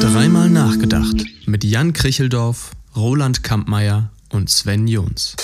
Dreimal 0.00 0.50
nachgedacht 0.50 1.24
mit 1.46 1.64
Jan 1.64 1.92
Kricheldorf, 1.92 2.72
Roland 2.96 3.42
Kampmeier 3.42 4.12
und 4.32 4.50
Sven 4.50 4.86
Jons. 4.86 5.36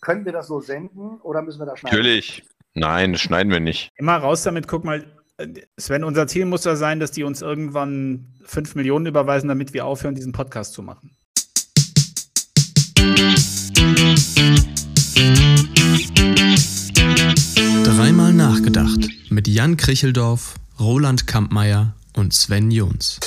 Können 0.00 0.24
wir 0.24 0.32
das 0.32 0.48
so 0.48 0.60
senden 0.60 1.20
oder 1.22 1.42
müssen 1.42 1.60
wir 1.60 1.66
das 1.66 1.78
schneiden? 1.78 1.98
Natürlich. 1.98 2.42
Nein, 2.74 3.12
das 3.12 3.20
schneiden 3.20 3.52
wir 3.52 3.60
nicht. 3.60 3.90
Immer 3.96 4.16
raus 4.16 4.42
damit, 4.42 4.68
guck 4.68 4.84
mal, 4.84 5.04
Sven, 5.78 6.04
unser 6.04 6.26
Ziel 6.26 6.44
muss 6.44 6.64
ja 6.64 6.76
sein, 6.76 7.00
dass 7.00 7.10
die 7.10 7.24
uns 7.24 7.42
irgendwann 7.42 8.26
5 8.44 8.74
Millionen 8.74 9.06
überweisen, 9.06 9.48
damit 9.48 9.72
wir 9.72 9.86
aufhören, 9.86 10.14
diesen 10.14 10.32
Podcast 10.32 10.74
zu 10.74 10.82
machen. 10.82 11.10
Dreimal 17.96 18.32
nachgedacht 18.32 19.08
mit 19.30 19.46
Jan 19.46 19.76
Kricheldorf, 19.76 20.56
Roland 20.80 21.28
Kampmeier 21.28 21.94
und 22.16 22.34
Sven 22.34 22.72
Jons. 22.72 23.20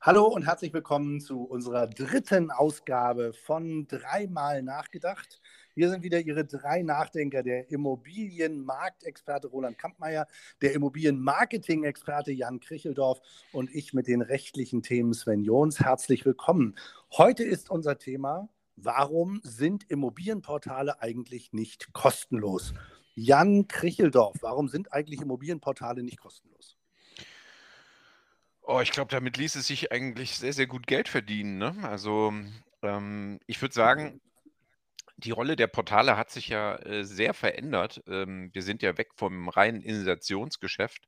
Hallo 0.00 0.26
und 0.26 0.46
herzlich 0.46 0.72
willkommen 0.72 1.20
zu 1.20 1.42
unserer 1.42 1.88
dritten 1.88 2.52
Ausgabe 2.52 3.32
von 3.32 3.88
Dreimal 3.88 4.62
nachgedacht. 4.62 5.40
Hier 5.74 5.90
sind 5.90 6.04
wieder 6.04 6.20
Ihre 6.20 6.44
drei 6.44 6.82
Nachdenker, 6.82 7.42
der 7.42 7.68
Immobilienmarktexperte 7.72 9.48
Roland 9.48 9.76
Kampmeier, 9.76 10.28
der 10.62 10.74
Immobilienmarketing-Experte 10.74 12.30
Jan 12.30 12.60
Kricheldorf 12.60 13.20
und 13.50 13.74
ich 13.74 13.92
mit 13.92 14.06
den 14.06 14.22
rechtlichen 14.22 14.84
Themen 14.84 15.14
Sven 15.14 15.42
Jons. 15.42 15.80
Herzlich 15.80 16.24
willkommen. 16.24 16.76
Heute 17.10 17.42
ist 17.42 17.70
unser 17.70 17.98
Thema, 17.98 18.48
warum 18.76 19.40
sind 19.42 19.90
Immobilienportale 19.90 21.02
eigentlich 21.02 21.52
nicht 21.52 21.92
kostenlos? 21.92 22.72
Jan 23.14 23.68
Kricheldorf, 23.68 24.36
warum 24.40 24.68
sind 24.68 24.92
eigentlich 24.92 25.20
Immobilienportale 25.20 26.02
nicht 26.02 26.20
kostenlos? 26.20 26.76
Oh, 28.62 28.80
ich 28.80 28.92
glaube, 28.92 29.10
damit 29.10 29.36
ließ 29.36 29.56
es 29.56 29.66
sich 29.66 29.90
eigentlich 29.90 30.36
sehr, 30.36 30.52
sehr 30.52 30.66
gut 30.66 30.86
Geld 30.86 31.08
verdienen. 31.08 31.58
Ne? 31.58 31.74
Also 31.82 32.32
ähm, 32.82 33.40
ich 33.46 33.60
würde 33.60 33.74
sagen, 33.74 34.20
die 35.16 35.32
Rolle 35.32 35.56
der 35.56 35.66
Portale 35.66 36.16
hat 36.16 36.30
sich 36.30 36.48
ja 36.48 36.76
äh, 36.76 37.04
sehr 37.04 37.34
verändert. 37.34 38.02
Ähm, 38.06 38.50
wir 38.52 38.62
sind 38.62 38.82
ja 38.82 38.96
weg 38.96 39.08
vom 39.16 39.48
reinen 39.48 39.82
Initiationsgeschäft 39.82 41.06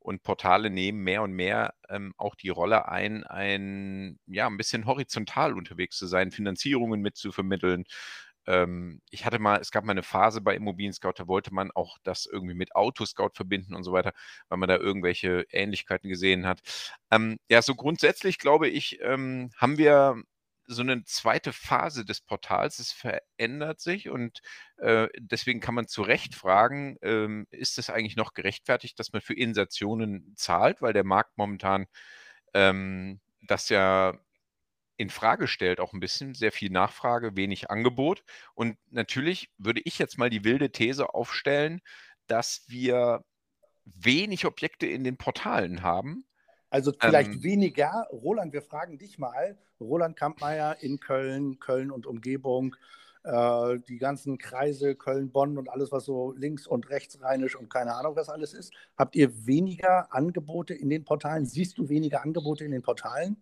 und 0.00 0.22
Portale 0.22 0.70
nehmen 0.70 1.02
mehr 1.02 1.22
und 1.22 1.32
mehr 1.32 1.74
ähm, 1.88 2.14
auch 2.18 2.34
die 2.34 2.50
Rolle 2.50 2.88
ein, 2.88 3.24
ein 3.24 4.18
ja 4.26 4.46
ein 4.46 4.58
bisschen 4.58 4.86
horizontal 4.86 5.54
unterwegs 5.54 5.96
zu 5.96 6.06
sein, 6.06 6.30
Finanzierungen 6.30 7.00
mitzuvermitteln. 7.00 7.84
Ähm, 8.46 9.00
ich 9.10 9.24
hatte 9.26 9.38
mal, 9.38 9.60
es 9.60 9.70
gab 9.70 9.84
mal 9.84 9.92
eine 9.92 10.02
Phase 10.02 10.40
bei 10.40 10.54
Immobilien 10.54 10.92
Scout, 10.92 11.14
da 11.16 11.28
wollte 11.28 11.52
man 11.54 11.70
auch 11.72 11.98
das 12.02 12.26
irgendwie 12.26 12.54
mit 12.54 12.74
Autoscout 12.76 13.30
verbinden 13.34 13.74
und 13.74 13.84
so 13.84 13.92
weiter, 13.92 14.12
weil 14.48 14.58
man 14.58 14.68
da 14.68 14.76
irgendwelche 14.76 15.46
Ähnlichkeiten 15.50 16.08
gesehen 16.08 16.46
hat. 16.46 16.60
Ähm, 17.10 17.38
ja, 17.48 17.62
so 17.62 17.74
grundsätzlich 17.74 18.38
glaube 18.38 18.68
ich, 18.68 19.00
ähm, 19.02 19.50
haben 19.56 19.78
wir 19.78 20.22
so 20.66 20.82
eine 20.82 21.04
zweite 21.04 21.52
Phase 21.52 22.04
des 22.04 22.20
Portals. 22.20 22.78
Es 22.78 22.92
verändert 22.92 23.80
sich 23.80 24.08
und 24.08 24.40
äh, 24.78 25.08
deswegen 25.18 25.60
kann 25.60 25.74
man 25.74 25.88
zu 25.88 26.02
Recht 26.02 26.34
fragen, 26.34 26.96
ähm, 27.02 27.46
ist 27.50 27.78
es 27.78 27.90
eigentlich 27.90 28.16
noch 28.16 28.34
gerechtfertigt, 28.34 28.98
dass 28.98 29.12
man 29.12 29.22
für 29.22 29.34
Insertionen 29.34 30.34
zahlt, 30.36 30.82
weil 30.82 30.92
der 30.92 31.04
Markt 31.04 31.36
momentan 31.36 31.86
ähm, 32.54 33.20
das 33.42 33.68
ja 33.68 34.14
in 34.96 35.10
Frage 35.10 35.48
stellt, 35.48 35.80
auch 35.80 35.92
ein 35.92 36.00
bisschen 36.00 36.34
sehr 36.34 36.52
viel 36.52 36.70
Nachfrage, 36.70 37.36
wenig 37.36 37.70
Angebot. 37.70 38.24
Und 38.54 38.76
natürlich 38.90 39.50
würde 39.58 39.80
ich 39.84 39.98
jetzt 39.98 40.18
mal 40.18 40.30
die 40.30 40.44
wilde 40.44 40.70
These 40.70 41.14
aufstellen, 41.14 41.80
dass 42.26 42.64
wir 42.68 43.24
wenig 43.84 44.46
Objekte 44.46 44.86
in 44.86 45.04
den 45.04 45.16
Portalen 45.16 45.82
haben 45.82 46.24
also 46.74 46.92
vielleicht 46.98 47.30
ähm, 47.30 47.42
weniger. 47.44 48.08
Roland, 48.10 48.52
wir 48.52 48.60
fragen 48.60 48.98
dich 48.98 49.16
mal. 49.16 49.56
Roland 49.78 50.16
Kampmeier 50.16 50.76
in 50.80 50.98
Köln, 50.98 51.60
Köln 51.60 51.92
und 51.92 52.04
Umgebung, 52.04 52.74
äh, 53.22 53.78
die 53.86 53.96
ganzen 53.96 54.38
Kreise, 54.38 54.96
Köln, 54.96 55.30
Bonn 55.30 55.56
und 55.56 55.68
alles, 55.68 55.92
was 55.92 56.04
so 56.04 56.32
links 56.32 56.66
und 56.66 56.90
rechts 56.90 57.22
rheinisch 57.22 57.54
und 57.54 57.70
keine 57.70 57.94
Ahnung, 57.94 58.16
was 58.16 58.28
alles 58.28 58.54
ist. 58.54 58.72
Habt 58.98 59.14
ihr 59.14 59.46
weniger 59.46 60.12
Angebote 60.12 60.74
in 60.74 60.90
den 60.90 61.04
Portalen? 61.04 61.46
Siehst 61.46 61.78
du 61.78 61.88
weniger 61.88 62.24
Angebote 62.24 62.64
in 62.64 62.72
den 62.72 62.82
Portalen? 62.82 63.36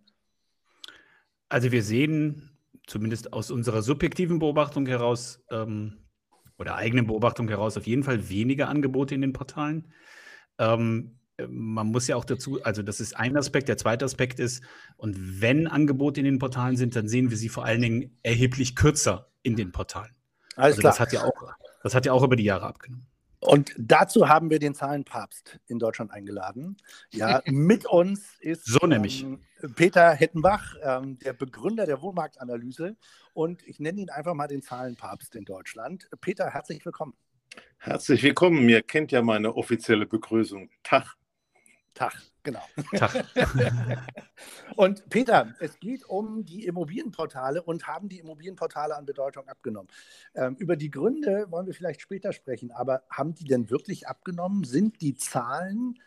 Also 1.53 1.71
wir 1.71 1.83
sehen, 1.83 2.57
zumindest 2.87 3.35
aus 3.35 3.51
unserer 3.51 3.83
subjektiven 3.83 4.39
Beobachtung 4.39 4.87
heraus 4.87 5.45
ähm, 5.51 5.99
oder 6.59 6.77
eigenen 6.77 7.07
Beobachtung 7.07 7.47
heraus, 7.47 7.77
auf 7.77 7.87
jeden 7.87 8.05
Fall 8.05 8.31
weniger 8.31 8.71
Angebote 8.71 9.15
in 9.15 9.21
den 9.21 9.35
Portalen. 9.35 9.93
Ähm, 10.57 11.19
man 11.47 11.89
muss 11.89 12.09
ja 12.09 12.17
auch 12.17 12.25
dazu, 12.25 12.63
also 12.63 12.83
das 12.83 13.01
ist 13.01 13.19
ein 13.19 13.37
Aspekt. 13.37 13.69
Der 13.69 13.77
zweite 13.77 14.07
Aspekt 14.07 14.41
ist, 14.41 14.65
und 14.97 15.43
wenn 15.43 15.67
Angebote 15.67 16.21
in 16.21 16.25
den 16.25 16.39
Portalen 16.39 16.79
sind, 16.79 16.97
dann 16.97 17.07
sehen 17.07 17.29
wir 17.29 17.37
sie 17.37 17.51
vor 17.51 17.67
allen 17.67 17.83
Dingen 17.83 18.19
erheblich 18.23 18.75
kürzer 18.75 19.31
in 19.43 19.55
den 19.55 19.73
Portalen. 19.73 20.15
Alles 20.57 20.77
also 20.77 20.81
klar. 20.81 20.93
Das 20.93 21.01
hat, 21.01 21.13
ja 21.13 21.23
auch, 21.23 21.53
das 21.83 21.95
hat 21.95 22.07
ja 22.07 22.13
auch 22.15 22.23
über 22.23 22.37
die 22.37 22.45
Jahre 22.45 22.65
abgenommen. 22.65 23.12
Und 23.43 23.75
dazu 23.77 24.29
haben 24.29 24.51
wir 24.51 24.61
den 24.61 24.73
Zahlenpapst 24.73 25.59
in 25.67 25.81
Deutschland 25.81 26.13
eingeladen. 26.13 26.77
Ja, 27.11 27.43
mit 27.47 27.87
uns 27.87 28.37
ist 28.39 28.67
so 28.67 28.87
nämlich. 28.87 29.25
Ähm, 29.25 29.41
Peter 29.75 30.13
Hettenbach, 30.13 30.77
ähm, 30.81 31.19
der 31.19 31.33
Begründer 31.33 31.85
der 31.85 32.01
Wohnmarktanalyse. 32.03 32.97
Und 33.35 33.67
ich 33.67 33.81
nenne 33.81 34.01
ihn 34.01 34.11
einfach 34.11 34.35
mal 34.35 34.47
den 34.47 34.63
Zahlenpapst 34.63 35.35
in 35.35 35.45
Deutschland. 35.45 36.09
Peter, 36.21 36.51
herzlich 36.51 36.85
willkommen. 36.85 37.15
Herzlich 37.79 38.23
willkommen. 38.23 38.65
Mir 38.65 38.81
kennt 38.81 39.11
ja 39.11 39.23
meine 39.23 39.57
offizielle 39.57 40.07
Begrüßung. 40.07 40.71
Tag. 40.85 41.17
Tag, 41.95 42.15
genau. 42.43 42.63
Tag. 42.97 43.27
und 44.77 45.09
Peter, 45.11 45.55
es 45.61 45.79
geht 45.79 46.05
um 46.09 46.45
die 46.45 46.65
Immobilienportale 46.65 47.63
und 47.63 47.87
haben 47.87 48.09
die 48.09 48.19
Immobilienportale 48.19 48.97
an 48.97 49.05
Bedeutung 49.05 49.47
abgenommen. 49.47 49.89
Ähm, 50.35 50.57
über 50.57 50.77
die 50.77 50.91
Gründe 50.91 51.47
wollen 51.51 51.67
wir 51.67 51.75
vielleicht 51.75 52.01
später 52.01 52.33
sprechen, 52.33 52.73
aber 52.73 53.03
haben 53.11 53.35
die 53.35 53.45
denn 53.45 53.69
wirklich 53.69 54.09
abgenommen? 54.09 54.65
Sind 54.65 55.03
die 55.03 55.17
Zahlen 55.17 55.99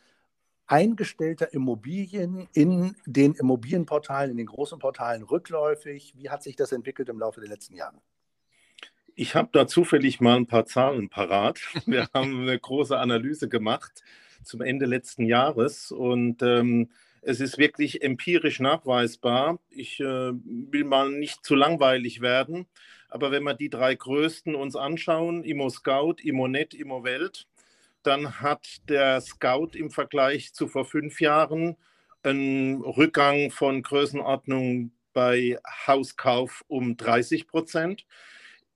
eingestellter 0.66 1.53
Immobilien 1.53 2.47
in 2.53 2.95
den 3.06 3.35
Immobilienportalen, 3.35 4.31
in 4.31 4.38
den 4.38 4.47
großen 4.47 4.79
Portalen 4.79 5.22
rückläufig? 5.22 6.13
Wie 6.18 6.31
hat 6.31 6.41
sich 6.41 6.56
das 6.56 6.72
entwickelt 6.72 7.09
im 7.09 7.19
Laufe 7.19 7.41
der 7.41 7.50
letzten 7.50 7.75
Jahre? 7.75 8.01
Ich 9.13 9.35
habe 9.35 9.50
da 9.53 9.68
zufällig 9.68 10.19
mal 10.19 10.35
ein 10.35 10.47
paar 10.47 10.66
Zahlen 10.66 11.09
parat. 11.09 11.59
Wir 11.85 12.09
haben 12.13 12.41
eine 12.41 12.59
große 12.59 12.97
Analyse 12.97 13.47
gemacht 13.47 14.03
zum 14.45 14.61
Ende 14.61 14.85
letzten 14.85 15.25
Jahres. 15.25 15.91
Und 15.91 16.41
ähm, 16.41 16.89
es 17.22 17.39
ist 17.39 17.57
wirklich 17.57 18.01
empirisch 18.03 18.59
nachweisbar. 18.59 19.59
Ich 19.69 20.00
äh, 20.00 20.03
will 20.33 20.83
mal 20.83 21.09
nicht 21.09 21.44
zu 21.44 21.56
langweilig 21.56 22.22
werden, 22.22 22.67
aber 23.09 23.31
wenn 23.31 23.44
wir 23.44 23.53
die 23.53 23.69
drei 23.69 23.95
größten 23.95 24.56
uns 24.56 24.75
anschauen, 24.75 25.44
Immo 25.44 25.69
Scout, 25.69 26.16
Immonet, 26.23 26.73
Immowelt, 26.73 27.47
dann 28.03 28.41
hat 28.41 28.67
der 28.89 29.22
Scout 29.22 29.69
im 29.73 29.89
Vergleich 29.89 30.53
zu 30.53 30.67
vor 30.67 30.85
fünf 30.85 31.19
Jahren 31.19 31.75
einen 32.23 32.81
Rückgang 32.81 33.51
von 33.51 33.81
Größenordnung 33.81 34.91
bei 35.13 35.57
Hauskauf 35.88 36.63
um 36.67 36.97
30 36.97 37.47
Prozent. 37.47 38.06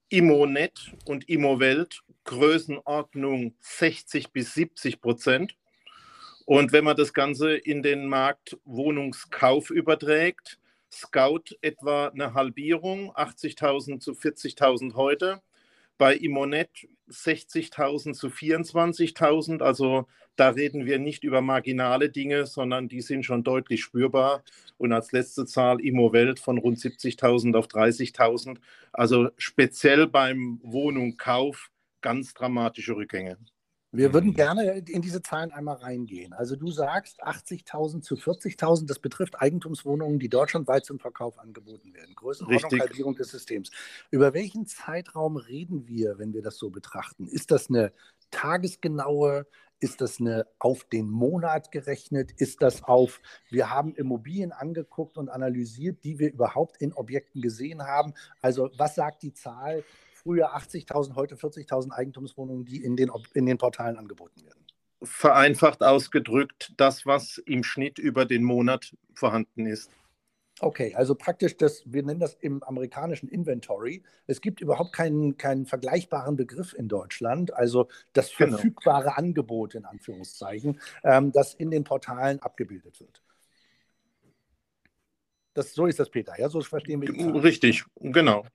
Immonet 0.10 0.94
und 1.06 1.30
Immowelt 1.30 2.02
Größenordnung 2.24 3.56
60 3.60 4.32
bis 4.32 4.54
70 4.54 5.02
Prozent. 5.02 5.56
Und 6.50 6.72
wenn 6.72 6.84
man 6.84 6.98
das 6.98 7.14
Ganze 7.14 7.56
in 7.56 7.84
den 7.84 8.08
Markt 8.08 8.58
Wohnungskauf 8.66 9.70
überträgt, 9.70 10.58
Scout 10.92 11.56
etwa 11.62 12.08
eine 12.08 12.34
Halbierung, 12.34 13.12
80.000 13.12 14.00
zu 14.00 14.14
40.000 14.14 14.96
heute. 14.96 15.44
Bei 16.00 16.16
Immonet 16.16 16.72
60.000 17.08 18.14
zu 18.14 18.30
24.000. 18.30 19.62
Also 19.62 20.08
da 20.38 20.50
reden 20.50 20.88
wir 20.88 20.98
nicht 20.98 21.24
über 21.24 21.42
marginale 21.42 22.10
Dinge, 22.10 22.48
sondern 22.48 22.88
die 22.88 23.02
sind 23.02 23.28
schon 23.28 23.44
deutlich 23.44 23.84
spürbar. 23.84 24.44
Und 24.80 24.92
als 24.92 25.12
letzte 25.12 25.46
Zahl 25.46 25.80
Immowelt 25.80 26.40
von 26.40 26.58
rund 26.58 26.80
70.000 26.80 27.56
auf 27.56 27.68
30.000. 27.68 28.58
Also 28.92 29.30
speziell 29.38 30.08
beim 30.08 30.60
Wohnungkauf 30.64 31.70
ganz 32.02 32.34
dramatische 32.34 32.96
Rückgänge. 32.96 33.38
Wir 33.92 34.14
würden 34.14 34.34
gerne 34.36 34.78
in 34.78 35.02
diese 35.02 35.22
Zahlen 35.24 35.52
einmal 35.52 35.78
reingehen. 35.78 36.34
Also 36.34 36.56
du 36.56 36.70
sagst 36.70 37.24
80.000 37.24 38.02
zu 38.02 38.16
40.000, 38.16 38.86
das 38.86 39.00
betrifft 39.00 39.42
Eigentumswohnungen, 39.42 40.20
die 40.20 40.30
deutschlandweit 40.30 40.86
zum 40.86 41.00
Verkauf 41.00 41.40
angeboten 41.40 41.94
werden. 41.96 42.14
Größenordnung, 42.16 42.80
Halbierung 42.80 43.16
des 43.16 43.30
Systems. 43.30 43.72
Über 44.12 44.36
welchen 44.36 44.68
Zeitraum 44.68 45.38
reden 45.38 45.88
wir, 45.88 46.20
wenn 46.20 46.34
wir 46.34 46.44
das 46.44 46.58
so 46.58 46.70
betrachten? 46.70 47.28
Ist 47.28 47.50
das 47.50 47.70
eine 47.70 47.92
tagesgenaue, 48.30 49.48
ist 49.80 50.02
das 50.02 50.20
eine 50.20 50.46
auf 50.60 50.84
den 50.84 51.10
Monat 51.10 51.72
gerechnet? 51.72 52.32
Ist 52.34 52.62
das 52.62 52.84
auf, 52.84 53.22
wir 53.50 53.72
haben 53.72 53.96
Immobilien 53.96 54.52
angeguckt 54.52 55.18
und 55.18 55.30
analysiert, 55.30 56.04
die 56.04 56.20
wir 56.20 56.32
überhaupt 56.32 56.78
in 56.78 56.94
Objekten 56.94 57.42
gesehen 57.42 57.82
haben? 57.82 58.14
Also 58.42 58.70
was 58.78 58.94
sagt 58.94 59.24
die 59.24 59.34
Zahl 59.34 59.84
früher 60.24 60.56
80.000, 60.56 61.16
heute 61.16 61.36
40.000 61.36 61.92
Eigentumswohnungen, 61.92 62.66
die 62.66 62.84
in 62.84 62.96
den, 62.96 63.12
in 63.34 63.46
den 63.46 63.58
Portalen 63.58 63.98
angeboten 63.98 64.44
werden. 64.44 64.66
Vereinfacht 65.02 65.82
ausgedrückt, 65.82 66.74
das, 66.78 67.06
was 67.06 67.38
im 67.46 67.64
Schnitt 67.64 68.00
über 68.00 68.26
den 68.26 68.44
Monat 68.44 68.96
vorhanden 69.14 69.66
ist. 69.66 69.90
Okay, 70.62 70.94
also 70.94 71.16
praktisch 71.16 71.56
das, 71.56 71.84
wir 71.86 72.04
nennen 72.04 72.20
das 72.20 72.34
im 72.34 72.62
amerikanischen 72.64 73.30
Inventory. 73.30 74.04
Es 74.28 74.42
gibt 74.42 74.60
überhaupt 74.60 74.92
keinen, 74.92 75.38
keinen 75.38 75.66
vergleichbaren 75.66 76.36
Begriff 76.36 76.74
in 76.74 76.90
Deutschland, 76.90 77.54
also 77.54 77.88
das 78.12 78.36
Genau. 78.36 78.58
verfügbare 78.58 79.18
Angebot 79.18 79.76
in 79.76 79.86
Anführungszeichen, 79.86 80.80
ähm, 81.06 81.32
das 81.32 81.54
in 81.54 81.72
den 81.72 81.86
Portalen 81.86 82.40
abgebildet 82.40 83.00
wird. 83.00 83.24
Das, 85.54 85.74
so 85.74 85.86
ist 85.86 86.00
das, 86.00 86.10
Peter, 86.10 86.38
ja, 86.38 86.50
so 86.50 86.60
verstehen 86.62 87.02
wir. 87.02 87.44
Richtig, 87.44 87.86
genau. 87.96 88.46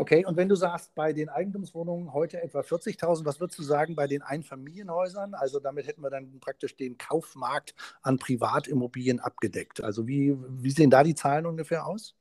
Okay, 0.00 0.24
und 0.24 0.38
wenn 0.38 0.48
du 0.48 0.54
sagst, 0.54 0.94
bei 0.94 1.12
den 1.12 1.28
Eigentumswohnungen 1.28 2.14
heute 2.14 2.42
etwa 2.42 2.60
40.000, 2.62 3.26
was 3.26 3.38
würdest 3.38 3.58
du 3.58 3.62
sagen 3.62 3.94
bei 3.94 4.06
den 4.06 4.22
Einfamilienhäusern? 4.22 5.34
Also 5.34 5.60
damit 5.60 5.86
hätten 5.86 6.00
wir 6.02 6.08
dann 6.08 6.40
praktisch 6.40 6.74
den 6.74 6.96
Kaufmarkt 6.96 7.74
an 8.00 8.16
Privatimmobilien 8.16 9.20
abgedeckt. 9.20 9.82
Also 9.82 10.08
wie, 10.08 10.34
wie 10.38 10.70
sehen 10.70 10.88
da 10.88 11.02
die 11.02 11.14
Zahlen 11.14 11.44
ungefähr 11.44 11.86
aus? 11.86 12.16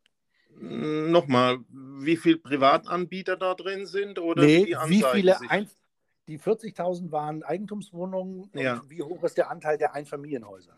Nochmal, 0.59 1.59
wie 1.69 2.17
viele 2.17 2.39
Privatanbieter 2.39 3.37
da 3.37 3.53
drin 3.53 3.85
sind 3.85 4.19
oder 4.19 4.43
nee, 4.43 4.65
die 4.65 4.75
wie 4.87 5.01
viele, 5.01 5.37
sich- 5.37 5.49
ein, 5.49 5.69
die 6.27 6.37
40.000 6.37 7.13
waren 7.13 7.43
Eigentumswohnungen 7.43 8.49
Ja. 8.55 8.81
wie 8.89 9.01
hoch 9.03 9.23
ist 9.23 9.37
der 9.37 9.49
Anteil 9.49 9.77
der 9.77 9.93
Einfamilienhäuser? 9.93 10.77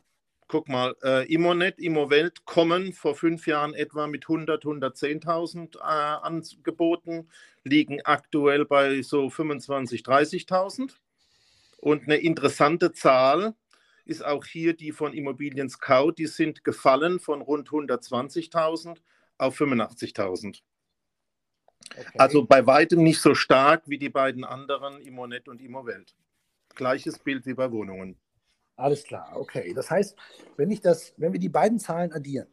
Guck 0.51 0.68
mal, 0.68 0.98
äh, 1.01 1.33
Immonet, 1.33 1.80
Immowelt 1.80 2.44
kommen 2.44 2.92
vor 2.92 3.15
fünf 3.15 3.48
Jahren 3.48 3.74
etwa 3.74 4.07
mit 4.07 4.25
100, 4.25 4.65
110.000 4.65 5.77
äh, 5.77 5.80
angeboten, 5.80 7.30
liegen 7.63 8.01
aktuell 8.01 8.65
bei 8.65 9.01
so 9.01 9.30
25, 9.30 10.01
30.000. 10.01 10.92
Und 11.77 12.03
eine 12.03 12.18
interessante 12.18 12.92
Zahl 12.92 13.56
ist 14.03 14.25
auch 14.25 14.44
hier 14.45 14.75
die 14.75 14.92
von 14.92 15.13
Immobilien 15.13 15.69
Scout, 15.69 16.15
die 16.18 16.27
sind 16.27 16.65
gefallen 16.65 17.21
von 17.21 17.42
rund 17.42 17.69
120.000 17.69 18.98
auf 19.38 19.57
85.000. 19.57 20.59
Okay. 21.95 22.06
Also 22.18 22.44
bei 22.44 22.68
weitem 22.68 23.03
nicht 23.03 23.21
so 23.21 23.36
stark 23.36 23.83
wie 23.88 23.98
die 23.98 24.09
beiden 24.09 24.44
anderen, 24.44 25.00
Immonet 25.00 25.48
und 25.48 25.62
Immowelt. 25.62 26.13
Gleiches 26.75 27.19
Bild 27.19 27.45
wie 27.45 27.53
bei 27.53 27.71
Wohnungen. 27.71 28.18
Alles 28.81 29.03
klar, 29.03 29.33
okay. 29.35 29.73
Das 29.75 29.91
heißt, 29.91 30.15
wenn, 30.57 30.71
ich 30.71 30.81
das, 30.81 31.13
wenn 31.17 31.33
wir 31.33 31.39
die 31.39 31.49
beiden 31.49 31.77
Zahlen 31.77 32.11
addieren, 32.13 32.47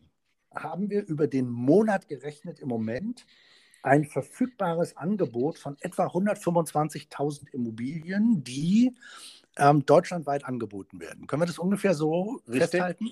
haben 0.54 0.90
wir 0.90 1.06
über 1.06 1.26
den 1.26 1.48
Monat 1.48 2.06
gerechnet 2.06 2.60
im 2.60 2.68
Moment 2.68 3.24
ein 3.82 4.04
verfügbares 4.04 4.94
Angebot 4.96 5.58
von 5.58 5.78
etwa 5.80 6.06
125.000 6.06 7.54
Immobilien, 7.54 8.44
die 8.44 8.94
ähm, 9.56 9.86
deutschlandweit 9.86 10.44
angeboten 10.44 11.00
werden. 11.00 11.26
Können 11.26 11.42
wir 11.42 11.46
das 11.46 11.58
ungefähr 11.58 11.94
so 11.94 12.42
Richtig. 12.46 12.60
festhalten? 12.60 13.10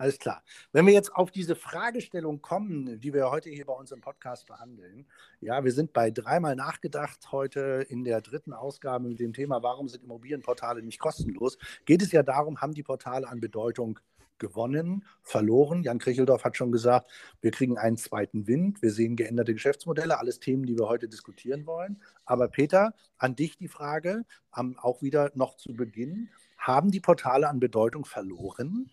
Alles 0.00 0.20
klar. 0.20 0.44
Wenn 0.70 0.86
wir 0.86 0.92
jetzt 0.92 1.12
auf 1.12 1.32
diese 1.32 1.56
Fragestellung 1.56 2.40
kommen, 2.40 3.00
die 3.00 3.12
wir 3.12 3.32
heute 3.32 3.50
hier 3.50 3.66
bei 3.66 3.72
uns 3.72 3.90
im 3.90 4.00
Podcast 4.00 4.46
behandeln, 4.46 5.08
ja, 5.40 5.64
wir 5.64 5.72
sind 5.72 5.92
bei 5.92 6.12
dreimal 6.12 6.54
nachgedacht 6.54 7.32
heute 7.32 7.84
in 7.88 8.04
der 8.04 8.20
dritten 8.20 8.52
Ausgabe 8.52 9.08
mit 9.08 9.18
dem 9.18 9.32
Thema, 9.32 9.60
warum 9.64 9.88
sind 9.88 10.04
Immobilienportale 10.04 10.82
nicht 10.82 11.00
kostenlos? 11.00 11.58
Geht 11.84 12.00
es 12.00 12.12
ja 12.12 12.22
darum, 12.22 12.60
haben 12.60 12.74
die 12.74 12.84
Portale 12.84 13.26
an 13.26 13.40
Bedeutung 13.40 13.98
gewonnen, 14.38 15.04
verloren? 15.22 15.82
Jan 15.82 15.98
Kricheldorf 15.98 16.44
hat 16.44 16.56
schon 16.56 16.70
gesagt, 16.70 17.10
wir 17.40 17.50
kriegen 17.50 17.76
einen 17.76 17.96
zweiten 17.96 18.46
Wind, 18.46 18.80
wir 18.82 18.92
sehen 18.92 19.16
geänderte 19.16 19.52
Geschäftsmodelle, 19.52 20.16
alles 20.16 20.38
Themen, 20.38 20.64
die 20.64 20.78
wir 20.78 20.86
heute 20.86 21.08
diskutieren 21.08 21.66
wollen. 21.66 22.00
Aber 22.24 22.46
Peter, 22.46 22.94
an 23.16 23.34
dich 23.34 23.58
die 23.58 23.66
Frage, 23.66 24.24
auch 24.52 25.02
wieder 25.02 25.32
noch 25.34 25.56
zu 25.56 25.72
Beginn, 25.72 26.28
haben 26.56 26.92
die 26.92 27.00
Portale 27.00 27.48
an 27.48 27.58
Bedeutung 27.58 28.04
verloren? 28.04 28.92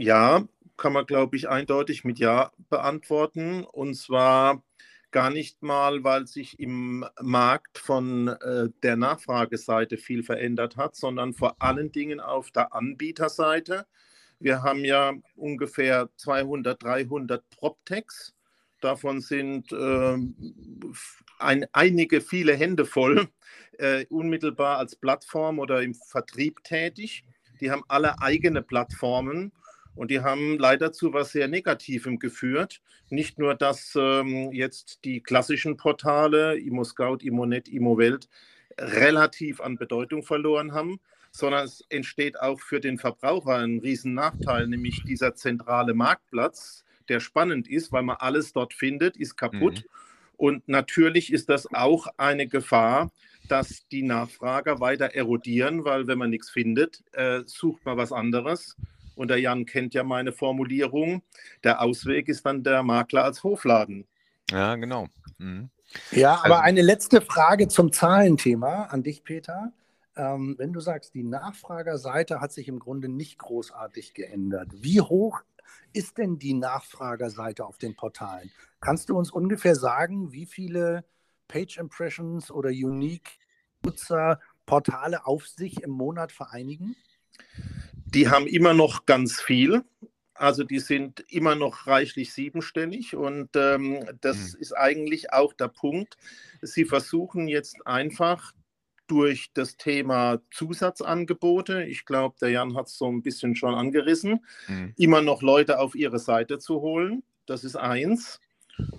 Ja, 0.00 0.46
kann 0.76 0.92
man, 0.92 1.06
glaube 1.06 1.36
ich, 1.36 1.48
eindeutig 1.48 2.04
mit 2.04 2.20
Ja 2.20 2.52
beantworten. 2.70 3.64
Und 3.64 3.94
zwar 3.96 4.62
gar 5.10 5.30
nicht 5.30 5.60
mal, 5.60 6.04
weil 6.04 6.28
sich 6.28 6.60
im 6.60 7.04
Markt 7.20 7.78
von 7.78 8.28
äh, 8.28 8.68
der 8.84 8.94
Nachfrageseite 8.96 9.96
viel 9.96 10.22
verändert 10.22 10.76
hat, 10.76 10.94
sondern 10.94 11.34
vor 11.34 11.60
allen 11.60 11.90
Dingen 11.90 12.20
auf 12.20 12.52
der 12.52 12.74
Anbieterseite. 12.74 13.86
Wir 14.38 14.62
haben 14.62 14.84
ja 14.84 15.14
ungefähr 15.34 16.10
200, 16.16 16.80
300 16.80 17.50
PropTechs. 17.50 18.34
Davon 18.80 19.20
sind 19.20 19.72
ähm, 19.72 20.36
ein, 21.40 21.66
einige, 21.72 22.20
viele 22.20 22.54
Hände 22.54 22.84
voll, 22.84 23.26
äh, 23.78 24.06
unmittelbar 24.10 24.78
als 24.78 24.94
Plattform 24.94 25.58
oder 25.58 25.82
im 25.82 25.96
Vertrieb 25.96 26.62
tätig. 26.62 27.24
Die 27.60 27.72
haben 27.72 27.82
alle 27.88 28.20
eigene 28.22 28.62
Plattformen 28.62 29.50
und 29.98 30.12
die 30.12 30.20
haben 30.20 30.58
leider 30.58 30.92
zu 30.92 31.12
was 31.12 31.32
sehr 31.32 31.48
Negativem 31.48 32.20
geführt. 32.20 32.80
Nicht 33.10 33.38
nur, 33.38 33.56
dass 33.56 33.96
ähm, 33.96 34.52
jetzt 34.52 35.00
die 35.04 35.20
klassischen 35.20 35.76
Portale, 35.76 36.56
ImmoScout, 36.56 37.18
ImmoNet, 37.22 37.68
ImmoWelt, 37.68 38.28
relativ 38.78 39.60
an 39.60 39.76
Bedeutung 39.76 40.22
verloren 40.22 40.72
haben, 40.72 41.00
sondern 41.32 41.64
es 41.64 41.84
entsteht 41.88 42.38
auch 42.40 42.60
für 42.60 42.80
den 42.80 42.98
Verbraucher 42.98 43.56
ein 43.56 43.80
Riesennachteil, 43.80 44.68
nämlich 44.68 45.02
dieser 45.02 45.34
zentrale 45.34 45.94
Marktplatz, 45.94 46.84
der 47.08 47.18
spannend 47.18 47.68
ist, 47.68 47.90
weil 47.90 48.04
man 48.04 48.16
alles 48.20 48.52
dort 48.52 48.74
findet, 48.74 49.16
ist 49.16 49.36
kaputt. 49.36 49.84
Und 50.36 50.68
natürlich 50.68 51.32
ist 51.32 51.48
das 51.48 51.66
auch 51.74 52.06
eine 52.18 52.46
Gefahr, 52.46 53.10
dass 53.48 53.88
die 53.88 54.02
Nachfrager 54.02 54.78
weiter 54.78 55.06
erodieren, 55.06 55.84
weil 55.84 56.06
wenn 56.06 56.18
man 56.18 56.30
nichts 56.30 56.50
findet, 56.50 57.02
äh, 57.12 57.40
sucht 57.46 57.84
man 57.84 57.96
was 57.96 58.12
anderes. 58.12 58.76
Und 59.18 59.28
der 59.28 59.40
Jan 59.40 59.66
kennt 59.66 59.94
ja 59.94 60.04
meine 60.04 60.32
Formulierung. 60.32 61.22
Der 61.64 61.82
Ausweg 61.82 62.28
ist 62.28 62.46
dann 62.46 62.62
der 62.62 62.84
Makler 62.84 63.24
als 63.24 63.42
Hofladen. 63.42 64.06
Ja, 64.50 64.76
genau. 64.76 65.08
Mhm. 65.38 65.70
Ja, 66.12 66.36
aber 66.36 66.56
Also- 66.56 66.64
eine 66.64 66.82
letzte 66.82 67.20
Frage 67.20 67.66
zum 67.66 67.92
Zahlenthema 67.92 68.84
an 68.84 69.02
dich, 69.02 69.24
Peter. 69.24 69.72
Ähm, 70.16 70.54
wenn 70.58 70.72
du 70.72 70.80
sagst, 70.80 71.14
die 71.14 71.24
Nachfragerseite 71.24 72.40
hat 72.40 72.52
sich 72.52 72.68
im 72.68 72.78
Grunde 72.78 73.08
nicht 73.08 73.38
großartig 73.38 74.14
geändert, 74.14 74.68
wie 74.72 75.00
hoch 75.00 75.40
ist 75.92 76.18
denn 76.18 76.38
die 76.38 76.54
Nachfragerseite 76.54 77.64
auf 77.64 77.76
den 77.78 77.96
Portalen? 77.96 78.50
Kannst 78.80 79.08
du 79.08 79.18
uns 79.18 79.30
ungefähr 79.32 79.74
sagen, 79.74 80.30
wie 80.32 80.46
viele 80.46 81.04
Page 81.48 81.78
Impressions 81.78 82.50
oder 82.52 82.68
Unique 82.70 83.38
Nutzer 83.84 84.40
Portale 84.66 85.26
auf 85.26 85.48
sich 85.48 85.82
im 85.82 85.90
Monat 85.90 86.30
vereinigen? 86.30 86.94
Die 88.14 88.28
haben 88.28 88.46
immer 88.46 88.74
noch 88.74 89.06
ganz 89.06 89.40
viel. 89.40 89.82
Also 90.34 90.62
die 90.62 90.78
sind 90.78 91.24
immer 91.28 91.56
noch 91.56 91.86
reichlich 91.88 92.32
siebenstellig 92.32 93.16
und 93.16 93.48
ähm, 93.56 94.04
das 94.20 94.36
Hm. 94.54 94.60
ist 94.60 94.72
eigentlich 94.72 95.32
auch 95.32 95.52
der 95.52 95.68
Punkt. 95.68 96.16
Sie 96.62 96.84
versuchen 96.84 97.48
jetzt 97.48 97.84
einfach 97.86 98.52
durch 99.08 99.50
das 99.54 99.76
Thema 99.78 100.40
Zusatzangebote, 100.52 101.84
ich 101.84 102.04
glaube, 102.04 102.36
der 102.40 102.50
Jan 102.50 102.76
hat 102.76 102.86
es 102.86 102.98
so 102.98 103.06
ein 103.10 103.22
bisschen 103.22 103.56
schon 103.56 103.74
angerissen, 103.74 104.44
Mhm. 104.68 104.92
immer 104.96 105.22
noch 105.22 105.42
Leute 105.42 105.80
auf 105.80 105.94
ihre 105.94 106.18
Seite 106.18 106.58
zu 106.58 106.80
holen. 106.82 107.22
Das 107.46 107.64
ist 107.64 107.76
eins. 107.76 108.38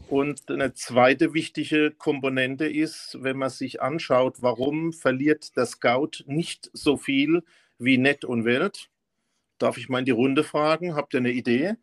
Und 0.09 0.49
eine 0.51 0.73
zweite 0.73 1.33
wichtige 1.33 1.91
Komponente 1.91 2.65
ist, 2.67 3.17
wenn 3.21 3.37
man 3.37 3.49
sich 3.49 3.81
anschaut, 3.81 4.41
warum 4.41 4.91
verliert 4.91 5.55
der 5.55 5.67
Scout 5.67 6.23
nicht 6.25 6.69
so 6.73 6.97
viel 6.97 7.43
wie 7.77 7.97
Net 7.97 8.25
und 8.25 8.43
Welt. 8.43 8.89
Darf 9.59 9.77
ich 9.77 9.89
mal 9.89 9.99
in 9.99 10.05
die 10.05 10.11
Runde 10.11 10.43
fragen? 10.43 10.95
Habt 10.95 11.13
ihr 11.13 11.19
eine 11.19 11.31
Idee? 11.31 11.75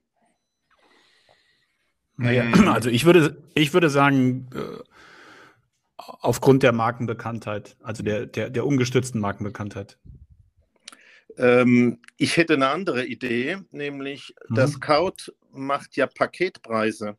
Naja, 2.17 2.45
also 2.73 2.91
ich 2.91 3.05
würde, 3.05 3.43
ich 3.55 3.73
würde 3.75 3.91
sagen, 3.91 4.49
äh, 4.55 4.83
aufgrund 5.97 6.63
der 6.63 6.73
Markenbekanntheit, 6.73 7.77
also 7.83 8.03
der, 8.03 8.27
der, 8.27 8.51
der 8.51 8.67
ungestützten 8.67 9.21
Markenbekanntheit. 9.21 9.99
Ähm, 11.39 12.01
ich 12.17 12.37
hätte 12.37 12.55
eine 12.55 12.69
andere 12.69 13.05
Idee, 13.05 13.59
nämlich 13.71 14.35
der 14.49 14.67
Mhm. 14.67 14.73
Scout 14.73 15.33
macht 15.53 15.97
ja 15.97 16.07
Paketpreise. 16.07 17.17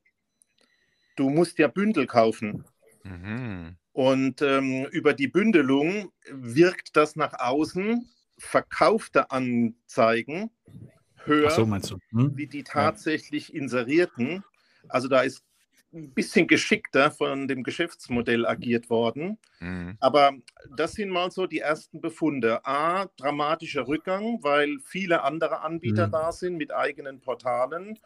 Du 1.15 1.29
musst 1.29 1.57
ja 1.59 1.67
Bündel 1.67 2.07
kaufen. 2.07 2.65
Mhm. 3.03 3.77
Und 3.93 4.41
ähm, 4.41 4.85
über 4.91 5.13
die 5.13 5.27
Bündelung 5.27 6.11
wirkt 6.31 6.95
das 6.95 7.15
nach 7.15 7.33
außen, 7.33 8.07
verkaufte 8.37 9.31
Anzeigen 9.31 10.51
höher 11.25 11.51
so, 11.51 11.65
meinst 11.65 11.91
du? 11.91 11.97
Hm? 12.11 12.37
wie 12.37 12.47
die 12.47 12.63
tatsächlich 12.63 13.53
inserierten. 13.53 14.43
Also 14.89 15.07
da 15.07 15.21
ist 15.21 15.43
ein 15.93 16.13
bisschen 16.13 16.47
geschickter 16.47 17.11
von 17.11 17.47
dem 17.47 17.63
Geschäftsmodell 17.63 18.45
agiert 18.45 18.89
worden. 18.89 19.37
Mhm. 19.59 19.97
Aber 19.99 20.33
das 20.75 20.93
sind 20.93 21.09
mal 21.09 21.31
so 21.31 21.47
die 21.47 21.59
ersten 21.59 22.01
Befunde. 22.01 22.65
A, 22.65 23.05
dramatischer 23.17 23.87
Rückgang, 23.87 24.39
weil 24.43 24.77
viele 24.83 25.23
andere 25.23 25.61
Anbieter 25.61 26.07
Mhm. 26.07 26.11
da 26.11 26.31
sind 26.31 26.57
mit 26.57 26.71
eigenen 26.73 27.19
Portalen. 27.21 27.97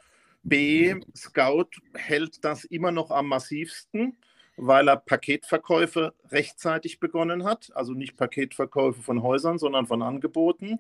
B, 0.43 0.95
Scout 1.15 1.69
hält 1.93 2.43
das 2.43 2.63
immer 2.65 2.91
noch 2.91 3.11
am 3.11 3.27
massivsten, 3.27 4.17
weil 4.61 4.87
er 4.87 4.97
Paketverkäufe 4.97 6.13
rechtzeitig 6.29 6.99
begonnen 6.99 7.43
hat. 7.43 7.71
Also 7.73 7.93
nicht 7.93 8.15
Paketverkäufe 8.15 9.01
von 9.01 9.23
Häusern, 9.23 9.57
sondern 9.57 9.87
von 9.87 10.03
Angeboten. 10.03 10.79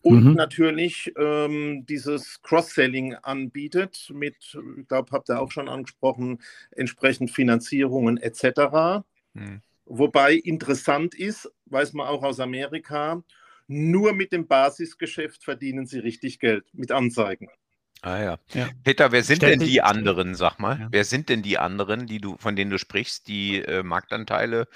Und 0.00 0.24
mhm. 0.24 0.32
natürlich 0.32 1.12
ähm, 1.16 1.84
dieses 1.86 2.40
Cross-Selling 2.42 3.14
anbietet 3.14 4.10
mit, 4.14 4.58
ich 4.78 4.88
glaube, 4.88 5.10
habt 5.12 5.28
ihr 5.28 5.40
auch 5.40 5.52
schon 5.52 5.68
angesprochen, 5.68 6.40
entsprechend 6.70 7.30
Finanzierungen 7.30 8.16
etc. 8.16 9.04
Mhm. 9.34 9.60
Wobei 9.84 10.34
interessant 10.34 11.14
ist, 11.14 11.52
weiß 11.66 11.92
man 11.92 12.08
auch 12.08 12.22
aus 12.22 12.40
Amerika, 12.40 13.22
nur 13.68 14.14
mit 14.14 14.32
dem 14.32 14.46
Basisgeschäft 14.46 15.44
verdienen 15.44 15.86
sie 15.86 15.98
richtig 15.98 16.40
Geld, 16.40 16.64
mit 16.72 16.90
Anzeigen. 16.90 17.48
Ah 18.02 18.20
ja. 18.20 18.38
ja. 18.52 18.68
Peter, 18.82 19.12
wer 19.12 19.22
sind 19.22 19.36
Ständig. 19.36 19.60
denn 19.60 19.68
die 19.68 19.80
anderen, 19.80 20.34
sag 20.34 20.58
mal? 20.58 20.78
Ja. 20.78 20.88
Wer 20.90 21.04
sind 21.04 21.28
denn 21.28 21.42
die 21.42 21.58
anderen, 21.58 22.06
die 22.06 22.20
du, 22.20 22.36
von 22.36 22.56
denen 22.56 22.70
du 22.70 22.78
sprichst, 22.78 23.28
die 23.28 23.62
äh, 23.62 23.84
Marktanteile 23.84 24.66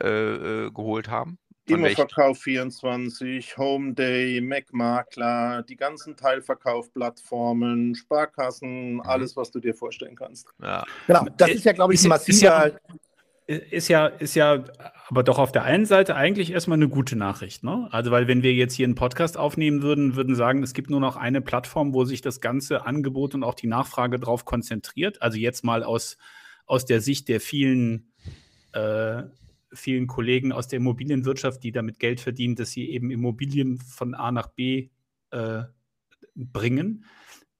äh, 0.00 0.08
äh 0.08 0.70
geholt 0.70 1.08
haben? 1.08 1.38
Immoverkauf 1.66 2.38
24, 2.40 3.56
Homeday, 3.56 4.40
Mac-Makler, 4.40 5.62
die 5.62 5.76
ganzen 5.76 6.16
Teilverkaufplattformen, 6.16 7.94
Sparkassen, 7.94 8.94
mhm. 8.94 9.00
alles, 9.02 9.36
was 9.36 9.50
du 9.50 9.60
dir 9.60 9.74
vorstellen 9.74 10.16
kannst. 10.16 10.48
Ja. 10.60 10.84
Genau, 11.06 11.26
das 11.36 11.50
ist 11.50 11.64
ja, 11.64 11.72
glaube 11.72 11.94
ich, 11.94 12.02
ein 12.02 12.08
massiver 12.08 12.34
ist 12.34 12.42
ja, 12.42 12.70
ist 13.50 14.34
ja 14.36 14.64
aber 15.08 15.24
doch 15.24 15.38
auf 15.38 15.50
der 15.50 15.64
einen 15.64 15.84
Seite 15.84 16.14
eigentlich 16.14 16.52
erstmal 16.52 16.78
eine 16.78 16.88
gute 16.88 17.16
Nachricht. 17.16 17.64
Ne? 17.64 17.88
Also, 17.90 18.12
weil 18.12 18.28
wenn 18.28 18.44
wir 18.44 18.54
jetzt 18.54 18.74
hier 18.74 18.86
einen 18.86 18.94
Podcast 18.94 19.36
aufnehmen 19.36 19.82
würden, 19.82 20.14
würden 20.14 20.36
sagen, 20.36 20.62
es 20.62 20.72
gibt 20.72 20.88
nur 20.88 21.00
noch 21.00 21.16
eine 21.16 21.40
Plattform, 21.40 21.92
wo 21.92 22.04
sich 22.04 22.20
das 22.20 22.40
ganze 22.40 22.86
Angebot 22.86 23.34
und 23.34 23.42
auch 23.42 23.54
die 23.54 23.66
Nachfrage 23.66 24.20
drauf 24.20 24.44
konzentriert. 24.44 25.20
Also 25.20 25.36
jetzt 25.38 25.64
mal 25.64 25.82
aus, 25.82 26.16
aus 26.64 26.84
der 26.84 27.00
Sicht 27.00 27.28
der 27.28 27.40
vielen, 27.40 28.12
äh, 28.72 29.24
vielen 29.72 30.06
Kollegen 30.06 30.52
aus 30.52 30.68
der 30.68 30.76
Immobilienwirtschaft, 30.76 31.62
die 31.64 31.72
damit 31.72 31.98
Geld 31.98 32.20
verdienen, 32.20 32.54
dass 32.54 32.70
sie 32.70 32.88
eben 32.88 33.10
Immobilien 33.10 33.78
von 33.78 34.14
A 34.14 34.30
nach 34.30 34.46
B 34.46 34.90
äh, 35.32 35.62
bringen, 36.36 37.04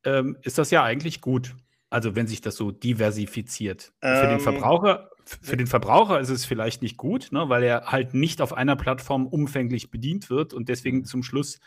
ähm, 0.04 0.36
ist 0.42 0.56
das 0.58 0.70
ja 0.70 0.84
eigentlich 0.84 1.20
gut. 1.20 1.56
Also 1.90 2.14
wenn 2.14 2.26
sich 2.26 2.40
das 2.40 2.56
so 2.56 2.70
diversifiziert. 2.70 3.92
Ähm, 4.00 4.16
Für 4.16 4.26
den 4.26 4.38
ähm, 4.38 4.40
Verbraucher 4.40 5.10
für 5.42 5.56
den 5.56 5.66
Verbraucher 5.66 6.18
ist 6.18 6.30
es 6.30 6.44
vielleicht 6.44 6.82
nicht 6.82 6.96
gut, 6.96 7.30
ne, 7.30 7.48
weil 7.48 7.62
er 7.62 7.86
halt 7.86 8.14
nicht 8.14 8.40
auf 8.40 8.52
einer 8.52 8.74
Plattform 8.74 9.26
umfänglich 9.26 9.90
bedient 9.90 10.30
wird 10.30 10.52
und 10.52 10.68
deswegen 10.68 10.98
mhm. 10.98 11.04
zum 11.04 11.22
Schluss 11.22 11.60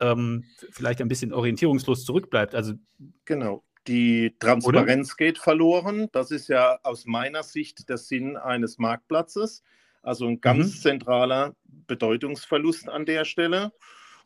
ähm, 0.00 0.44
vielleicht 0.70 1.00
ein 1.00 1.08
bisschen 1.08 1.32
orientierungslos 1.32 2.04
zurückbleibt. 2.04 2.54
Also 2.54 2.74
genau. 3.24 3.64
Die 3.86 4.36
Transparenz 4.38 5.14
oder? 5.14 5.16
geht 5.16 5.38
verloren. 5.38 6.08
Das 6.12 6.30
ist 6.30 6.48
ja 6.48 6.78
aus 6.82 7.06
meiner 7.06 7.42
Sicht 7.42 7.88
der 7.88 7.96
Sinn 7.96 8.36
eines 8.36 8.78
Marktplatzes. 8.78 9.62
Also 10.02 10.26
ein 10.26 10.40
ganz 10.40 10.76
mhm. 10.76 10.80
zentraler 10.80 11.56
Bedeutungsverlust 11.64 12.88
an 12.88 13.06
der 13.06 13.24
Stelle. 13.24 13.72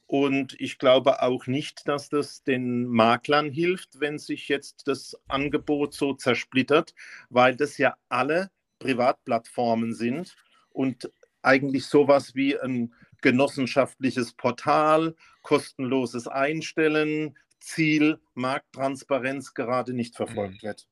Und 0.06 0.60
ich 0.60 0.78
glaube 0.78 1.22
auch 1.22 1.46
nicht, 1.46 1.88
dass 1.88 2.08
das 2.08 2.42
den 2.42 2.86
Maklern 2.86 3.50
hilft, 3.50 4.00
wenn 4.00 4.18
sich 4.18 4.48
jetzt 4.48 4.86
das 4.86 5.16
Angebot 5.28 5.94
so 5.94 6.12
zersplittert, 6.12 6.94
weil 7.30 7.56
das 7.56 7.78
ja 7.78 7.96
alle 8.08 8.50
Privatplattformen 8.78 9.94
sind 9.94 10.36
und 10.70 11.10
eigentlich 11.42 11.86
sowas 11.86 12.34
wie 12.34 12.58
ein 12.58 12.92
genossenschaftliches 13.22 14.34
Portal, 14.34 15.14
kostenloses 15.42 16.28
Einstellen, 16.28 17.38
Ziel, 17.60 18.20
Markttransparenz 18.34 19.54
gerade 19.54 19.94
nicht 19.94 20.16
verfolgt 20.16 20.62
mhm. 20.62 20.66
wird. 20.66 20.86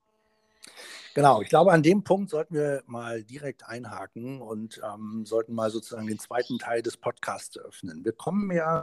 Genau, 1.15 1.43
ich 1.43 1.51
glaube, 1.51 1.73
an 1.73 1.83
dem 1.83 2.05
Punkt 2.05 2.31
sollten 2.31 2.55
wir 2.55 2.83
mal 2.87 3.23
direkt 3.23 3.67
einhaken 3.69 4.41
und 4.41 4.81
ähm, 4.83 5.27
sollten 5.27 5.53
mal 5.55 5.71
sozusagen 5.71 6.07
den 6.07 6.19
zweiten 6.19 6.59
Teil 6.59 6.81
des 6.81 6.97
Podcasts 6.97 7.59
öffnen. 7.59 8.03
Wir 8.05 8.13
kommen 8.13 8.51
ja 8.51 8.83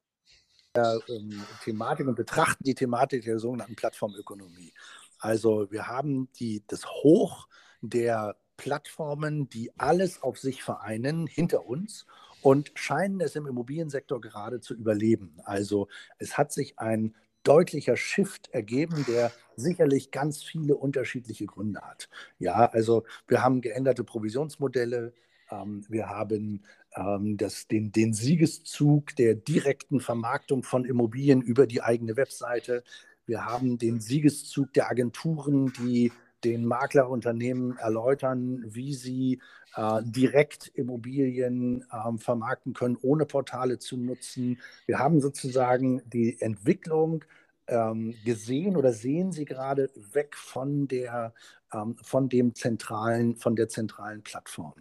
der 0.75 0.99
ähm, 1.07 1.43
Thematik 1.63 2.07
und 2.07 2.15
betrachten 2.15 2.63
die 2.63 2.75
Thematik 2.75 3.23
der 3.23 3.39
sogenannten 3.39 3.75
Plattformökonomie. 3.75 4.73
Also 5.19 5.69
wir 5.71 5.87
haben 5.87 6.29
die, 6.39 6.63
das 6.67 6.85
Hoch 6.85 7.47
der 7.81 8.35
Plattformen, 8.57 9.49
die 9.49 9.71
alles 9.77 10.21
auf 10.21 10.37
sich 10.37 10.63
vereinen, 10.63 11.27
hinter 11.27 11.65
uns 11.65 12.05
und 12.41 12.71
scheinen 12.75 13.21
es 13.21 13.35
im 13.35 13.47
Immobiliensektor 13.47 14.21
gerade 14.21 14.59
zu 14.59 14.73
überleben. 14.73 15.39
Also 15.43 15.87
es 16.17 16.37
hat 16.37 16.51
sich 16.51 16.77
ein 16.79 17.15
deutlicher 17.43 17.95
Shift 17.95 18.49
ergeben, 18.53 19.05
der 19.07 19.31
sicherlich 19.55 20.11
ganz 20.11 20.43
viele 20.43 20.75
unterschiedliche 20.75 21.45
Gründe 21.45 21.81
hat. 21.81 22.09
Ja, 22.37 22.65
also 22.65 23.05
wir 23.27 23.43
haben 23.43 23.61
geänderte 23.61 24.03
Provisionsmodelle, 24.03 25.13
ähm, 25.51 25.85
wir 25.89 26.09
haben 26.09 26.63
ähm, 26.99 27.37
das, 27.37 27.67
den, 27.67 27.91
den 27.91 28.13
Siegeszug 28.13 29.15
der 29.15 29.35
direkten 29.35 29.99
Vermarktung 29.99 30.63
von 30.63 30.85
Immobilien 30.85 31.41
über 31.41 31.67
die 31.67 31.81
eigene 31.81 32.17
Webseite. 32.17 32.83
Wir 33.25 33.45
haben 33.45 33.77
den 33.77 33.99
Siegeszug 34.01 34.73
der 34.73 34.89
Agenturen, 34.89 35.71
die 35.73 36.11
den 36.43 36.65
Maklerunternehmen 36.65 37.77
erläutern, 37.77 38.63
wie 38.65 38.93
sie 38.93 39.41
äh, 39.75 40.01
direkt 40.03 40.67
Immobilien 40.73 41.85
äh, 41.91 42.17
vermarkten 42.17 42.73
können, 42.73 42.97
ohne 43.01 43.25
Portale 43.25 43.77
zu 43.79 43.97
nutzen. 43.97 44.59
Wir 44.85 44.99
haben 44.99 45.19
sozusagen 45.19 46.01
die 46.05 46.39
Entwicklung 46.41 47.25
ähm, 47.67 48.15
gesehen 48.25 48.77
oder 48.77 48.93
sehen 48.93 49.31
Sie 49.31 49.45
gerade 49.45 49.91
weg 50.13 50.35
von 50.35 50.87
der 50.87 51.33
ähm, 51.71 51.95
von 52.01 52.29
dem 52.29 52.55
zentralen 52.55 53.35
von 53.35 53.55
der 53.55 53.69
zentralen 53.69 54.23
Plattform. 54.23 54.73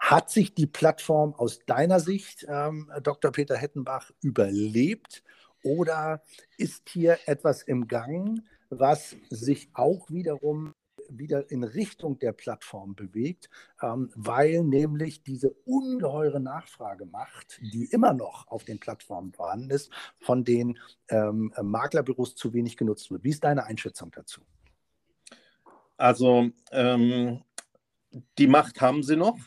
Hat 0.00 0.30
sich 0.30 0.54
die 0.54 0.66
Plattform 0.66 1.34
aus 1.34 1.60
deiner 1.66 2.00
Sicht, 2.00 2.44
ähm, 2.48 2.90
Dr. 3.02 3.30
Peter 3.30 3.56
Hettenbach, 3.56 4.10
überlebt 4.22 5.22
oder 5.62 6.22
ist 6.56 6.88
hier 6.88 7.18
etwas 7.26 7.62
im 7.62 7.86
Gang, 7.86 8.42
was 8.70 9.14
sich 9.28 9.68
auch 9.74 10.10
wiederum 10.10 10.74
wieder 11.12 11.50
in 11.50 11.64
Richtung 11.64 12.18
der 12.18 12.32
Plattform 12.32 12.94
bewegt, 12.94 13.50
ähm, 13.82 14.10
weil 14.14 14.62
nämlich 14.62 15.22
diese 15.22 15.50
ungeheure 15.64 16.40
Nachfragemacht, 16.40 17.60
die 17.60 17.86
immer 17.86 18.12
noch 18.12 18.46
auf 18.48 18.64
den 18.64 18.78
Plattformen 18.78 19.32
vorhanden 19.32 19.70
ist, 19.70 19.90
von 20.20 20.44
den 20.44 20.78
ähm, 21.08 21.52
Maklerbüros 21.60 22.34
zu 22.34 22.52
wenig 22.52 22.76
genutzt 22.76 23.10
wird. 23.10 23.24
Wie 23.24 23.30
ist 23.30 23.44
deine 23.44 23.64
Einschätzung 23.64 24.10
dazu? 24.12 24.40
Also 25.96 26.48
ähm, 26.72 27.42
die 28.38 28.46
Macht 28.46 28.80
haben 28.80 29.02
sie 29.02 29.16
noch, 29.16 29.38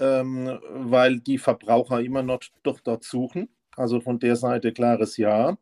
ähm, 0.00 0.58
weil 0.70 1.20
die 1.20 1.38
Verbraucher 1.38 2.00
immer 2.00 2.22
noch 2.22 2.40
doch 2.62 2.80
dort 2.80 3.04
suchen. 3.04 3.48
Also 3.76 4.00
von 4.00 4.18
der 4.18 4.36
Seite 4.36 4.72
klares 4.72 5.16
Ja. 5.16 5.58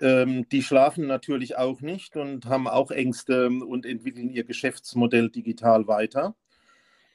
Ähm, 0.00 0.48
die 0.48 0.62
schlafen 0.62 1.06
natürlich 1.06 1.56
auch 1.56 1.80
nicht 1.80 2.16
und 2.16 2.46
haben 2.46 2.66
auch 2.66 2.90
Ängste 2.90 3.48
und 3.48 3.86
entwickeln 3.86 4.30
ihr 4.30 4.44
Geschäftsmodell 4.44 5.30
digital 5.30 5.86
weiter. 5.86 6.34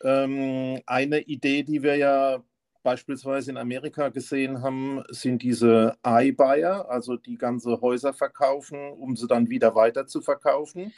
Ähm, 0.04 0.80
eine 0.86 1.22
Idee, 1.22 1.64
die 1.64 1.82
wir 1.84 1.96
ja 1.96 2.44
beispielsweise 2.84 3.52
in 3.52 3.58
Amerika 3.58 4.10
gesehen 4.10 4.62
haben, 4.62 5.04
sind 5.10 5.42
diese 5.42 5.98
iBuyer, 6.06 6.90
also 6.90 7.18
die 7.18 7.38
ganze 7.38 7.82
Häuser 7.82 8.14
verkaufen, 8.14 8.92
um 8.94 9.18
sie 9.18 9.28
dann 9.28 9.50
wieder 9.50 9.76
weiter 9.76 10.08
zu 10.08 10.22
verkaufen. 10.22 10.94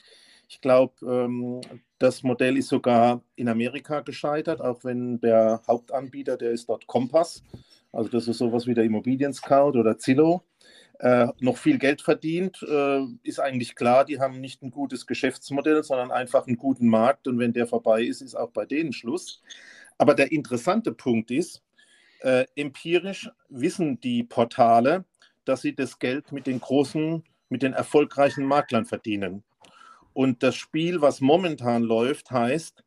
Ich 0.48 0.62
glaube, 0.62 0.94
ähm, 1.02 1.62
das 2.00 2.24
Modell 2.24 2.58
ist 2.58 2.70
sogar 2.70 3.22
in 3.36 3.50
Amerika 3.50 4.00
gescheitert, 4.00 4.62
auch 4.62 4.84
wenn 4.84 5.20
der 5.20 5.62
Hauptanbieter, 5.68 6.38
der 6.38 6.52
ist 6.52 6.68
dort 6.68 6.88
Kompass, 6.88 7.44
also 7.92 8.10
das 8.10 8.28
ist 8.28 8.38
sowas 8.38 8.68
wie 8.68 8.74
der 8.74 8.86
Immobilien 8.86 9.34
Scout 9.34 9.78
oder 9.78 9.98
Zillow 9.98 10.44
äh, 11.00 11.28
noch 11.40 11.58
viel 11.58 11.78
Geld 11.78 12.02
verdient, 12.02 12.62
äh, 12.64 13.02
ist 13.24 13.40
eigentlich 13.40 13.76
klar, 13.76 14.06
die 14.06 14.20
haben 14.20 14.40
nicht 14.42 14.62
ein 14.62 14.72
gutes 14.72 15.08
Geschäftsmodell, 15.08 15.84
sondern 15.84 16.12
einfach 16.12 16.48
einen 16.48 16.58
guten 16.58 16.88
Markt 16.88 17.28
und 17.28 17.40
wenn 17.40 17.54
der 17.54 17.68
vorbei 17.68 18.04
ist, 18.04 18.22
ist 18.22 18.36
auch 18.36 18.52
bei 18.52 18.66
denen 18.66 18.94
Schluss. 18.94 19.42
Aber 19.98 20.14
der 20.14 20.32
interessante 20.32 20.94
Punkt 20.94 21.32
ist, 21.32 21.64
äh, 22.22 22.46
empirisch 22.56 23.30
wissen 23.50 24.00
die 24.02 24.24
Portale, 24.24 25.06
dass 25.46 25.62
sie 25.62 25.74
das 25.74 26.00
Geld 26.00 26.32
mit 26.32 26.48
den 26.48 26.60
großen, 26.60 27.24
mit 27.50 27.64
den 27.64 27.74
erfolgreichen 27.74 28.46
Maklern 28.46 28.86
verdienen. 28.86 29.44
Und 30.14 30.44
das 30.44 30.56
Spiel, 30.56 31.02
was 31.02 31.22
momentan 31.22 31.84
läuft, 31.84 32.32
heißt, 32.32 32.84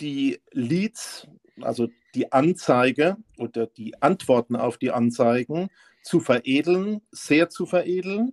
die 0.00 0.40
Leads, 0.52 1.28
also 1.60 1.88
die 2.14 2.32
Anzeige 2.32 3.16
oder 3.38 3.66
die 3.66 4.00
Antworten 4.02 4.56
auf 4.56 4.78
die 4.78 4.90
Anzeigen 4.90 5.70
zu 6.02 6.20
veredeln, 6.20 7.02
sehr 7.10 7.48
zu 7.48 7.66
veredeln, 7.66 8.32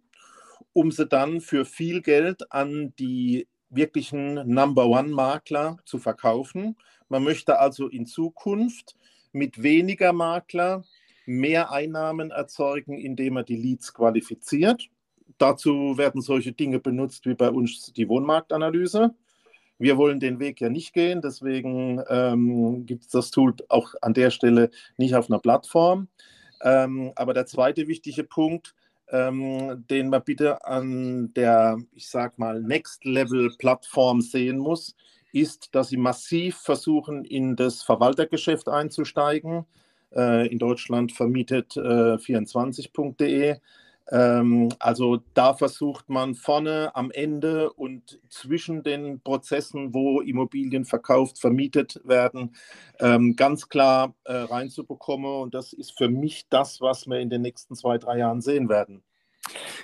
um 0.74 0.92
sie 0.92 1.08
dann 1.08 1.42
für 1.42 1.66
viel 1.66 2.02
Geld 2.02 2.52
an 2.52 2.94
die 3.00 3.48
wirklichen 3.70 4.36
Number 4.48 4.88
One-Makler 4.88 5.78
zu 5.86 6.00
verkaufen. 6.00 6.76
Man 7.10 7.24
möchte 7.24 7.60
also 7.60 7.88
in 7.88 8.06
Zukunft 8.06 8.96
mit 9.32 9.64
weniger 9.64 10.14
Makler 10.14 10.84
mehr 11.26 11.72
Einnahmen 11.72 12.32
erzeugen, 12.32 12.98
indem 12.98 13.38
er 13.38 13.44
die 13.44 13.56
Leads 13.56 13.94
qualifiziert. 13.94 14.90
Dazu 15.38 15.98
werden 15.98 16.22
solche 16.22 16.54
Dinge 16.54 16.80
benutzt 16.80 17.26
wie 17.26 17.36
bei 17.36 17.50
uns 17.50 17.92
die 17.94 18.08
Wohnmarktanalyse. 18.08 19.14
Wir 19.80 19.98
wollen 19.98 20.20
den 20.20 20.40
Weg 20.40 20.62
ja 20.62 20.70
nicht 20.70 20.94
gehen, 20.94 21.22
deswegen 21.22 22.02
ähm, 22.08 22.86
gibt 22.86 23.04
es 23.04 23.10
das 23.10 23.32
Tool 23.32 23.56
auch 23.70 23.94
an 24.02 24.14
der 24.14 24.30
Stelle 24.30 24.70
nicht 24.98 25.16
auf 25.16 25.30
einer 25.30 25.40
Plattform. 25.40 26.08
Ähm, 26.62 27.12
aber 27.16 27.34
der 27.34 27.46
zweite 27.46 27.88
wichtige 27.88 28.24
Punkt, 28.24 28.76
ähm, 29.10 29.84
den 29.90 30.10
man 30.10 30.24
bitte 30.24 30.64
an 30.66 31.34
der, 31.34 31.78
ich 31.92 32.08
sag 32.08 32.40
mal, 32.40 32.62
Next-Level-Plattform 32.62 34.22
sehen 34.22 34.58
muss, 34.58 34.96
ist, 35.34 35.76
dass 35.76 35.90
sie 35.90 35.98
massiv 35.98 36.58
versuchen, 36.58 37.26
in 37.26 37.56
das 37.56 37.82
Verwaltergeschäft 37.84 38.70
einzusteigen. 38.70 39.66
Äh, 40.16 40.48
in 40.48 40.60
Deutschland 40.60 41.12
vermietet 41.12 41.76
äh, 41.76 42.18
24.de. 42.18 43.58
also 44.06 45.22
da 45.34 45.54
versucht 45.54 46.10
man 46.10 46.36
vorne 46.36 46.92
am 46.94 47.10
Ende 47.10 47.72
und 47.72 48.20
zwischen 48.30 48.84
den 48.84 49.22
Prozessen, 49.22 49.94
wo 49.94 50.20
Immobilien 50.20 50.84
verkauft, 50.84 51.40
vermietet 51.40 52.02
werden, 52.04 52.56
ähm, 53.00 53.36
ganz 53.38 53.70
klar 53.70 54.14
äh, 54.26 54.34
reinzubekommen. 54.34 55.42
Und 55.42 55.54
das 55.54 55.72
ist 55.72 55.98
für 55.98 56.10
mich 56.10 56.50
das, 56.50 56.82
was 56.82 57.08
wir 57.08 57.20
in 57.20 57.30
den 57.30 57.42
nächsten 57.42 57.76
zwei, 57.76 57.98
drei 57.98 58.18
Jahren 58.18 58.42
sehen 58.42 58.68
werden. 58.68 59.04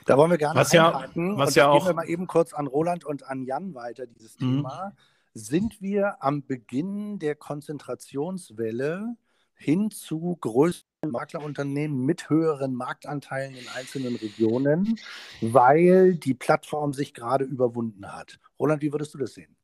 Da 0.05 0.17
wollen 0.17 0.31
wir 0.31 0.37
gerne 0.37 0.59
was 0.59 0.73
einhaken. 0.73 1.31
Ja, 1.31 1.37
was 1.37 1.55
ja 1.55 1.69
auch. 1.69 1.79
Gehen 1.79 1.87
wir 1.87 1.93
mal 1.93 2.09
eben 2.09 2.27
kurz 2.27 2.53
an 2.53 2.67
Roland 2.67 3.05
und 3.05 3.25
an 3.25 3.43
Jan 3.43 3.73
weiter, 3.73 4.05
dieses 4.05 4.37
mhm. 4.39 4.57
Thema. 4.57 4.93
Sind 5.33 5.81
wir 5.81 6.21
am 6.23 6.45
Beginn 6.45 7.19
der 7.19 7.35
Konzentrationswelle 7.35 9.15
hin 9.55 9.91
zu 9.91 10.37
größeren 10.41 10.88
Maklerunternehmen 11.07 12.05
mit 12.05 12.29
höheren 12.29 12.73
Marktanteilen 12.73 13.55
in 13.55 13.67
einzelnen 13.75 14.15
Regionen, 14.15 14.99
weil 15.41 16.15
die 16.15 16.33
Plattform 16.33 16.93
sich 16.93 17.13
gerade 17.13 17.45
überwunden 17.45 18.11
hat. 18.11 18.39
Roland, 18.59 18.81
wie 18.81 18.91
würdest 18.91 19.13
du 19.13 19.17
das 19.17 19.33
sehen? 19.33 19.55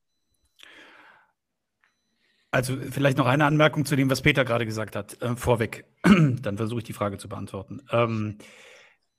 Also 2.51 2.77
vielleicht 2.77 3.17
noch 3.17 3.25
eine 3.25 3.43
Anmerkung 3.43 3.83
zu 3.83 3.97
dem, 3.97 4.09
was 4.09 4.21
Peter 4.21 4.45
gerade 4.45 4.65
gesagt 4.65 4.95
hat, 4.95 5.21
äh, 5.21 5.35
vorweg. 5.35 5.85
Dann 6.03 6.55
versuche 6.55 6.79
ich 6.79 6.85
die 6.85 6.93
Frage 6.93 7.17
zu 7.17 7.27
beantworten. 7.27 7.81
Ähm, 7.91 8.37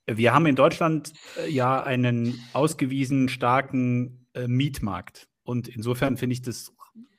wir 0.07 0.33
haben 0.33 0.47
in 0.47 0.55
Deutschland 0.55 1.13
äh, 1.37 1.47
ja 1.47 1.83
einen 1.83 2.39
ausgewiesen 2.53 3.29
starken 3.29 4.25
äh, 4.33 4.47
Mietmarkt. 4.47 5.29
Und 5.43 5.67
insofern 5.67 6.17
finde 6.17 6.33
ich 6.33 6.41
das 6.41 6.73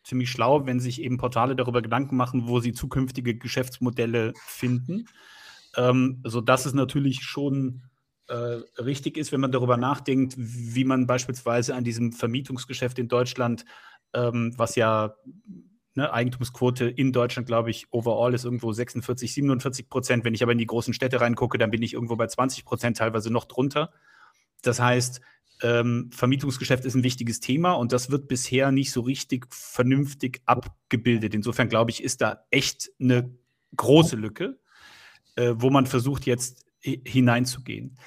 ziemlich 0.09 0.31
schlau, 0.31 0.67
wenn 0.67 0.81
sich 0.81 1.03
eben 1.03 1.19
Portale 1.19 1.55
darüber 1.55 1.83
Gedanken 1.83 2.17
machen, 2.17 2.49
wo 2.49 2.61
sie 2.61 2.73
zukünftige 2.73 3.37
Geschäftsmodelle 3.37 4.33
finden. 4.47 5.07
Ähm, 5.77 6.23
sodass 6.25 6.65
es 6.65 6.73
natürlich 6.73 7.23
schon 7.23 7.83
äh, 8.29 8.61
richtig 8.83 9.17
ist, 9.17 9.33
wenn 9.33 9.41
man 9.41 9.53
darüber 9.53 9.77
nachdenkt, 9.77 10.35
wie 10.37 10.85
man 10.85 11.07
beispielsweise 11.07 11.75
an 11.75 11.85
diesem 11.85 12.13
Vermietungsgeschäft 12.13 12.99
in 12.99 13.09
Deutschland, 13.09 13.67
ähm, 14.15 14.55
was 14.57 14.77
ja 14.77 15.15
ne, 15.95 16.13
Eigentumsquote 16.13 16.87
in 16.87 17.13
Deutschland, 17.13 17.47
glaube 17.47 17.71
ich, 17.71 17.87
overall 17.91 18.33
ist 18.33 18.45
irgendwo 18.45 18.73
46, 18.73 19.35
47 19.35 19.91
Prozent. 19.91 20.25
Wenn 20.25 20.35
ich 20.35 20.43
aber 20.43 20.53
in 20.53 20.59
die 20.59 20.67
großen 20.67 20.95
Städte 20.95 21.21
reingucke, 21.21 21.59
dann 21.59 21.71
bin 21.71 21.83
ich 21.83 21.93
irgendwo 21.93 22.17
bei 22.17 22.27
20 22.27 22.65
Prozent, 22.65 22.97
teilweise 22.97 23.31
noch 23.31 23.45
drunter. 23.45 23.93
Das 24.63 24.81
heißt, 24.81 25.21
ähm, 25.63 26.11
Vermietungsgeschäft 26.13 26.85
ist 26.85 26.95
ein 26.95 27.05
wichtiges 27.05 27.41
Thema 27.41 27.73
und 27.73 27.93
das 27.93 28.11
wird 28.11 28.29
bisher 28.29 28.71
nicht 28.71 28.93
so 28.93 29.01
richtig 29.01 29.47
vernünftig 29.51 30.41
abgebildet. 30.47 31.35
Insofern 31.35 31.69
glaube 31.69 31.91
ich, 31.91 32.03
ist 32.03 32.21
da 32.21 32.45
echt 32.51 32.91
eine 33.01 33.35
große 33.77 34.17
Lücke, 34.17 34.59
äh, 35.37 35.55
wo 35.57 35.71
man 35.71 35.87
versucht 35.87 36.27
jetzt 36.27 36.65
hineinzugehen. 36.81 37.99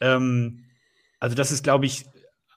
Ähm, 0.00 0.64
also 1.18 1.34
das 1.34 1.50
ist, 1.50 1.64
glaube 1.64 1.86
ich, 1.86 2.06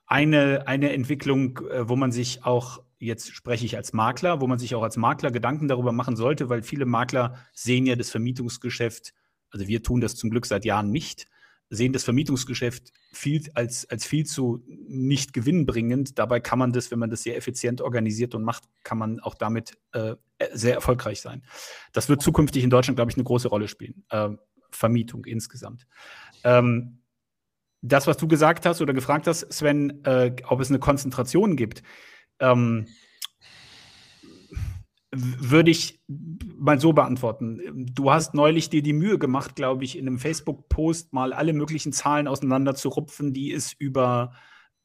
eine, 0.06 0.68
eine 0.68 0.92
Entwicklung, 0.92 1.60
äh, 1.70 1.88
wo 1.88 1.96
man 1.96 2.12
sich 2.12 2.44
auch, 2.44 2.84
jetzt 3.00 3.34
spreche 3.34 3.66
ich 3.66 3.78
als 3.78 3.94
Makler, 3.94 4.42
wo 4.42 4.48
man 4.48 4.60
sich 4.60 4.76
auch 4.76 4.84
als 4.84 4.98
Makler 4.98 5.32
Gedanken 5.32 5.68
darüber 5.68 5.92
machen 5.92 6.16
sollte, 6.16 6.50
weil 6.50 6.62
viele 6.62 6.86
Makler 6.86 7.38
sehen 7.54 7.86
ja 7.86 7.96
das 7.96 8.12
Vermietungsgeschäft, 8.12 9.14
also 9.50 9.68
wir 9.68 9.82
tun 9.82 10.02
das 10.02 10.16
zum 10.16 10.30
Glück 10.30 10.46
seit 10.46 10.66
Jahren 10.66 10.92
nicht, 10.92 11.28
sehen 11.72 11.94
das 11.94 12.04
Vermietungsgeschäft 12.04 12.92
viel, 13.14 13.50
als, 13.54 13.90
als 13.90 14.06
viel 14.06 14.26
zu 14.26 14.62
nicht 14.68 15.32
gewinnbringend. 15.32 16.20
Dabei 16.20 16.42
kann 16.42 16.60
man 16.60 16.74
das, 16.74 16.92
wenn 16.92 17.00
man 17.00 17.10
das 17.10 17.24
sehr 17.24 17.38
effizient 17.38 17.82
organisiert 17.82 18.36
und 18.36 18.44
macht, 18.44 18.66
kann 18.84 18.98
man 18.98 19.22
auch 19.22 19.36
damit 19.36 19.78
äh, 19.94 20.16
sehr 20.52 20.76
erfolgreich 20.76 21.22
sein. 21.22 21.44
Das 21.94 22.10
wird 22.10 22.22
zukünftig 22.22 22.64
in 22.64 22.70
Deutschland, 22.70 22.98
glaube 22.98 23.10
ich, 23.10 23.18
eine 23.18 23.24
große 23.24 23.48
Rolle 23.48 23.70
spielen. 23.70 24.04
Äh, 24.10 24.32
Vermietung 24.70 25.26
insgesamt. 25.26 25.88
Ähm, 26.44 27.00
das, 27.82 28.06
was 28.06 28.18
du 28.18 28.28
gesagt 28.28 28.66
hast 28.66 28.82
oder 28.82 28.94
gefragt 28.94 29.26
hast, 29.28 29.52
Sven, 29.52 30.04
äh, 30.04 30.36
ob 30.48 30.60
es 30.60 30.70
eine 30.70 30.80
Konzentration 30.80 31.56
gibt, 31.56 31.84
ähm, 32.40 32.88
würde 35.14 35.72
ich 35.72 36.02
mal 36.08 36.80
so 36.80 36.94
beantworten. 36.94 37.88
Du 37.94 38.12
hast 38.12 38.34
neulich 38.34 38.70
dir 38.70 38.82
die 38.82 38.94
Mühe 38.94 39.20
gemacht, 39.20 39.56
glaube 39.56 39.84
ich, 39.84 39.98
in 39.98 40.08
einem 40.08 40.20
Facebook-Post 40.20 41.12
mal 41.12 41.34
alle 41.34 41.54
möglichen 41.54 41.92
Zahlen 41.92 42.28
auseinander 42.28 42.76
zu 42.76 42.90
rupfen, 42.90 43.34
die 43.34 43.52
es 43.52 43.74
über 43.74 44.34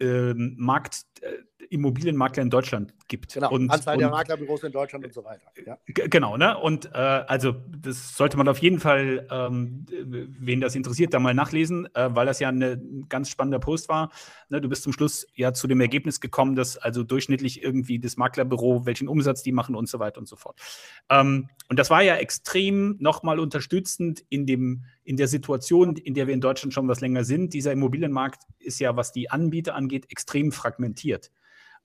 ähm, 0.01 0.57
Markt, 0.59 1.05
äh, 1.21 1.33
Immobilienmakler 1.71 2.43
in 2.43 2.51
Deutschland 2.51 2.95
gibt. 3.09 3.35
Genau, 3.35 3.51
und, 3.51 3.71
Anzahl 3.71 3.95
und, 3.95 4.01
der 4.01 4.11
Maklerbüros 4.11 4.63
in 4.63 4.73
Deutschland 4.73 5.05
und 5.05 5.13
so 5.13 5.25
weiter. 5.25 5.47
Ja. 5.65 5.79
Genau, 5.87 6.37
ne? 6.37 6.59
Und 6.59 6.87
äh, 6.87 6.99
also 6.99 7.55
das 7.69 8.17
sollte 8.17 8.37
man 8.37 8.49
auf 8.49 8.59
jeden 8.59 8.81
Fall, 8.81 9.27
ähm, 9.31 9.87
wen 9.91 10.61
das 10.61 10.75
interessiert, 10.75 11.15
da 11.15 11.19
mal 11.19 11.35
nachlesen, 11.35 11.89
äh, 11.95 12.09
weil 12.13 12.27
das 12.27 12.41
ja 12.41 12.49
ein 12.49 13.07
ganz 13.09 13.29
spannender 13.29 13.59
Post 13.59 13.89
war. 13.89 14.11
Ne? 14.49 14.61
Du 14.61 14.69
bist 14.69 14.83
zum 14.83 14.93
Schluss 14.93 15.27
ja 15.35 15.53
zu 15.53 15.67
dem 15.67 15.81
Ergebnis 15.81 16.21
gekommen, 16.21 16.57
dass 16.57 16.77
also 16.77 17.03
durchschnittlich 17.03 17.63
irgendwie 17.63 17.99
das 17.99 18.17
Maklerbüro, 18.17 18.87
welchen 18.87 19.09
Umsatz 19.09 19.43
die 19.43 19.53
machen 19.53 19.75
und 19.75 19.89
so 19.89 19.99
weiter 19.99 20.19
und 20.19 20.29
so 20.29 20.37
fort. 20.37 20.59
Ähm, 21.11 21.49
und 21.69 21.79
das 21.79 21.91
war 21.91 22.03
ja 22.03 22.17
extrem 22.17 22.97
nochmal 22.99 23.39
unterstützend 23.41 24.25
in, 24.29 24.47
dem, 24.47 24.85
in 25.05 25.17
der 25.17 25.29
Situation, 25.29 25.97
in 25.97 26.15
der 26.15 26.27
wir 26.27 26.35
in 26.35 26.41
Deutschland 26.41 26.75
schon 26.75 26.89
was 26.89 27.01
länger 27.01 27.25
sind. 27.25 27.55
Dieser 27.55 27.73
Immobilienmarkt 27.73 28.43
ist 28.59 28.79
ja, 28.79 28.97
was 28.97 29.13
die 29.13 29.31
Anbieter 29.31 29.75
angeht, 29.75 30.07
extrem 30.11 30.53
fragmentiert. 30.53 31.31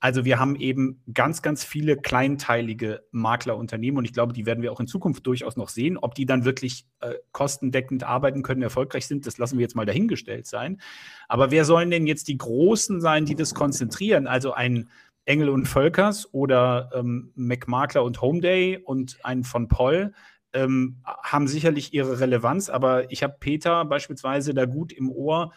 Also 0.02 0.26
wir 0.26 0.40
haben 0.40 0.56
eben 0.56 1.04
ganz, 1.14 1.44
ganz 1.44 1.64
viele 1.64 1.96
kleinteilige 1.96 3.04
Maklerunternehmen 3.12 4.00
und 4.00 4.06
ich 4.06 4.14
glaube, 4.14 4.34
die 4.34 4.48
werden 4.48 4.64
wir 4.64 4.72
auch 4.72 4.80
in 4.80 4.88
Zukunft 4.88 5.28
durchaus 5.28 5.58
noch 5.58 5.70
sehen. 5.70 5.96
Ob 5.96 6.16
die 6.16 6.26
dann 6.26 6.44
wirklich 6.44 6.88
äh, 7.02 7.14
kostendeckend 7.32 8.04
arbeiten 8.04 8.42
können, 8.42 8.64
erfolgreich 8.64 9.06
sind, 9.06 9.28
das 9.28 9.38
lassen 9.38 9.60
wir 9.60 9.62
jetzt 9.62 9.76
mal 9.76 9.86
dahingestellt 9.86 10.48
sein. 10.48 10.82
Aber 11.28 11.52
wer 11.52 11.66
sollen 11.66 11.92
denn 11.92 12.08
jetzt 12.08 12.28
die 12.28 12.38
Großen 12.38 13.00
sein, 13.00 13.26
die 13.26 13.36
das 13.36 13.54
konzentrieren? 13.54 14.26
Also 14.26 14.54
ein 14.54 14.90
Engel 15.26 15.50
und 15.50 15.68
Völkers 15.68 16.34
oder 16.34 16.90
ähm, 16.96 17.32
McMakler 17.36 18.04
und 18.04 18.24
Homeday 18.24 18.80
und 18.84 19.24
ein 19.24 19.44
von 19.44 19.68
Poll 19.68 20.14
ähm, 20.54 20.98
haben 21.06 21.48
sicherlich 21.48 21.94
ihre 21.94 22.20
Relevanz, 22.20 22.70
aber 22.70 23.12
ich 23.12 23.22
habe 23.22 23.36
Peter 23.40 23.86
beispielsweise 23.86 24.56
da 24.56 24.66
gut 24.66 24.92
im 24.92 25.12
Ohr, 25.12 25.54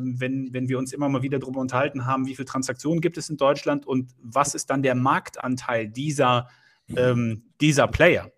wenn, 0.00 0.52
wenn 0.52 0.68
wir 0.68 0.78
uns 0.78 0.92
immer 0.92 1.08
mal 1.08 1.22
wieder 1.22 1.38
darüber 1.38 1.60
unterhalten 1.60 2.06
haben, 2.06 2.26
wie 2.26 2.34
viele 2.34 2.46
Transaktionen 2.46 3.00
gibt 3.00 3.18
es 3.18 3.30
in 3.30 3.36
Deutschland 3.36 3.86
und 3.86 4.12
was 4.20 4.54
ist 4.54 4.70
dann 4.70 4.82
der 4.82 4.94
Marktanteil 4.94 5.88
dieser, 5.88 6.48
ähm, 6.96 7.44
dieser 7.60 7.88
Player. 7.88 8.30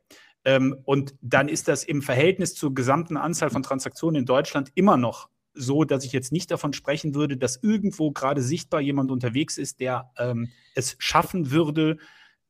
Ähm, 0.45 0.77
und 0.85 1.15
dann 1.21 1.49
ist 1.49 1.69
das 1.69 1.85
im 1.85 2.03
Verhältnis 2.03 2.55
zur 2.55 2.75
gesamten 2.75 3.17
Anzahl 3.17 3.51
von 3.51 3.63
Transaktionen 3.63 4.21
in 4.21 4.27
Deutschland 4.27 4.71
immer 4.75 4.97
noch 4.97 5.29
so, 5.53 5.85
dass 5.85 6.05
ich 6.05 6.13
jetzt 6.13 6.33
nicht 6.33 6.51
davon 6.51 6.73
sprechen 6.73 7.15
würde, 7.15 7.37
dass 7.37 7.63
irgendwo 7.63 8.13
gerade 8.13 8.43
sichtbar 8.43 8.81
jemand 8.81 9.11
unterwegs 9.11 9.59
ist, 9.59 9.81
der 9.81 10.11
ähm, 10.17 10.49
es 10.75 10.97
schaffen 10.99 11.51
würde, 11.51 11.99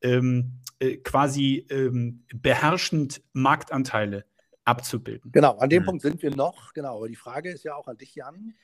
ähm, 0.02 0.60
äh, 0.78 0.96
quasi 0.96 1.66
ähm, 1.70 2.24
beherrschend 2.34 3.22
Marktanteile 3.32 4.24
abzubilden. 4.64 5.32
Genau, 5.32 5.56
an 5.58 5.70
dem 5.70 5.82
mhm. 5.82 5.86
Punkt 5.86 6.02
sind 6.02 6.22
wir 6.22 6.34
noch. 6.34 6.72
Genau, 6.74 6.98
aber 6.98 7.08
die 7.08 7.16
Frage 7.16 7.50
ist 7.50 7.64
ja 7.64 7.74
auch 7.74 7.88
an 7.88 7.96
dich, 7.96 8.14
Jan 8.14 8.54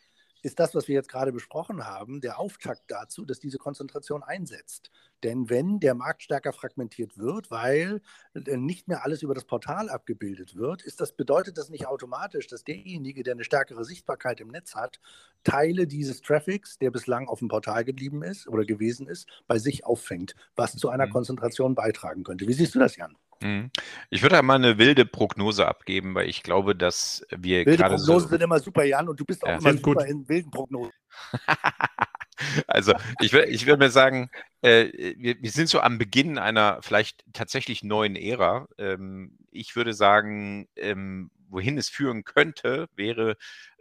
ist 0.43 0.59
das, 0.59 0.75
was 0.75 0.89
wir 0.89 0.95
jetzt 0.95 1.09
gerade 1.09 1.33
besprochen 1.33 1.87
haben, 1.87 2.21
der 2.21 2.39
Auftakt 2.39 2.83
dazu, 2.89 3.25
dass 3.25 3.41
diese 3.41 3.59
Konzentration 3.59 4.23
einsetzt. 4.23 4.91
Denn 5.23 5.49
wenn 5.51 5.81
der 5.81 5.95
Markt 5.95 6.23
stärker 6.23 6.53
fragmentiert 6.53 7.19
wird, 7.19 7.51
weil 7.51 8.01
äh, 8.35 8.57
nicht 8.57 8.89
mehr 8.89 9.05
alles 9.05 9.23
über 9.23 9.35
das 9.35 9.45
Portal 9.45 9.89
abgebildet 9.89 10.57
wird, 10.57 10.83
ist 10.83 11.01
das, 11.01 11.13
bedeutet 11.13 11.59
das 11.59 11.69
nicht 11.69 11.87
automatisch, 11.87 12.47
dass 12.47 12.65
derjenige, 12.65 13.23
der 13.23 13.35
eine 13.35 13.45
stärkere 13.45 13.85
Sichtbarkeit 13.85 14.41
im 14.41 14.49
Netz 14.49 14.75
hat, 14.75 15.01
Teile 15.45 15.87
dieses 15.87 16.21
Traffics, 16.21 16.79
der 16.79 16.91
bislang 16.91 17.29
auf 17.29 17.39
dem 17.39 17.49
Portal 17.49 17.85
geblieben 17.85 18.23
ist 18.23 18.49
oder 18.49 18.65
gewesen 18.65 19.07
ist, 19.09 19.29
bei 19.47 19.59
sich 19.59 19.87
auffängt, 19.87 20.35
was 20.55 20.77
zu 20.77 20.89
einer 20.89 21.07
mhm. 21.07 21.13
Konzentration 21.13 21.75
beitragen 21.75 22.25
könnte. 22.25 22.47
Wie 22.47 22.53
siehst 22.53 22.75
du 22.75 22.79
das, 22.79 22.97
Jan? 22.97 23.17
Mhm. 23.41 23.71
Ich 24.11 24.23
würde 24.23 24.41
mal 24.43 24.55
eine 24.55 24.79
wilde 24.79 25.05
Prognose 25.05 25.67
abgeben, 25.67 26.15
weil 26.15 26.29
ich 26.29 26.43
glaube, 26.43 26.75
dass 26.75 27.27
wir 27.31 27.67
wilde 27.67 27.77
gerade 27.77 27.97
Prognosen 27.97 28.21
so 28.23 28.29
sind 28.29 28.43
immer 28.43 28.61
super, 28.61 28.85
Jan, 28.85 29.09
und 29.09 29.19
du 29.19 29.25
bist 29.25 29.45
auch 29.45 29.49
ja, 29.49 29.59
immer 29.59 29.73
super 29.73 29.95
gut. 29.95 30.05
in 30.05 30.29
wilden 30.29 30.51
Prognosen. 30.51 30.93
also 32.67 32.95
ich, 33.21 33.33
ich 33.33 33.67
würde 33.67 33.85
mir 33.85 33.91
sagen, 33.91 34.31
äh, 34.63 35.15
wir, 35.19 35.37
wir, 35.41 35.51
sind 35.51 35.69
so 35.69 35.81
am 35.81 35.99
Beginn 35.99 36.39
einer 36.39 36.79
vielleicht 36.83 37.25
tatsächlich 37.33 37.83
neuen 37.83 38.17
Ära. 38.17 38.69
Ähm, 38.79 39.39
ich 39.51 39.77
würde 39.77 39.95
sagen, 39.95 40.69
ähm, 40.77 41.31
wohin 41.49 41.79
es 41.79 41.89
führen 41.89 42.25
könnte, 42.25 42.89
wäre, 42.95 43.37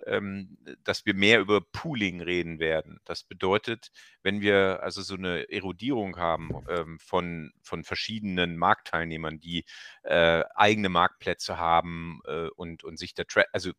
ähm, 0.06 0.58
dass 0.84 1.06
wir 1.06 1.14
mehr 1.14 1.40
über 1.40 1.62
Pooling 1.62 2.22
reden 2.22 2.60
werden. 2.60 3.00
Das 3.06 3.24
bedeutet, 3.24 3.92
wenn 4.24 4.42
wir 4.42 4.82
also 4.84 5.02
so 5.02 5.16
eine 5.16 5.50
Erodierung 5.52 6.18
haben 6.18 6.52
ähm, 6.70 7.00
von, 7.00 7.52
von 7.62 7.84
verschiedenen 7.84 8.58
Marktteilnehmern, 8.58 9.40
die 9.40 9.66
äh, 10.04 10.44
eigene 10.56 10.90
Marktplätze 10.90 11.58
haben 11.58 12.22
äh, 12.26 12.48
und, 12.56 12.84
und 12.84 12.98
sich 12.98 13.14
Tra 13.14 13.44
also 13.52 13.72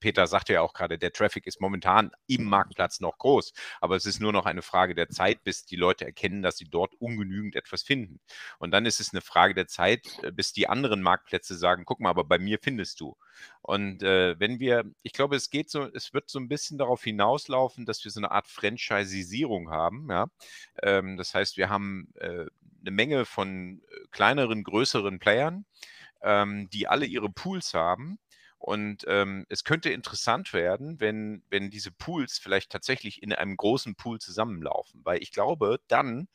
Peter 0.00 0.26
sagte 0.26 0.54
ja 0.54 0.60
auch 0.60 0.72
gerade, 0.72 0.98
der 0.98 1.12
Traffic 1.12 1.46
ist 1.46 1.60
momentan 1.60 2.10
im 2.26 2.44
Marktplatz 2.44 3.00
noch 3.00 3.18
groß, 3.18 3.52
aber 3.80 3.96
es 3.96 4.06
ist 4.06 4.20
nur 4.20 4.32
noch 4.32 4.46
eine 4.46 4.62
Frage 4.62 4.94
der 4.94 5.08
Zeit, 5.08 5.44
bis 5.44 5.64
die 5.64 5.76
Leute 5.76 6.04
erkennen, 6.04 6.42
dass 6.42 6.56
sie 6.56 6.66
dort 6.66 6.94
ungenügend 6.94 7.56
etwas 7.56 7.82
finden. 7.82 8.20
Und 8.58 8.70
dann 8.70 8.86
ist 8.86 9.00
es 9.00 9.12
eine 9.12 9.20
Frage 9.20 9.54
der 9.54 9.66
Zeit, 9.66 10.06
äh, 10.22 10.32
bis 10.32 10.52
die 10.52 10.68
anderen 10.68 11.02
Marktplätze 11.02 11.56
sagen, 11.56 11.84
guck 11.84 12.00
mal, 12.00 12.10
aber 12.10 12.24
bei 12.24 12.38
mir 12.38 12.58
findest 12.60 13.00
du. 13.00 13.16
Und 13.62 14.02
äh, 14.02 14.38
wenn 14.38 14.60
wir, 14.60 14.84
ich 15.02 15.12
glaube, 15.12 15.36
es 15.36 15.50
geht 15.50 15.70
so, 15.70 15.88
es 15.94 16.12
wird 16.12 16.30
so 16.30 16.38
ein 16.38 16.48
bisschen 16.48 16.78
darauf 16.78 17.02
hinauslaufen, 17.02 17.86
dass 17.86 18.04
wir 18.04 18.10
so 18.10 18.20
eine 18.20 18.30
Art 18.30 18.48
Franchisierung 18.48 19.70
haben. 19.70 20.08
Ja? 20.10 20.28
Ähm, 20.82 21.16
das 21.16 21.34
heißt, 21.34 21.56
wir 21.56 21.68
haben 21.68 22.12
äh, 22.16 22.46
eine 22.80 22.90
Menge 22.90 23.24
von 23.24 23.82
äh, 23.90 24.06
kleineren, 24.10 24.62
größeren 24.64 25.18
Playern, 25.18 25.64
ähm, 26.22 26.68
die 26.70 26.88
alle 26.88 27.06
ihre 27.06 27.30
Pools 27.30 27.74
haben 27.74 28.18
und 28.64 29.04
ähm, 29.08 29.44
es 29.50 29.62
könnte 29.62 29.90
interessant 29.90 30.54
werden, 30.54 30.98
wenn, 30.98 31.42
wenn 31.50 31.68
diese 31.68 31.92
Pools 31.92 32.38
vielleicht 32.38 32.72
tatsächlich 32.72 33.22
in 33.22 33.34
einem 33.34 33.58
großen 33.58 33.94
Pool 33.94 34.20
zusammenlaufen, 34.20 35.02
weil 35.04 35.22
ich 35.22 35.32
glaube, 35.32 35.80
dann 35.86 36.28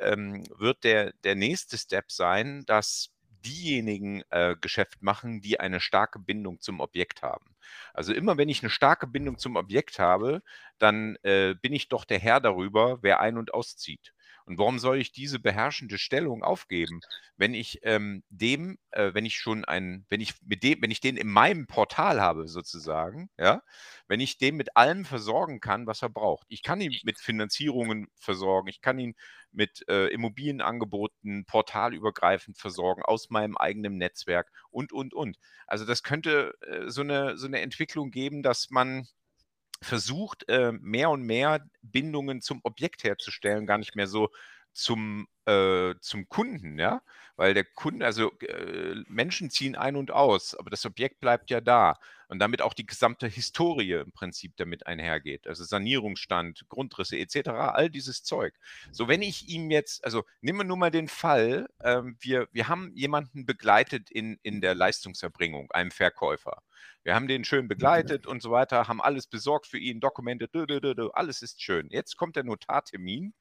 ähm, 0.00 0.42
wird 0.56 0.84
der, 0.84 1.12
der 1.24 1.34
nächste 1.34 1.76
Step 1.76 2.10
sein, 2.10 2.64
dass 2.64 3.10
diejenigen 3.44 4.22
äh, 4.30 4.56
Geschäft 4.58 5.02
machen, 5.02 5.42
die 5.42 5.60
eine 5.60 5.80
starke 5.80 6.18
Bindung 6.18 6.60
zum 6.60 6.80
Objekt 6.80 7.20
haben. 7.20 7.54
Also 7.92 8.14
immer 8.14 8.38
wenn 8.38 8.48
ich 8.48 8.62
eine 8.62 8.70
starke 8.70 9.06
Bindung 9.06 9.36
zum 9.36 9.56
Objekt 9.56 9.98
habe, 9.98 10.42
dann 10.78 11.16
äh, 11.24 11.54
bin 11.60 11.74
ich 11.74 11.88
doch 11.90 12.06
der 12.06 12.18
Herr 12.18 12.40
darüber, 12.40 13.02
wer 13.02 13.20
ein- 13.20 13.36
und 13.36 13.52
auszieht. 13.52 14.14
Und 14.46 14.58
warum 14.58 14.78
soll 14.78 14.98
ich 14.98 15.10
diese 15.10 15.40
beherrschende 15.40 15.98
Stellung 15.98 16.44
aufgeben, 16.44 17.00
wenn 17.36 17.52
ich 17.52 17.80
ähm, 17.82 18.22
dem, 18.30 18.78
äh, 18.92 19.12
wenn 19.12 19.24
ich 19.26 19.36
schon 19.36 19.64
ein, 19.64 20.06
wenn 20.08 20.20
ich 20.20 20.34
mit 20.42 20.62
dem, 20.62 20.80
wenn 20.80 20.90
ich 20.92 21.00
den 21.00 21.16
in 21.16 21.28
meinem 21.28 21.66
Portal 21.66 22.20
habe, 22.20 22.46
sozusagen, 22.46 23.28
ja, 23.38 23.62
wenn 24.06 24.20
ich 24.20 24.38
den 24.38 24.56
mit 24.56 24.76
allem 24.76 25.04
versorgen 25.04 25.58
kann, 25.60 25.88
was 25.88 26.02
er 26.02 26.10
braucht. 26.10 26.46
Ich 26.48 26.62
kann 26.62 26.80
ihn 26.80 26.94
mit 27.02 27.18
Finanzierungen 27.18 28.06
versorgen, 28.14 28.68
ich 28.68 28.80
kann 28.80 29.00
ihn 29.00 29.16
mit 29.50 29.84
äh, 29.88 30.06
Immobilienangeboten 30.08 31.44
portalübergreifend 31.46 32.56
versorgen, 32.56 33.02
aus 33.02 33.30
meinem 33.30 33.56
eigenen 33.56 33.96
Netzwerk 33.96 34.52
und, 34.70 34.92
und, 34.92 35.12
und. 35.12 35.38
Also 35.66 35.84
das 35.84 36.04
könnte 36.04 36.54
äh, 36.60 36.88
so, 36.88 37.00
eine, 37.00 37.36
so 37.36 37.46
eine 37.46 37.60
Entwicklung 37.62 38.12
geben, 38.12 38.44
dass 38.44 38.70
man 38.70 39.08
versucht, 39.82 40.48
äh, 40.48 40.72
mehr 40.72 41.10
und 41.10 41.22
mehr 41.22 41.64
Bindungen 41.82 42.40
zum 42.40 42.60
Objekt 42.64 43.04
herzustellen, 43.04 43.66
gar 43.66 43.78
nicht 43.78 43.96
mehr 43.96 44.06
so 44.06 44.30
zum, 44.76 45.26
äh, 45.46 45.94
zum 46.00 46.28
Kunden, 46.28 46.78
ja, 46.78 47.00
weil 47.36 47.54
der 47.54 47.64
Kunde, 47.64 48.04
also 48.04 48.32
äh, 48.40 48.94
Menschen 49.08 49.50
ziehen 49.50 49.74
ein 49.74 49.96
und 49.96 50.10
aus, 50.10 50.54
aber 50.54 50.70
das 50.70 50.84
Objekt 50.86 51.20
bleibt 51.20 51.50
ja 51.50 51.60
da 51.60 51.98
und 52.28 52.38
damit 52.38 52.62
auch 52.62 52.74
die 52.74 52.86
gesamte 52.86 53.26
Historie 53.26 53.92
im 53.92 54.12
Prinzip 54.12 54.56
damit 54.56 54.86
einhergeht, 54.86 55.46
also 55.46 55.64
Sanierungsstand, 55.64 56.68
Grundrisse 56.68 57.18
etc., 57.18 57.48
all 57.48 57.90
dieses 57.90 58.22
Zeug. 58.22 58.54
So, 58.90 59.08
wenn 59.08 59.22
ich 59.22 59.48
ihm 59.48 59.70
jetzt, 59.70 60.04
also 60.04 60.24
nehmen 60.40 60.60
wir 60.60 60.64
nur 60.64 60.76
mal 60.76 60.90
den 60.90 61.08
Fall, 61.08 61.68
ähm, 61.82 62.16
wir, 62.20 62.48
wir 62.52 62.68
haben 62.68 62.92
jemanden 62.94 63.46
begleitet 63.46 64.10
in, 64.10 64.38
in 64.42 64.60
der 64.60 64.74
Leistungserbringung, 64.74 65.70
einem 65.72 65.90
Verkäufer. 65.90 66.62
Wir 67.02 67.14
haben 67.14 67.28
den 67.28 67.44
schön 67.44 67.68
begleitet 67.68 68.26
und 68.26 68.42
so 68.42 68.50
weiter, 68.50 68.88
haben 68.88 69.00
alles 69.00 69.28
besorgt 69.28 69.68
für 69.68 69.78
ihn, 69.78 70.00
Dokumente, 70.00 70.48
alles 71.14 71.40
ist 71.40 71.62
schön. 71.62 71.88
Jetzt 71.90 72.16
kommt 72.16 72.34
der 72.34 72.42
Notartermin 72.42 73.32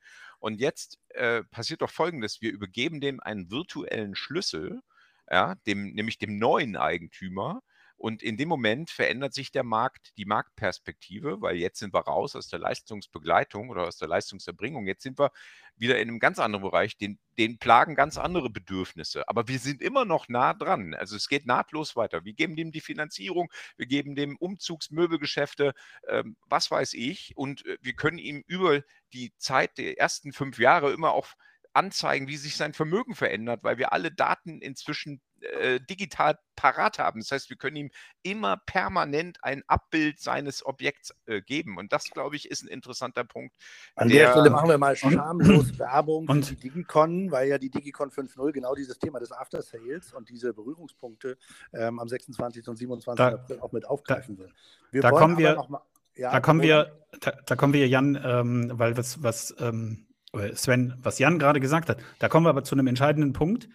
und 0.45 0.61
jetzt 0.61 0.99
äh, 1.15 1.43
passiert 1.45 1.81
doch 1.81 1.89
Folgendes: 1.89 2.39
Wir 2.39 2.51
übergeben 2.51 3.01
dem 3.01 3.19
einen 3.19 3.49
virtuellen 3.49 4.15
Schlüssel, 4.15 4.81
ja, 5.27 5.55
dem, 5.65 5.93
nämlich 5.93 6.19
dem 6.19 6.37
neuen 6.37 6.75
Eigentümer. 6.75 7.63
Und 7.97 8.21
in 8.21 8.37
dem 8.37 8.49
Moment 8.49 8.89
verändert 8.89 9.33
sich 9.33 9.51
der 9.51 9.63
Markt, 9.63 10.11
die 10.17 10.25
Marktperspektive, 10.25 11.41
weil 11.41 11.55
jetzt 11.55 11.79
sind 11.79 11.93
wir 11.93 12.01
raus 12.01 12.35
aus 12.35 12.47
der 12.47 12.59
Leistungsbegleitung 12.59 13.69
oder 13.69 13.87
aus 13.87 13.97
der 13.97 14.07
Leistungserbringung. 14.07 14.85
Jetzt 14.87 15.03
sind 15.03 15.17
wir 15.17 15.31
wieder 15.77 15.99
in 15.99 16.09
einem 16.09 16.19
ganz 16.19 16.39
anderen 16.39 16.63
Bereich, 16.63 16.97
den, 16.97 17.19
den 17.37 17.57
plagen 17.57 17.95
ganz 17.95 18.17
andere 18.17 18.49
Bedürfnisse. 18.49 19.27
Aber 19.27 19.47
wir 19.47 19.59
sind 19.59 19.81
immer 19.81 20.05
noch 20.05 20.29
nah 20.29 20.53
dran. 20.53 20.93
Also 20.93 21.15
es 21.15 21.27
geht 21.27 21.45
nahtlos 21.45 21.95
weiter. 21.95 22.25
Wir 22.25 22.33
geben 22.33 22.55
dem 22.55 22.71
die 22.71 22.81
Finanzierung, 22.81 23.51
wir 23.77 23.85
geben 23.85 24.15
dem 24.15 24.37
Umzugsmöbelgeschäfte, 24.37 25.73
ähm, 26.07 26.37
was 26.47 26.71
weiß 26.71 26.93
ich. 26.93 27.33
Und 27.35 27.65
äh, 27.65 27.77
wir 27.81 27.93
können 27.93 28.17
ihm 28.17 28.43
über 28.47 28.83
die 29.13 29.33
Zeit 29.37 29.77
der 29.77 29.97
ersten 29.97 30.33
fünf 30.33 30.59
Jahre 30.59 30.91
immer 30.91 31.11
auch 31.11 31.27
anzeigen, 31.75 32.27
wie 32.27 32.37
sich 32.37 32.55
sein 32.55 32.73
Vermögen 32.73 33.15
verändert, 33.15 33.63
weil 33.63 33.77
wir 33.77 33.91
alle 33.93 34.11
Daten 34.11 34.61
inzwischen 34.61 35.21
äh, 35.41 35.79
digital 35.81 36.39
parat 36.55 36.99
haben. 36.99 37.19
Das 37.19 37.31
heißt, 37.31 37.49
wir 37.49 37.57
können 37.57 37.75
ihm 37.75 37.91
immer 38.23 38.57
permanent 38.65 39.37
ein 39.43 39.63
Abbild 39.67 40.19
seines 40.19 40.65
Objekts 40.65 41.13
äh, 41.25 41.41
geben. 41.41 41.77
Und 41.77 41.91
das, 41.91 42.05
glaube 42.05 42.35
ich, 42.37 42.49
ist 42.49 42.63
ein 42.63 42.69
interessanter 42.69 43.25
Punkt. 43.25 43.53
An 43.95 44.07
der, 44.07 44.27
der 44.27 44.31
Stelle 44.31 44.49
machen 44.49 44.69
wir 44.69 44.77
mal 44.77 44.95
schamlos 44.95 45.77
Werbung 45.79 46.27
und, 46.29 46.45
für 46.45 46.55
die 46.55 46.69
Digicon, 46.69 47.31
weil 47.31 47.49
ja 47.49 47.57
die 47.57 47.69
Digicon 47.69 48.09
5.0 48.09 48.51
genau 48.53 48.73
dieses 48.73 48.97
Thema 48.97 49.19
des 49.19 49.31
After 49.31 49.61
Sales 49.61 50.13
und 50.13 50.29
diese 50.29 50.53
Berührungspunkte 50.53 51.37
ähm, 51.73 51.99
am 51.99 52.07
26. 52.07 52.67
und 52.69 52.77
27. 52.77 53.17
Da, 53.17 53.33
April 53.33 53.59
auch 53.59 53.71
mit 53.71 53.85
aufgreifen 53.85 54.37
will. 54.37 54.51
Wir 54.91 55.01
da 55.01 55.11
kommen 55.11 55.37
wir, 55.37 55.55
mal, 55.67 55.81
ja, 56.15 56.31
da 56.31 56.39
kommen 56.39 56.61
wir, 56.61 56.99
da, 57.19 57.31
da, 57.45 57.55
kommen 57.55 57.73
wir, 57.73 57.87
Jan, 57.87 58.19
ähm, 58.23 58.71
weil 58.73 58.97
was, 58.97 59.21
was 59.21 59.53
ähm, 59.59 60.04
Sven, 60.55 60.93
was 61.01 61.19
Jan 61.19 61.39
gerade 61.39 61.59
gesagt 61.59 61.89
hat, 61.89 61.99
da 62.19 62.29
kommen 62.29 62.45
wir 62.45 62.49
aber 62.49 62.63
zu 62.63 62.75
einem 62.75 62.87
entscheidenden 62.87 63.33
Punkt 63.33 63.69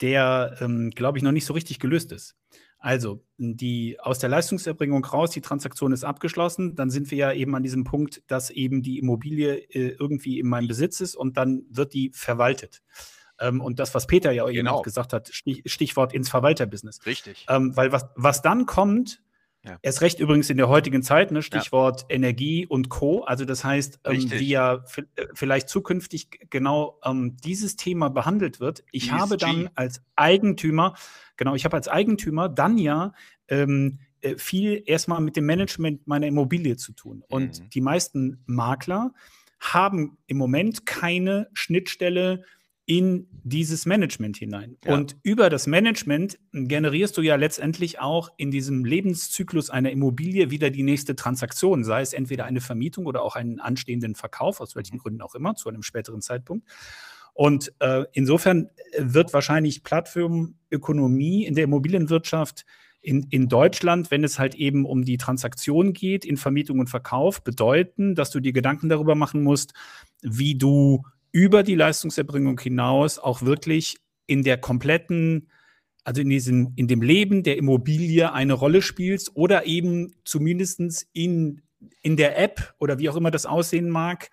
der, 0.00 0.56
ähm, 0.60 0.90
glaube 0.90 1.18
ich, 1.18 1.24
noch 1.24 1.32
nicht 1.32 1.46
so 1.46 1.54
richtig 1.54 1.80
gelöst 1.80 2.12
ist. 2.12 2.36
Also, 2.80 3.24
die 3.38 3.98
aus 3.98 4.20
der 4.20 4.28
Leistungserbringung 4.28 5.04
raus, 5.04 5.30
die 5.30 5.40
Transaktion 5.40 5.92
ist 5.92 6.04
abgeschlossen, 6.04 6.76
dann 6.76 6.90
sind 6.90 7.10
wir 7.10 7.18
ja 7.18 7.32
eben 7.32 7.56
an 7.56 7.64
diesem 7.64 7.82
Punkt, 7.82 8.22
dass 8.28 8.50
eben 8.50 8.82
die 8.82 8.98
Immobilie 8.98 9.56
äh, 9.56 9.96
irgendwie 9.98 10.38
in 10.38 10.46
meinem 10.46 10.68
Besitz 10.68 11.00
ist 11.00 11.16
und 11.16 11.36
dann 11.36 11.64
wird 11.70 11.92
die 11.92 12.12
verwaltet. 12.14 12.82
Ähm, 13.40 13.60
und 13.60 13.80
das, 13.80 13.94
was 13.94 14.06
Peter 14.06 14.30
ja 14.30 14.44
genau. 14.44 14.58
eben 14.58 14.68
auch 14.68 14.82
gesagt 14.82 15.12
hat, 15.12 15.28
Stich, 15.32 15.62
Stichwort 15.66 16.12
ins 16.12 16.28
Verwalterbusiness. 16.28 17.04
Richtig. 17.04 17.46
Ähm, 17.48 17.76
weil 17.76 17.90
was, 17.90 18.06
was 18.14 18.42
dann 18.42 18.66
kommt, 18.66 19.22
ja. 19.68 19.78
Erst 19.82 20.00
recht 20.00 20.20
übrigens 20.20 20.50
in 20.50 20.56
der 20.56 20.68
heutigen 20.68 21.02
Zeit, 21.02 21.30
ne, 21.30 21.42
Stichwort 21.42 22.02
ja. 22.02 22.16
Energie 22.16 22.66
und 22.66 22.88
Co. 22.88 23.22
Also 23.22 23.44
das 23.44 23.64
heißt, 23.64 24.00
ähm, 24.04 24.30
wie 24.30 24.48
ja 24.48 24.84
äh, 25.16 25.26
vielleicht 25.34 25.68
zukünftig 25.68 26.48
genau 26.50 26.98
ähm, 27.04 27.36
dieses 27.36 27.76
Thema 27.76 28.08
behandelt 28.08 28.60
wird. 28.60 28.84
Ich 28.92 29.04
ESG. 29.04 29.12
habe 29.12 29.36
dann 29.36 29.70
als 29.74 30.02
Eigentümer, 30.16 30.94
genau, 31.36 31.54
ich 31.54 31.64
habe 31.64 31.76
als 31.76 31.88
Eigentümer 31.88 32.48
dann 32.48 32.78
ja 32.78 33.12
ähm, 33.48 33.98
äh, 34.20 34.36
viel 34.36 34.82
erstmal 34.86 35.20
mit 35.20 35.36
dem 35.36 35.46
Management 35.46 36.06
meiner 36.06 36.26
Immobilie 36.26 36.76
zu 36.76 36.92
tun. 36.92 37.22
Und 37.28 37.60
mhm. 37.60 37.70
die 37.70 37.80
meisten 37.80 38.42
Makler 38.46 39.12
haben 39.60 40.18
im 40.26 40.36
Moment 40.36 40.86
keine 40.86 41.48
Schnittstelle 41.52 42.44
in 42.88 43.28
dieses 43.44 43.84
Management 43.84 44.38
hinein. 44.38 44.78
Ja. 44.82 44.94
Und 44.94 45.16
über 45.22 45.50
das 45.50 45.66
Management 45.66 46.38
generierst 46.52 47.18
du 47.18 47.20
ja 47.20 47.36
letztendlich 47.36 48.00
auch 48.00 48.30
in 48.38 48.50
diesem 48.50 48.86
Lebenszyklus 48.86 49.68
einer 49.68 49.90
Immobilie 49.90 50.50
wieder 50.50 50.70
die 50.70 50.82
nächste 50.82 51.14
Transaktion, 51.14 51.84
sei 51.84 52.00
es 52.00 52.14
entweder 52.14 52.46
eine 52.46 52.62
Vermietung 52.62 53.04
oder 53.04 53.22
auch 53.22 53.36
einen 53.36 53.60
anstehenden 53.60 54.14
Verkauf, 54.14 54.62
aus 54.62 54.74
welchen 54.74 54.96
mhm. 54.96 55.00
Gründen 55.00 55.20
auch 55.20 55.34
immer, 55.34 55.54
zu 55.54 55.68
einem 55.68 55.82
späteren 55.82 56.22
Zeitpunkt. 56.22 56.66
Und 57.34 57.74
äh, 57.80 58.04
insofern 58.12 58.70
wird 58.96 59.34
wahrscheinlich 59.34 59.84
Plattformökonomie 59.84 61.44
in 61.44 61.54
der 61.54 61.64
Immobilienwirtschaft 61.64 62.64
in, 63.02 63.26
in 63.28 63.48
Deutschland, 63.48 64.10
wenn 64.10 64.24
es 64.24 64.38
halt 64.38 64.54
eben 64.54 64.86
um 64.86 65.04
die 65.04 65.18
Transaktion 65.18 65.92
geht, 65.92 66.24
in 66.24 66.38
Vermietung 66.38 66.78
und 66.78 66.88
Verkauf, 66.88 67.44
bedeuten, 67.44 68.14
dass 68.14 68.30
du 68.30 68.40
dir 68.40 68.52
Gedanken 68.54 68.88
darüber 68.88 69.14
machen 69.14 69.42
musst, 69.42 69.74
wie 70.22 70.56
du 70.56 71.02
über 71.32 71.62
die 71.62 71.74
Leistungserbringung 71.74 72.58
hinaus 72.60 73.18
auch 73.18 73.42
wirklich 73.42 73.96
in 74.26 74.42
der 74.42 74.58
kompletten, 74.58 75.50
also 76.04 76.20
in 76.20 76.28
diesem, 76.28 76.72
in 76.76 76.88
dem 76.88 77.02
Leben 77.02 77.42
der 77.42 77.56
Immobilie 77.56 78.32
eine 78.32 78.54
Rolle 78.54 78.82
spielst 78.82 79.36
oder 79.36 79.66
eben 79.66 80.14
zumindest 80.24 81.06
in, 81.12 81.62
in 82.02 82.16
der 82.16 82.38
App 82.38 82.74
oder 82.78 82.98
wie 82.98 83.08
auch 83.08 83.16
immer 83.16 83.30
das 83.30 83.46
aussehen 83.46 83.90
mag, 83.90 84.30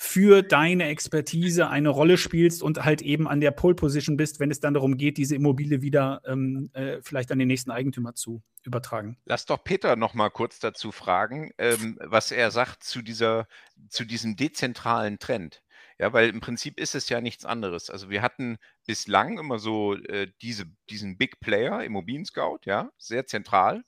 für 0.00 0.42
deine 0.42 0.84
Expertise 0.84 1.68
eine 1.68 1.88
Rolle 1.88 2.18
spielst 2.18 2.62
und 2.62 2.84
halt 2.84 3.02
eben 3.02 3.26
an 3.26 3.40
der 3.40 3.50
Pole 3.50 3.74
Position 3.74 4.16
bist, 4.16 4.38
wenn 4.38 4.50
es 4.52 4.60
dann 4.60 4.74
darum 4.74 4.96
geht, 4.96 5.18
diese 5.18 5.34
Immobilie 5.34 5.82
wieder 5.82 6.22
ähm, 6.24 6.70
äh, 6.72 6.98
vielleicht 7.02 7.32
an 7.32 7.40
den 7.40 7.48
nächsten 7.48 7.72
Eigentümer 7.72 8.14
zu 8.14 8.40
übertragen. 8.62 9.18
Lass 9.24 9.44
doch 9.44 9.64
Peter 9.64 9.96
noch 9.96 10.14
mal 10.14 10.30
kurz 10.30 10.60
dazu 10.60 10.92
fragen, 10.92 11.50
ähm, 11.58 11.98
was 12.00 12.30
er 12.30 12.52
sagt 12.52 12.84
zu 12.84 13.02
dieser, 13.02 13.48
zu 13.88 14.04
diesem 14.04 14.36
dezentralen 14.36 15.18
Trend. 15.18 15.62
Ja, 15.98 16.12
weil 16.12 16.28
im 16.28 16.40
Prinzip 16.40 16.78
ist 16.78 16.94
es 16.94 17.08
ja 17.08 17.20
nichts 17.20 17.44
anderes. 17.44 17.90
Also 17.90 18.08
wir 18.08 18.22
hatten 18.22 18.58
bislang 18.86 19.38
immer 19.38 19.58
so 19.58 19.94
äh, 19.94 20.28
diese, 20.42 20.66
diesen 20.90 21.18
Big 21.18 21.40
Player, 21.40 21.82
Immobilien 21.82 22.24
Scout, 22.24 22.60
ja, 22.64 22.90
sehr 22.98 23.26
zentral, 23.26 23.82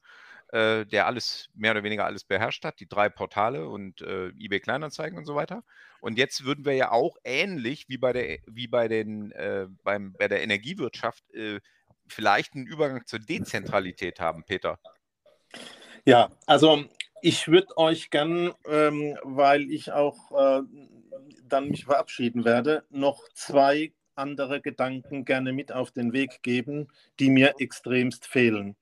äh, 0.49 0.85
der 0.87 1.07
alles, 1.07 1.49
mehr 1.55 1.70
oder 1.70 1.85
weniger 1.85 2.07
alles 2.07 2.25
beherrscht 2.25 2.64
hat, 2.64 2.81
die 2.81 2.88
drei 2.88 3.09
Portale 3.09 3.68
und 3.68 4.01
äh, 4.03 4.31
eBay 4.31 4.59
Kleinanzeigen 4.59 5.16
und 5.16 5.25
so 5.25 5.37
weiter. 5.37 5.62
Und 6.01 6.18
jetzt 6.18 6.44
würden 6.44 6.64
wir 6.64 6.75
ja 6.75 6.90
auch 6.90 7.16
ähnlich 7.23 7.88
wie 7.88 7.99
bei 7.99 8.12
der, 8.12 8.38
wie 8.46 8.66
bei 8.66 8.88
den, 8.88 9.31
äh, 9.33 9.66
beim, 9.85 10.12
bei 10.14 10.27
der 10.27 10.42
Energiewirtschaft 10.42 11.23
äh, 11.33 11.61
vielleicht 12.09 12.55
einen 12.55 12.66
Übergang 12.66 13.07
zur 13.07 13.20
Dezentralität 13.20 14.18
haben, 14.18 14.42
Peter. 14.44 14.81
Ja, 16.05 16.31
also 16.46 16.85
ich 17.23 17.46
würde 17.49 17.77
euch 17.77 18.11
gern, 18.11 18.53
ähm, 18.66 19.16
weil 19.23 19.70
ich 19.70 19.92
auch 19.92 20.33
äh, 20.33 20.62
dann 21.52 21.68
mich 21.68 21.84
verabschieden 21.84 22.44
werde, 22.44 22.84
noch 22.90 23.28
zwei 23.34 23.92
andere 24.14 24.60
Gedanken 24.60 25.24
gerne 25.24 25.52
mit 25.52 25.72
auf 25.72 25.90
den 25.90 26.12
Weg 26.12 26.42
geben, 26.42 26.88
die 27.18 27.30
mir 27.30 27.54
extremst 27.58 28.26
fehlen. 28.26 28.76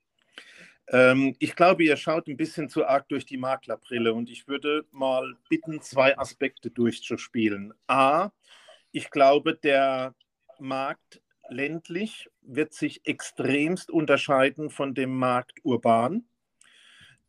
Ähm, 0.90 1.36
ich 1.38 1.54
glaube, 1.54 1.84
ihr 1.84 1.96
schaut 1.96 2.28
ein 2.28 2.36
bisschen 2.36 2.68
zu 2.68 2.86
arg 2.86 3.08
durch 3.08 3.26
die 3.26 3.36
Maklerbrille 3.36 4.12
und 4.14 4.30
ich 4.30 4.48
würde 4.48 4.86
mal 4.90 5.36
bitten, 5.48 5.80
zwei 5.82 6.16
Aspekte 6.18 6.70
durchzuspielen. 6.70 7.74
A, 7.86 8.30
ich 8.90 9.10
glaube, 9.10 9.54
der 9.54 10.14
Markt 10.58 11.20
ländlich 11.48 12.28
wird 12.42 12.72
sich 12.72 13.06
extremst 13.06 13.90
unterscheiden 13.90 14.70
von 14.70 14.94
dem 14.94 15.16
Markt 15.16 15.60
urban. 15.62 16.24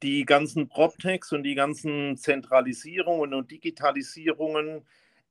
Die 0.01 0.23
ganzen 0.23 0.69
PropTechs 0.69 1.33
und 1.33 1.43
die 1.43 1.55
ganzen 1.55 2.15
Zentralisierungen 2.15 3.33
und 3.33 3.51
Digitalisierungen 3.51 4.87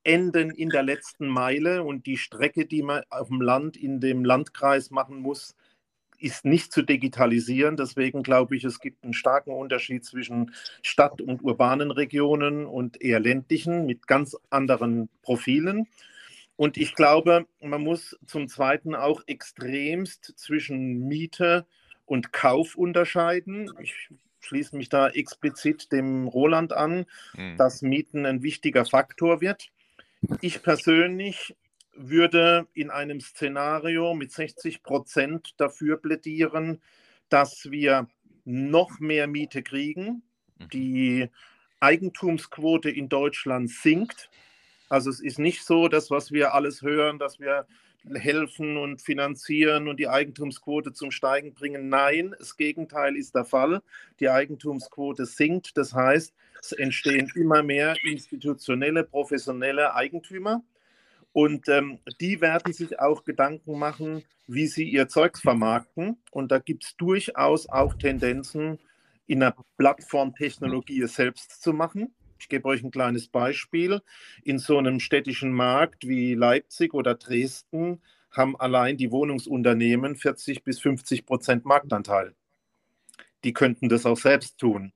enden 0.09 0.51
in 0.51 0.71
der 0.71 0.83
letzten 0.83 1.29
Meile 1.29 1.83
und 1.83 2.07
die 2.07 2.17
Strecke, 2.17 2.65
die 2.65 2.83
man 2.83 3.03
auf 3.11 3.29
dem 3.29 3.43
Land 3.43 3.77
in 3.77 4.01
dem 4.01 4.25
Landkreis 4.25 4.91
machen 4.91 5.19
muss, 5.19 5.55
ist 6.19 6.47
nicht 6.47 6.73
zu 6.73 6.83
digitalisieren. 6.83 7.77
Deswegen 7.77 8.23
glaube 8.23 8.57
ich, 8.57 8.65
es 8.65 8.81
gibt 8.81 9.05
einen 9.05 9.13
starken 9.13 9.53
Unterschied 9.53 10.05
zwischen 10.05 10.55
Stadt- 10.83 11.21
und 11.21 11.43
urbanen 11.45 11.91
Regionen 11.91 12.67
und 12.67 13.01
eher 13.03 13.21
ländlichen 13.21 13.85
mit 13.85 14.07
ganz 14.07 14.35
anderen 14.49 15.11
Profilen. 15.23 15.87
Und 16.57 16.79
ich 16.79 16.95
glaube, 16.95 17.47
man 17.61 17.83
muss 17.83 18.19
zum 18.27 18.49
Zweiten 18.49 18.95
auch 18.95 19.23
extremst 19.27 20.33
zwischen 20.37 21.07
Miete 21.07 21.67
und 22.07 22.33
Kauf 22.33 22.75
unterscheiden. 22.75 23.71
Ich 23.81 24.09
schließe 24.41 24.75
mich 24.75 24.89
da 24.89 25.09
explizit 25.09 25.93
dem 25.93 26.27
Roland 26.27 26.73
an, 26.73 27.05
mhm. 27.35 27.59
dass 27.59 27.83
Mieten 27.83 28.25
ein 28.25 28.43
wichtiger 28.43 28.87
Faktor 28.87 29.41
wird. 29.43 29.71
Ich 30.41 30.63
persönlich 30.63 31.57
würde 31.95 32.67
in 32.75 32.91
einem 32.91 33.21
Szenario 33.21 34.15
mit 34.15 34.33
60 34.33 34.83
Prozent 34.83 35.55
dafür 35.59 35.97
plädieren, 35.97 36.81
dass 37.29 37.71
wir 37.71 38.09
noch 38.45 39.01
mehr 39.01 39.27
Miete 39.27 39.63
kriegen. 39.63 40.23
Mhm. 40.59 40.69
Die 40.73 41.31
Eigentumsquote 41.81 42.91
in 42.91 43.09
Deutschland 43.09 43.71
sinkt. 43.71 44.31
Also 44.89 45.11
es 45.11 45.21
ist 45.21 45.39
nicht 45.39 45.65
so, 45.65 45.89
dass 45.89 46.11
was 46.11 46.33
wir 46.33 46.55
alles 46.55 46.83
hören, 46.83 47.19
dass 47.19 47.39
wir 47.39 47.67
helfen 48.15 48.77
und 48.77 49.03
finanzieren 49.03 49.89
und 49.89 49.99
die 49.99 50.09
Eigentumsquote 50.09 50.93
zum 50.93 51.11
Steigen 51.11 51.53
bringen. 51.53 51.89
Nein, 51.89 52.35
das 52.39 52.57
Gegenteil 52.57 53.17
ist 53.17 53.35
der 53.35 53.45
Fall. 53.45 53.83
Die 54.21 54.31
Eigentumsquote 54.31 55.27
sinkt. 55.27 55.77
Das 55.77 55.93
heißt, 55.93 56.33
es 56.61 56.73
entstehen 56.73 57.31
immer 57.35 57.63
mehr 57.63 57.97
institutionelle, 58.05 59.05
professionelle 59.05 59.95
Eigentümer. 59.95 60.63
Und 61.33 61.69
ähm, 61.69 61.99
die 62.21 62.41
werden 62.41 62.73
sich 62.73 62.99
auch 62.99 63.25
Gedanken 63.25 63.79
machen, 63.79 64.25
wie 64.47 64.67
sie 64.67 64.85
ihr 64.89 65.09
Zeugs 65.09 65.41
vermarkten. 65.41 66.17
Und 66.31 66.51
da 66.51 66.59
gibt 66.59 66.85
es 66.85 66.97
durchaus 66.97 67.69
auch 67.69 67.95
Tendenzen, 67.95 68.79
in 69.27 69.41
der 69.41 69.55
Plattformtechnologie 69.77 71.03
es 71.03 71.15
selbst 71.15 71.63
zu 71.63 71.73
machen. 71.73 72.15
Ich 72.41 72.49
gebe 72.49 72.67
euch 72.69 72.83
ein 72.83 72.91
kleines 72.91 73.29
Beispiel. 73.29 74.01
In 74.43 74.59
so 74.59 74.79
einem 74.79 75.01
städtischen 75.01 75.53
Markt 75.53 76.07
wie 76.09 76.35
Leipzig 76.35 76.95
oder 76.95 77.15
Dresden 77.15 78.01
haben 78.31 78.59
allein 78.59 78.97
die 78.97 79.11
Wohnungsunternehmen 79.11 80.17
40 80.17 80.65
bis 80.65 80.81
50 80.81 81.27
Prozent 81.27 81.65
Marktanteil. 81.65 82.35
Die 83.45 83.53
könnten 83.53 83.89
das 83.89 84.07
auch 84.07 84.17
selbst 84.17 84.59
tun. 84.59 84.93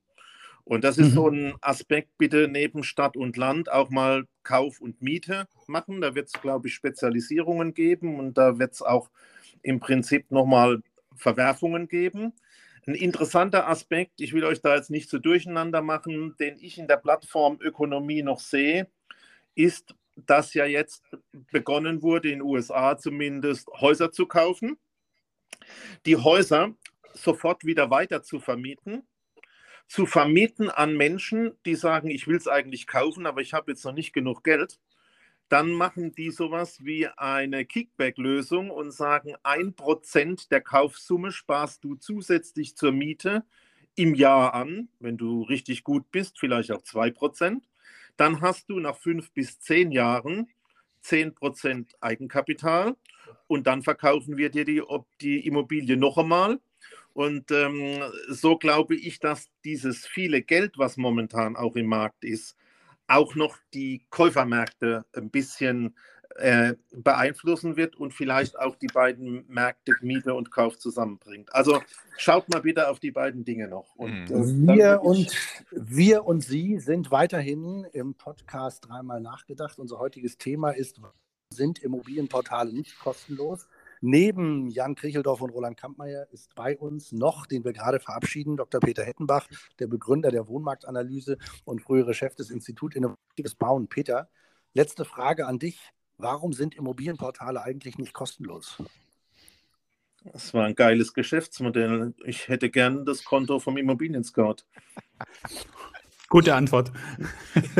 Und 0.65 0.83
das 0.83 0.97
ist 0.97 1.11
mhm. 1.11 1.15
so 1.15 1.29
ein 1.29 1.53
Aspekt, 1.61 2.17
bitte 2.17 2.47
neben 2.47 2.83
Stadt 2.83 3.17
und 3.17 3.35
Land 3.35 3.69
auch 3.69 3.89
mal 3.89 4.25
Kauf 4.43 4.79
und 4.79 5.01
Miete 5.01 5.47
machen. 5.67 5.99
Da 5.99 6.15
wird 6.15 6.27
es, 6.27 6.41
glaube 6.41 6.67
ich, 6.67 6.73
Spezialisierungen 6.73 7.73
geben 7.73 8.17
und 8.17 8.37
da 8.37 8.59
wird 8.59 8.73
es 8.73 8.81
auch 8.81 9.09
im 9.61 9.79
Prinzip 9.79 10.31
nochmal 10.31 10.81
Verwerfungen 11.15 11.87
geben. 11.87 12.33
Ein 12.85 12.95
interessanter 12.95 13.67
Aspekt, 13.67 14.19
ich 14.19 14.33
will 14.33 14.43
euch 14.43 14.61
da 14.61 14.75
jetzt 14.75 14.89
nicht 14.89 15.09
so 15.09 15.19
durcheinander 15.19 15.81
machen, 15.81 16.35
den 16.39 16.57
ich 16.59 16.77
in 16.77 16.87
der 16.87 16.97
Plattformökonomie 16.97 18.23
noch 18.23 18.39
sehe, 18.39 18.87
ist, 19.55 19.95
dass 20.15 20.53
ja 20.53 20.65
jetzt 20.65 21.03
begonnen 21.51 22.01
wurde, 22.01 22.29
in 22.29 22.39
den 22.39 22.47
USA 22.47 22.97
zumindest 22.97 23.67
Häuser 23.69 24.11
zu 24.11 24.27
kaufen, 24.27 24.77
die 26.05 26.17
Häuser 26.17 26.73
sofort 27.13 27.65
wieder 27.65 27.89
weiter 27.89 28.21
zu 28.21 28.39
vermieten 28.39 29.03
zu 29.87 30.05
vermieten 30.05 30.69
an 30.69 30.95
Menschen, 30.95 31.53
die 31.65 31.75
sagen, 31.75 32.09
ich 32.09 32.27
will 32.27 32.37
es 32.37 32.47
eigentlich 32.47 32.87
kaufen, 32.87 33.25
aber 33.25 33.41
ich 33.41 33.53
habe 33.53 33.71
jetzt 33.71 33.85
noch 33.85 33.93
nicht 33.93 34.13
genug 34.13 34.43
Geld, 34.43 34.79
dann 35.49 35.71
machen 35.71 36.15
die 36.15 36.31
sowas 36.31 36.83
wie 36.83 37.07
eine 37.07 37.65
Kickback-Lösung 37.65 38.71
und 38.71 38.91
sagen, 38.91 39.35
ein 39.43 39.75
Prozent 39.75 40.51
der 40.51 40.61
Kaufsumme 40.61 41.31
sparst 41.31 41.83
du 41.83 41.95
zusätzlich 41.95 42.75
zur 42.75 42.91
Miete 42.91 43.43
im 43.95 44.15
Jahr 44.15 44.55
an, 44.55 44.89
wenn 44.99 45.17
du 45.17 45.43
richtig 45.43 45.83
gut 45.83 46.09
bist, 46.11 46.39
vielleicht 46.39 46.71
auch 46.71 46.81
zwei 46.81 47.11
Prozent. 47.11 47.67
Dann 48.17 48.41
hast 48.41 48.69
du 48.69 48.79
nach 48.79 48.97
fünf 48.97 49.31
bis 49.31 49.59
zehn 49.59 49.91
Jahren 49.91 50.47
zehn 51.03 51.35
Prozent 51.35 51.93
Eigenkapital. 52.01 52.95
Und 53.47 53.67
dann 53.67 53.83
verkaufen 53.83 54.37
wir 54.37 54.49
dir 54.49 54.65
die, 54.65 54.81
die 55.21 55.45
Immobilie 55.45 55.97
noch 55.97 56.17
einmal 56.17 56.59
und 57.13 57.51
ähm, 57.51 58.01
so 58.27 58.57
glaube 58.57 58.95
ich, 58.95 59.19
dass 59.19 59.49
dieses 59.63 60.05
viele 60.05 60.41
Geld, 60.41 60.77
was 60.77 60.97
momentan 60.97 61.55
auch 61.55 61.75
im 61.75 61.85
Markt 61.85 62.25
ist, 62.25 62.55
auch 63.07 63.35
noch 63.35 63.57
die 63.73 64.05
Käufermärkte 64.09 65.05
ein 65.13 65.29
bisschen 65.29 65.95
äh, 66.37 66.73
beeinflussen 66.91 67.75
wird 67.75 67.95
und 67.95 68.13
vielleicht 68.13 68.57
auch 68.57 68.75
die 68.75 68.87
beiden 68.87 69.45
Märkte 69.47 69.93
Miete 70.01 70.33
und 70.33 70.49
Kauf 70.49 70.79
zusammenbringt. 70.79 71.53
Also 71.53 71.79
schaut 72.17 72.49
mal 72.49 72.61
bitte 72.61 72.89
auf 72.89 72.99
die 72.99 73.11
beiden 73.11 73.45
Dinge 73.45 73.67
noch. 73.67 73.95
Und, 73.95 74.31
mhm. 74.31 74.67
äh, 74.69 74.75
wir, 74.75 75.01
und, 75.03 75.31
wir 75.69 76.25
und 76.25 76.43
Sie 76.43 76.79
sind 76.79 77.11
weiterhin 77.11 77.85
im 77.93 78.15
Podcast 78.15 78.87
dreimal 78.87 79.21
nachgedacht. 79.21 79.77
Unser 79.77 79.99
heutiges 79.99 80.37
Thema 80.39 80.71
ist, 80.71 80.99
sind 81.51 81.77
Immobilienportale 81.79 82.73
nicht 82.73 82.97
kostenlos? 82.97 83.67
Neben 84.05 84.67
Jan 84.67 84.95
Kricheldorf 84.95 85.39
und 85.39 85.51
Roland 85.51 85.77
Kampmeier 85.77 86.27
ist 86.33 86.53
bei 86.55 86.77
uns 86.77 87.13
noch, 87.13 87.45
den 87.45 87.63
wir 87.63 87.71
gerade 87.71 88.01
verabschieden, 88.01 88.57
Dr. 88.57 88.81
Peter 88.81 89.01
Hettenbach, 89.01 89.47
der 89.79 89.87
Begründer 89.87 90.29
der 90.29 90.49
Wohnmarktanalyse 90.49 91.37
und 91.63 91.81
frühere 91.81 92.13
Chef 92.13 92.35
des 92.35 92.49
Instituts 92.49 92.97
Innovatives 92.97 93.55
Bauen. 93.55 93.87
Peter, 93.87 94.27
letzte 94.73 95.05
Frage 95.05 95.47
an 95.47 95.57
dich. 95.57 95.79
Warum 96.17 96.51
sind 96.51 96.75
Immobilienportale 96.75 97.63
eigentlich 97.63 97.97
nicht 97.97 98.11
kostenlos? 98.11 98.83
Das 100.25 100.53
war 100.53 100.65
ein 100.65 100.75
geiles 100.75 101.13
Geschäftsmodell. 101.13 102.13
Ich 102.25 102.49
hätte 102.49 102.69
gern 102.69 103.05
das 103.05 103.23
Konto 103.23 103.59
vom 103.59 103.77
Immobilien 103.77 104.25
Scout. 104.25 104.65
Gute 106.27 106.55
Antwort. 106.55 106.91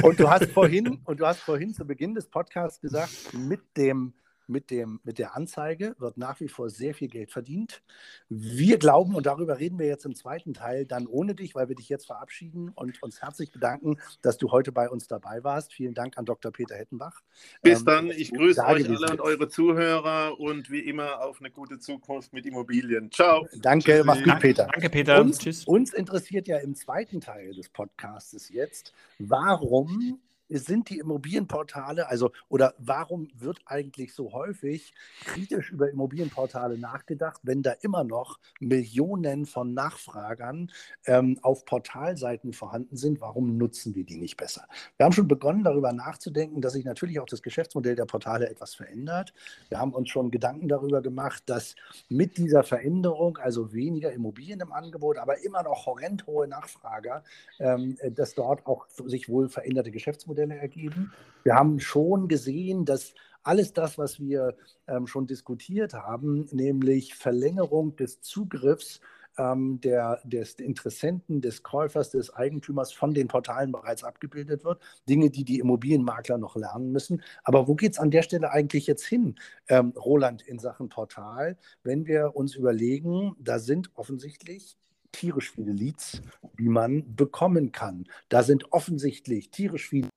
Und 0.01 0.21
du 0.21 0.29
hast 0.29 0.51
vorhin, 0.51 1.01
und 1.03 1.19
du 1.19 1.27
hast 1.27 1.41
vorhin 1.41 1.73
zu 1.73 1.85
Beginn 1.85 2.15
des 2.15 2.27
Podcasts 2.27 2.79
gesagt, 2.79 3.33
mit 3.33 3.59
dem 3.75 4.13
mit, 4.47 4.71
dem, 4.71 4.99
mit 5.03 5.19
der 5.19 5.35
Anzeige 5.35 5.95
wird 5.99 6.17
nach 6.17 6.39
wie 6.39 6.47
vor 6.47 6.69
sehr 6.69 6.93
viel 6.93 7.07
Geld 7.07 7.31
verdient. 7.31 7.83
Wir 8.29 8.77
glauben, 8.77 9.15
und 9.15 9.25
darüber 9.25 9.59
reden 9.59 9.79
wir 9.79 9.87
jetzt 9.87 10.05
im 10.05 10.15
zweiten 10.15 10.53
Teil, 10.53 10.85
dann 10.85 11.07
ohne 11.07 11.35
dich, 11.35 11.55
weil 11.55 11.69
wir 11.69 11.75
dich 11.75 11.89
jetzt 11.89 12.05
verabschieden 12.05 12.69
und 12.75 13.01
uns 13.01 13.21
herzlich 13.21 13.51
bedanken, 13.51 13.97
dass 14.21 14.37
du 14.37 14.51
heute 14.51 14.71
bei 14.71 14.89
uns 14.89 15.07
dabei 15.07 15.43
warst. 15.43 15.73
Vielen 15.73 15.93
Dank 15.93 16.17
an 16.17 16.25
Dr. 16.25 16.51
Peter 16.51 16.75
Hettenbach. 16.75 17.21
Bis 17.61 17.79
ähm, 17.79 17.85
dann, 17.85 18.11
ich 18.11 18.31
grüße 18.31 18.61
euch 18.61 18.89
alle 18.89 19.11
und 19.11 19.21
eure 19.21 19.47
Zuhörer 19.47 20.39
und 20.39 20.69
wie 20.69 20.79
immer 20.79 21.21
auf 21.21 21.39
eine 21.39 21.51
gute 21.51 21.79
Zukunft 21.79 22.33
mit 22.33 22.45
Immobilien. 22.45 23.11
Ciao. 23.11 23.47
Danke, 23.61 23.91
Tschüssi. 23.91 24.03
mach's 24.05 24.23
gut, 24.23 24.39
Peter. 24.39 24.67
Danke, 24.71 24.89
Peter. 24.89 25.21
Uns, 25.21 25.39
Tschüss. 25.39 25.65
Uns 25.65 25.93
interessiert 25.93 26.47
ja 26.47 26.57
im 26.57 26.75
zweiten 26.75 27.21
Teil 27.21 27.53
des 27.53 27.69
Podcasts 27.69 28.49
jetzt, 28.49 28.93
warum 29.19 30.19
sind 30.59 30.89
die 30.89 30.99
Immobilienportale, 30.99 32.07
also 32.07 32.31
oder 32.49 32.73
warum 32.77 33.29
wird 33.35 33.59
eigentlich 33.65 34.13
so 34.13 34.33
häufig 34.33 34.93
kritisch 35.25 35.71
über 35.71 35.89
Immobilienportale 35.89 36.77
nachgedacht, 36.77 37.39
wenn 37.43 37.63
da 37.63 37.71
immer 37.81 38.03
noch 38.03 38.39
Millionen 38.59 39.45
von 39.45 39.73
Nachfragern 39.73 40.71
ähm, 41.05 41.39
auf 41.41 41.65
Portalseiten 41.65 42.53
vorhanden 42.53 42.97
sind? 42.97 43.21
Warum 43.21 43.57
nutzen 43.57 43.95
wir 43.95 44.03
die 44.03 44.17
nicht 44.17 44.37
besser? 44.37 44.67
Wir 44.97 45.05
haben 45.05 45.13
schon 45.13 45.27
begonnen, 45.27 45.63
darüber 45.63 45.91
nachzudenken, 45.91 46.61
dass 46.61 46.73
sich 46.73 46.85
natürlich 46.85 47.19
auch 47.19 47.25
das 47.25 47.41
Geschäftsmodell 47.41 47.95
der 47.95 48.05
Portale 48.05 48.49
etwas 48.49 48.75
verändert. 48.75 49.33
Wir 49.69 49.79
haben 49.79 49.93
uns 49.93 50.09
schon 50.09 50.31
Gedanken 50.31 50.67
darüber 50.67 51.01
gemacht, 51.01 51.43
dass 51.47 51.75
mit 52.09 52.37
dieser 52.37 52.63
Veränderung, 52.63 53.37
also 53.37 53.73
weniger 53.73 54.11
Immobilien 54.11 54.59
im 54.59 54.71
Angebot, 54.71 55.17
aber 55.17 55.43
immer 55.43 55.63
noch 55.63 55.85
horrend 55.85 56.27
hohe 56.27 56.47
Nachfrager, 56.47 57.23
ähm, 57.59 57.97
dass 58.11 58.35
dort 58.35 58.65
auch 58.65 58.87
sich 58.89 59.29
wohl 59.29 59.49
veränderte 59.49 59.91
Geschäftsmodelle 59.91 60.42
ergeben. 60.51 61.11
Wir 61.43 61.55
haben 61.55 61.79
schon 61.79 62.27
gesehen, 62.27 62.85
dass 62.85 63.13
alles 63.43 63.73
das, 63.73 63.97
was 63.97 64.19
wir 64.19 64.55
ähm, 64.87 65.07
schon 65.07 65.27
diskutiert 65.27 65.93
haben, 65.93 66.47
nämlich 66.51 67.15
Verlängerung 67.15 67.95
des 67.95 68.21
Zugriffs 68.21 69.01
ähm, 69.37 69.81
der, 69.81 70.21
des 70.23 70.55
Interessenten, 70.55 71.41
des 71.41 71.63
Käufers, 71.63 72.11
des 72.11 72.33
Eigentümers 72.33 72.93
von 72.93 73.13
den 73.13 73.27
Portalen 73.27 73.71
bereits 73.71 74.03
abgebildet 74.03 74.63
wird. 74.63 74.79
Dinge, 75.09 75.29
die 75.29 75.43
die 75.43 75.59
Immobilienmakler 75.59 76.37
noch 76.37 76.55
lernen 76.55 76.91
müssen. 76.91 77.21
Aber 77.43 77.67
wo 77.67 77.75
geht 77.75 77.93
es 77.93 77.99
an 77.99 78.11
der 78.11 78.21
Stelle 78.21 78.51
eigentlich 78.51 78.87
jetzt 78.87 79.05
hin, 79.05 79.35
ähm, 79.67 79.93
Roland, 79.95 80.41
in 80.41 80.59
Sachen 80.59 80.89
Portal, 80.89 81.57
wenn 81.83 82.05
wir 82.05 82.35
uns 82.35 82.55
überlegen, 82.55 83.35
da 83.39 83.59
sind 83.59 83.91
offensichtlich 83.95 84.77
tierisch 85.11 85.51
viele 85.51 85.71
Leads, 85.71 86.21
die 86.57 86.69
man 86.69 87.15
bekommen 87.15 87.71
kann. 87.71 88.05
Da 88.29 88.41
sind 88.41 88.71
offensichtlich 88.71 89.51
tierisch 89.51 89.87
viele 89.87 90.09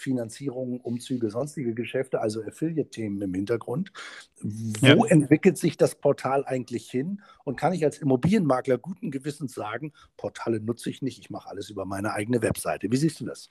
Finanzierungen, 0.00 0.80
Umzüge, 0.80 1.30
sonstige 1.30 1.74
Geschäfte, 1.74 2.20
also 2.20 2.42
Affiliate-Themen 2.42 3.20
im 3.22 3.34
Hintergrund. 3.34 3.92
Wo 4.40 5.04
ja. 5.04 5.10
entwickelt 5.10 5.58
sich 5.58 5.76
das 5.76 5.94
Portal 5.94 6.44
eigentlich 6.46 6.90
hin? 6.90 7.20
Und 7.44 7.56
kann 7.56 7.72
ich 7.72 7.84
als 7.84 7.98
Immobilienmakler 7.98 8.78
guten 8.78 9.10
Gewissens 9.10 9.54
sagen, 9.54 9.92
Portale 10.16 10.60
nutze 10.60 10.90
ich 10.90 11.02
nicht, 11.02 11.18
ich 11.18 11.30
mache 11.30 11.48
alles 11.48 11.70
über 11.70 11.84
meine 11.84 12.12
eigene 12.14 12.42
Webseite. 12.42 12.90
Wie 12.90 12.96
siehst 12.96 13.20
du 13.20 13.26
das? 13.26 13.50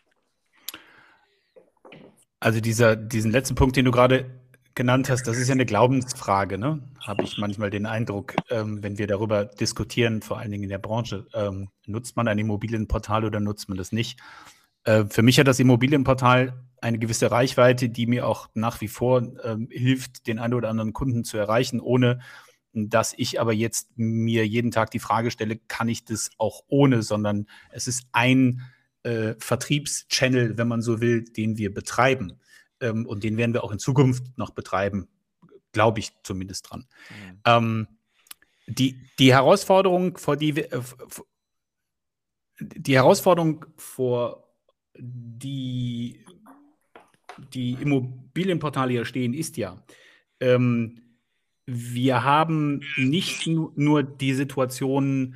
Also 2.40 2.62
dieser, 2.62 2.96
diesen 2.96 3.32
letzten 3.32 3.56
Punkt, 3.56 3.76
den 3.76 3.86
du 3.86 3.92
gerade 3.92 4.26
genannt 4.74 5.10
hast, 5.10 5.28
das 5.28 5.38
ist 5.38 5.50
ja 5.50 5.54
eine 5.54 5.66
Glaubensfrage, 5.66 6.58
ne? 6.58 6.82
habe 7.06 7.24
ich 7.24 7.38
manchmal 7.38 7.70
den 7.70 7.86
Eindruck, 7.86 8.36
ähm, 8.50 8.82
wenn 8.82 8.98
wir 8.98 9.08
darüber 9.08 9.46
diskutieren, 9.46 10.22
vor 10.22 10.40
allen 10.40 10.52
Dingen 10.52 10.64
in 10.64 10.70
der 10.70 10.78
Branche. 10.78 11.28
Ähm, 11.34 11.70
nutzt 11.86 12.16
man 12.16 12.28
ein 12.28 12.40
Immobilienportal 12.40 13.26
oder 13.26 13.40
nutzt 13.40 13.68
man 13.68 13.78
das 13.78 13.92
nicht? 13.92 14.20
Äh, 14.84 15.06
für 15.06 15.22
mich 15.22 15.40
hat 15.40 15.48
das 15.48 15.60
Immobilienportal 15.60 16.66
eine 16.82 17.00
gewisse 17.00 17.30
Reichweite, 17.30 17.90
die 17.90 18.08
mir 18.08 18.28
auch 18.28 18.48
nach 18.54 18.82
wie 18.82 18.88
vor 18.88 19.22
ähm, 19.44 19.68
hilft, 19.70 20.28
den 20.28 20.40
einen 20.40 20.54
oder 20.54 20.70
anderen 20.70 20.94
Kunden 20.94 21.24
zu 21.24 21.38
erreichen, 21.38 21.80
ohne 21.80 22.20
dass 22.74 23.14
ich 23.18 23.40
aber 23.42 23.54
jetzt 23.54 23.90
mir 23.96 24.48
jeden 24.48 24.72
Tag 24.72 24.92
die 24.92 25.00
Frage 25.00 25.32
stelle, 25.32 25.58
kann 25.58 25.90
ich 25.90 26.06
das 26.06 26.30
auch 26.38 26.64
ohne, 26.68 27.02
sondern 27.02 27.48
es 27.72 27.88
ist 27.88 28.08
ein 28.12 28.62
äh, 29.04 29.34
Vertriebschannel, 29.40 30.58
wenn 30.58 30.68
man 30.68 30.82
so 30.82 31.02
will, 31.02 31.24
den 31.24 31.58
wir 31.58 31.74
betreiben. 31.74 32.40
Ähm, 32.80 33.06
und 33.06 33.24
den 33.24 33.38
werden 33.38 33.54
wir 33.54 33.64
auch 33.64 33.72
in 33.72 33.80
Zukunft 33.80 34.38
noch 34.38 34.52
betreiben, 34.52 35.08
glaube 35.72 36.00
ich 36.00 36.12
zumindest 36.24 36.70
dran. 36.70 36.88
Mhm. 37.10 37.40
Ähm, 37.46 37.88
die, 38.68 39.02
die 39.18 39.34
Herausforderung, 39.34 40.18
vor 40.18 40.38
die 40.38 40.56
wir, 40.56 40.72
äh, 40.72 40.82
die 42.60 42.96
Herausforderung, 42.96 43.66
vor 43.78 44.49
die 45.00 46.26
die 47.54 47.74
Immobilienportale 47.74 48.92
hier 48.92 49.06
stehen, 49.06 49.34
ist 49.34 49.58
ja, 49.58 49.82
ähm, 50.40 51.02
wir 51.66 52.24
haben 52.24 52.82
nicht 52.98 53.48
nur 53.48 54.04
die 54.04 54.34
Situation, 54.34 55.36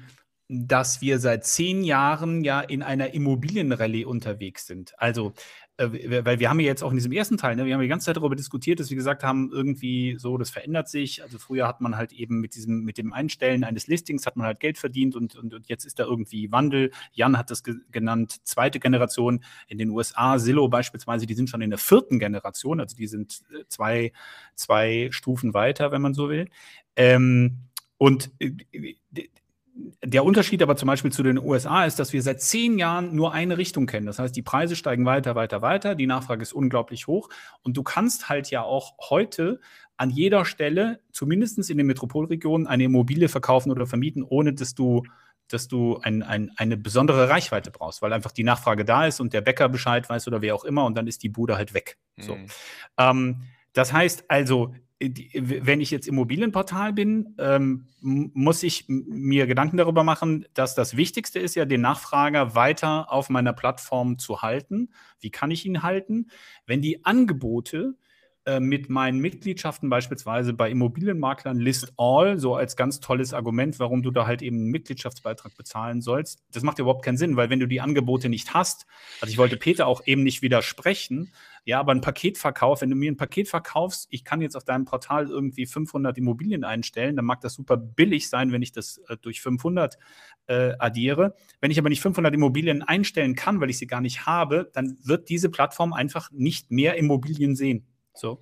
dass 0.49 1.01
wir 1.01 1.19
seit 1.19 1.45
zehn 1.45 1.83
Jahren 1.83 2.43
ja 2.43 2.61
in 2.61 2.83
einer 2.83 3.13
Immobilienrallye 3.13 4.05
unterwegs 4.05 4.67
sind. 4.67 4.93
Also 4.97 5.33
äh, 5.77 6.23
weil 6.23 6.39
wir 6.39 6.49
haben 6.49 6.59
ja 6.59 6.67
jetzt 6.67 6.83
auch 6.83 6.91
in 6.91 6.97
diesem 6.97 7.11
ersten 7.11 7.37
Teil, 7.37 7.55
ne, 7.55 7.65
wir 7.65 7.73
haben 7.73 7.81
die 7.81 7.87
ganze 7.87 8.05
Zeit 8.05 8.17
darüber 8.17 8.35
diskutiert, 8.35 8.79
dass 8.79 8.91
wir 8.91 8.97
gesagt 8.97 9.23
haben, 9.23 9.49
irgendwie 9.51 10.15
so, 10.19 10.37
das 10.37 10.51
verändert 10.51 10.87
sich. 10.87 11.23
Also 11.23 11.39
früher 11.39 11.67
hat 11.67 11.81
man 11.81 11.97
halt 11.97 12.13
eben 12.13 12.41
mit 12.41 12.53
diesem, 12.53 12.83
mit 12.83 12.99
dem 12.99 13.11
Einstellen 13.11 13.63
eines 13.63 13.87
Listings 13.87 14.25
hat 14.27 14.35
man 14.35 14.45
halt 14.45 14.59
Geld 14.59 14.77
verdient 14.77 15.15
und, 15.15 15.35
und, 15.35 15.53
und 15.53 15.67
jetzt 15.67 15.85
ist 15.85 15.97
da 15.97 16.03
irgendwie 16.03 16.51
Wandel. 16.51 16.91
Jan 17.13 17.37
hat 17.37 17.49
das 17.49 17.63
ge 17.63 17.75
genannt, 17.91 18.45
zweite 18.45 18.79
Generation 18.79 19.43
in 19.67 19.79
den 19.79 19.89
USA, 19.89 20.37
Zillow 20.37 20.67
beispielsweise, 20.67 21.25
die 21.25 21.33
sind 21.33 21.49
schon 21.49 21.61
in 21.61 21.71
der 21.71 21.79
vierten 21.79 22.19
Generation, 22.19 22.79
also 22.79 22.95
die 22.95 23.07
sind 23.07 23.41
äh, 23.51 23.63
zwei, 23.67 24.11
zwei 24.55 25.09
Stufen 25.11 25.55
weiter, 25.55 25.91
wenn 25.91 26.03
man 26.03 26.13
so 26.13 26.29
will. 26.29 26.49
Ähm, 26.95 27.63
und 27.97 28.31
äh, 28.39 28.51
der 30.03 30.23
Unterschied 30.23 30.61
aber 30.61 30.75
zum 30.75 30.87
Beispiel 30.87 31.11
zu 31.11 31.23
den 31.23 31.39
USA 31.39 31.85
ist, 31.85 31.97
dass 31.99 32.13
wir 32.13 32.21
seit 32.21 32.41
zehn 32.41 32.77
Jahren 32.77 33.15
nur 33.15 33.33
eine 33.33 33.57
Richtung 33.57 33.85
kennen. 33.87 34.05
Das 34.05 34.19
heißt, 34.19 34.35
die 34.35 34.41
Preise 34.41 34.75
steigen 34.75 35.05
weiter, 35.05 35.35
weiter, 35.35 35.61
weiter, 35.61 35.95
die 35.95 36.05
Nachfrage 36.05 36.43
ist 36.43 36.53
unglaublich 36.53 37.07
hoch 37.07 37.29
und 37.61 37.75
du 37.75 37.83
kannst 37.83 38.29
halt 38.29 38.49
ja 38.51 38.63
auch 38.63 38.93
heute 39.09 39.59
an 39.97 40.09
jeder 40.09 40.45
Stelle, 40.45 40.99
zumindest 41.11 41.69
in 41.69 41.77
den 41.77 41.87
Metropolregionen, 41.87 42.67
eine 42.67 42.83
Immobilie 42.83 43.29
verkaufen 43.29 43.71
oder 43.71 43.87
vermieten, 43.87 44.23
ohne 44.23 44.53
dass 44.53 44.75
du 44.75 45.03
dass 45.49 45.67
du 45.67 45.99
ein, 46.01 46.23
ein, 46.23 46.51
eine 46.55 46.77
besondere 46.77 47.29
Reichweite 47.29 47.69
brauchst, 47.69 48.01
weil 48.01 48.13
einfach 48.13 48.31
die 48.31 48.45
Nachfrage 48.45 48.85
da 48.85 49.05
ist 49.05 49.19
und 49.19 49.33
der 49.33 49.41
Bäcker 49.41 49.69
Bescheid 49.69 50.09
weiß 50.09 50.27
oder 50.27 50.41
wer 50.41 50.55
auch 50.55 50.63
immer 50.63 50.85
und 50.85 50.95
dann 50.95 51.05
ist 51.05 51.21
die 51.21 51.29
Bude 51.29 51.57
halt 51.57 51.73
weg. 51.73 51.97
Mhm. 52.15 52.21
So. 52.21 52.37
Ähm, 52.97 53.41
das 53.73 53.91
heißt 53.91 54.25
also, 54.29 54.73
wenn 55.09 55.81
ich 55.81 55.91
jetzt 55.91 56.07
Immobilienportal 56.07 56.93
bin, 56.93 57.35
ähm, 57.37 57.87
muss 58.01 58.63
ich 58.63 58.85
mir 58.87 59.47
Gedanken 59.47 59.77
darüber 59.77 60.03
machen, 60.03 60.45
dass 60.53 60.75
das 60.75 60.97
Wichtigste 60.97 61.39
ist 61.39 61.55
ja, 61.55 61.65
den 61.65 61.81
Nachfrager 61.81 62.55
weiter 62.55 63.11
auf 63.11 63.29
meiner 63.29 63.53
Plattform 63.53 64.17
zu 64.17 64.41
halten. 64.41 64.89
Wie 65.19 65.31
kann 65.31 65.51
ich 65.51 65.65
ihn 65.65 65.83
halten? 65.83 66.27
Wenn 66.65 66.81
die 66.81 67.05
Angebote 67.05 67.95
äh, 68.45 68.59
mit 68.59 68.89
meinen 68.89 69.19
Mitgliedschaften 69.19 69.89
beispielsweise 69.89 70.53
bei 70.53 70.69
Immobilienmaklern 70.69 71.59
List 71.59 71.93
All, 71.97 72.37
so 72.39 72.55
als 72.55 72.75
ganz 72.75 72.99
tolles 72.99 73.33
Argument, 73.33 73.79
warum 73.79 74.03
du 74.03 74.11
da 74.11 74.27
halt 74.27 74.41
eben 74.41 74.57
einen 74.57 74.71
Mitgliedschaftsbeitrag 74.71 75.55
bezahlen 75.55 76.01
sollst. 76.01 76.43
Das 76.51 76.63
macht 76.63 76.79
überhaupt 76.79 77.05
keinen 77.05 77.17
Sinn, 77.17 77.37
weil 77.37 77.49
wenn 77.49 77.61
du 77.61 77.67
die 77.67 77.79
Angebote 77.79 78.27
nicht 78.27 78.53
hast, 78.53 78.85
also 79.21 79.31
ich 79.31 79.37
wollte 79.37 79.55
Peter 79.55 79.87
auch 79.87 80.05
eben 80.05 80.23
nicht 80.23 80.41
widersprechen, 80.41 81.31
ja, 81.65 81.79
aber 81.79 81.93
ein 81.93 82.01
Paketverkauf, 82.01 82.81
wenn 82.81 82.89
du 82.89 82.97
mir 82.97 83.09
ein 83.09 83.15
Paket 83.15 83.47
verkaufst, 83.47 84.07
ich 84.09 84.25
kann 84.25 84.41
jetzt 84.41 84.57
auf 84.57 84.65
deinem 84.65 84.83
Portal 84.83 85.29
irgendwie 85.29 85.65
500 85.65 86.17
Immobilien 86.17 86.65
einstellen, 86.65 87.15
dann 87.15 87.23
mag 87.23 87.39
das 87.39 87.53
super 87.53 87.77
billig 87.77 88.29
sein, 88.29 88.51
wenn 88.51 88.61
ich 88.61 88.73
das 88.73 88.97
äh, 89.07 89.15
durch 89.21 89.41
500 89.41 89.97
äh, 90.47 90.73
addiere. 90.79 91.35
Wenn 91.61 91.71
ich 91.71 91.79
aber 91.79 91.87
nicht 91.87 92.01
500 92.01 92.33
Immobilien 92.33 92.81
einstellen 92.81 93.35
kann, 93.35 93.61
weil 93.61 93.69
ich 93.69 93.77
sie 93.77 93.87
gar 93.87 94.01
nicht 94.01 94.25
habe, 94.25 94.69
dann 94.73 94.97
wird 95.03 95.29
diese 95.29 95.49
Plattform 95.49 95.93
einfach 95.93 96.29
nicht 96.31 96.71
mehr 96.71 96.97
Immobilien 96.97 97.55
sehen. 97.55 97.87
So. 98.13 98.41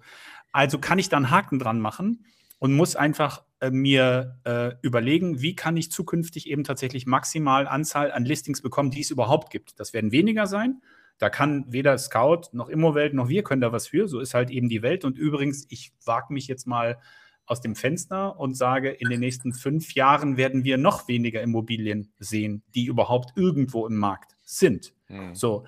Also 0.51 0.79
kann 0.79 0.99
ich 0.99 1.09
da 1.09 1.17
einen 1.17 1.31
Haken 1.31 1.59
dran 1.59 1.79
machen 1.79 2.25
und 2.59 2.73
muss 2.73 2.95
einfach 2.95 3.43
äh, 3.59 3.71
mir 3.71 4.39
äh, 4.43 4.71
überlegen, 4.81 5.41
wie 5.41 5.55
kann 5.55 5.77
ich 5.77 5.91
zukünftig 5.91 6.49
eben 6.49 6.63
tatsächlich 6.63 7.05
maximal 7.05 7.67
Anzahl 7.67 8.11
an 8.11 8.25
Listings 8.25 8.61
bekommen, 8.61 8.91
die 8.91 9.01
es 9.01 9.11
überhaupt 9.11 9.49
gibt. 9.49 9.79
Das 9.79 9.93
werden 9.93 10.11
weniger 10.11 10.47
sein. 10.47 10.81
Da 11.17 11.29
kann 11.29 11.65
weder 11.71 11.97
Scout 11.97 12.49
noch 12.51 12.69
Immowelt 12.69 13.13
noch 13.13 13.29
wir 13.29 13.43
können 13.43 13.61
da 13.61 13.71
was 13.71 13.87
für. 13.87 14.07
So 14.07 14.19
ist 14.19 14.33
halt 14.33 14.49
eben 14.49 14.69
die 14.69 14.81
Welt. 14.81 15.05
Und 15.05 15.17
übrigens, 15.17 15.65
ich 15.69 15.93
wage 16.03 16.33
mich 16.33 16.47
jetzt 16.47 16.65
mal 16.65 16.99
aus 17.45 17.61
dem 17.61 17.75
Fenster 17.75 18.39
und 18.39 18.55
sage, 18.55 18.89
in 18.89 19.09
den 19.09 19.19
nächsten 19.19 19.53
fünf 19.53 19.93
Jahren 19.93 20.37
werden 20.37 20.63
wir 20.63 20.77
noch 20.77 21.07
weniger 21.07 21.41
Immobilien 21.41 22.11
sehen, 22.17 22.63
die 22.73 22.85
überhaupt 22.85 23.33
irgendwo 23.35 23.85
im 23.85 23.97
Markt 23.97 24.35
sind. 24.41 24.93
Hm. 25.07 25.35
So. 25.35 25.65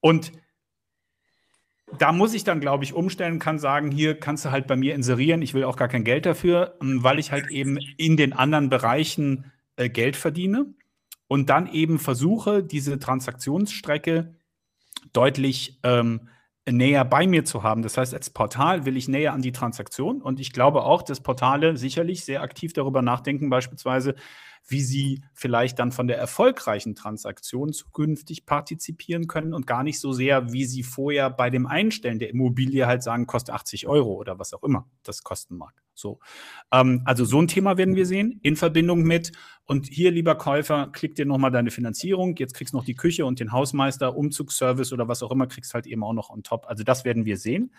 Und 0.00 0.32
da 1.98 2.12
muss 2.12 2.34
ich 2.34 2.44
dann, 2.44 2.60
glaube 2.60 2.84
ich, 2.84 2.94
umstellen, 2.94 3.38
kann 3.38 3.58
sagen, 3.58 3.90
hier 3.90 4.18
kannst 4.18 4.44
du 4.44 4.50
halt 4.50 4.66
bei 4.66 4.76
mir 4.76 4.94
inserieren, 4.94 5.42
ich 5.42 5.54
will 5.54 5.64
auch 5.64 5.76
gar 5.76 5.88
kein 5.88 6.04
Geld 6.04 6.26
dafür, 6.26 6.76
ähm, 6.80 7.02
weil 7.02 7.18
ich 7.18 7.32
halt 7.32 7.50
eben 7.50 7.78
in 7.96 8.16
den 8.16 8.32
anderen 8.32 8.68
Bereichen 8.68 9.52
äh, 9.76 9.88
Geld 9.88 10.16
verdiene 10.16 10.66
und 11.28 11.50
dann 11.50 11.66
eben 11.66 11.98
versuche, 11.98 12.62
diese 12.62 12.98
Transaktionsstrecke 12.98 14.34
deutlich 15.12 15.80
ähm, 15.82 16.28
näher 16.70 17.04
bei 17.04 17.26
mir 17.26 17.44
zu 17.44 17.62
haben. 17.62 17.82
Das 17.82 17.96
heißt, 17.96 18.14
als 18.14 18.30
Portal 18.30 18.86
will 18.86 18.96
ich 18.96 19.08
näher 19.08 19.32
an 19.32 19.42
die 19.42 19.52
Transaktion 19.52 20.22
und 20.22 20.40
ich 20.40 20.52
glaube 20.52 20.84
auch, 20.84 21.02
dass 21.02 21.20
Portale 21.20 21.76
sicherlich 21.76 22.24
sehr 22.24 22.42
aktiv 22.42 22.72
darüber 22.72 23.02
nachdenken, 23.02 23.50
beispielsweise, 23.50 24.14
wie 24.66 24.80
sie 24.80 25.22
vielleicht 25.34 25.78
dann 25.78 25.92
von 25.92 26.06
der 26.06 26.16
erfolgreichen 26.16 26.94
Transaktion 26.94 27.72
zukünftig 27.72 28.46
partizipieren 28.46 29.26
können 29.26 29.52
und 29.52 29.66
gar 29.66 29.82
nicht 29.82 30.00
so 30.00 30.12
sehr, 30.12 30.52
wie 30.52 30.64
sie 30.64 30.82
vorher 30.82 31.28
bei 31.28 31.50
dem 31.50 31.66
Einstellen 31.66 32.18
der 32.18 32.30
Immobilie 32.30 32.86
halt 32.86 33.02
sagen, 33.02 33.26
kostet 33.26 33.54
80 33.54 33.86
Euro 33.86 34.14
oder 34.14 34.38
was 34.38 34.54
auch 34.54 34.62
immer 34.62 34.88
das 35.02 35.22
kosten 35.22 35.56
mag. 35.56 35.83
So. 35.94 36.18
Ähm, 36.72 37.02
also 37.04 37.24
so 37.24 37.40
ein 37.40 37.48
Thema 37.48 37.78
werden 37.78 37.94
wir 37.94 38.06
sehen 38.06 38.40
in 38.42 38.56
Verbindung 38.56 39.02
mit, 39.02 39.32
und 39.66 39.86
hier, 39.86 40.10
lieber 40.10 40.34
Käufer, 40.34 40.90
klick 40.92 41.14
dir 41.14 41.24
nochmal 41.24 41.50
deine 41.50 41.70
Finanzierung, 41.70 42.36
jetzt 42.36 42.54
kriegst 42.54 42.74
du 42.74 42.78
noch 42.78 42.84
die 42.84 42.94
Küche 42.94 43.24
und 43.24 43.40
den 43.40 43.52
Hausmeister, 43.52 44.14
Umzugsservice 44.14 44.92
oder 44.92 45.08
was 45.08 45.22
auch 45.22 45.30
immer, 45.30 45.46
kriegst 45.46 45.72
halt 45.72 45.86
eben 45.86 46.04
auch 46.04 46.12
noch 46.12 46.28
on 46.28 46.42
top. 46.42 46.66
Also 46.66 46.84
das 46.84 47.04
werden 47.04 47.24
wir 47.24 47.38
sehen. 47.38 47.74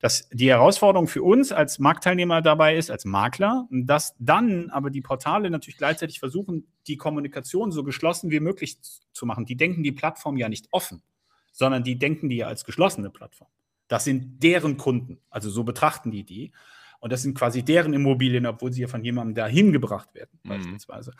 Dass 0.00 0.28
die 0.30 0.48
Herausforderung 0.48 1.06
für 1.06 1.22
uns 1.22 1.52
als 1.52 1.78
Marktteilnehmer 1.78 2.42
dabei 2.42 2.76
ist, 2.76 2.90
als 2.90 3.04
Makler, 3.04 3.68
dass 3.70 4.16
dann 4.18 4.68
aber 4.70 4.90
die 4.90 5.00
Portale 5.00 5.48
natürlich 5.48 5.76
gleichzeitig 5.76 6.18
versuchen, 6.18 6.66
die 6.88 6.96
Kommunikation 6.96 7.70
so 7.70 7.84
geschlossen 7.84 8.32
wie 8.32 8.40
möglich 8.40 8.78
zu 8.80 9.26
machen. 9.26 9.46
Die 9.46 9.56
denken 9.56 9.84
die 9.84 9.92
Plattform 9.92 10.36
ja 10.36 10.48
nicht 10.48 10.66
offen, 10.72 11.02
sondern 11.52 11.84
die 11.84 12.00
denken 12.00 12.28
die 12.28 12.38
ja 12.38 12.48
als 12.48 12.64
geschlossene 12.64 13.10
Plattform. 13.10 13.48
Das 13.86 14.02
sind 14.02 14.42
deren 14.42 14.76
Kunden, 14.76 15.20
also 15.30 15.50
so 15.50 15.62
betrachten 15.62 16.10
die 16.10 16.24
die. 16.24 16.50
Und 17.02 17.12
das 17.12 17.22
sind 17.22 17.36
quasi 17.36 17.64
deren 17.64 17.92
Immobilien, 17.94 18.46
obwohl 18.46 18.72
sie 18.72 18.82
ja 18.82 18.86
von 18.86 19.04
jemandem 19.04 19.34
dahin 19.34 19.72
gebracht 19.72 20.14
werden, 20.14 20.38
mhm. 20.44 20.48
beispielsweise. 20.48 21.12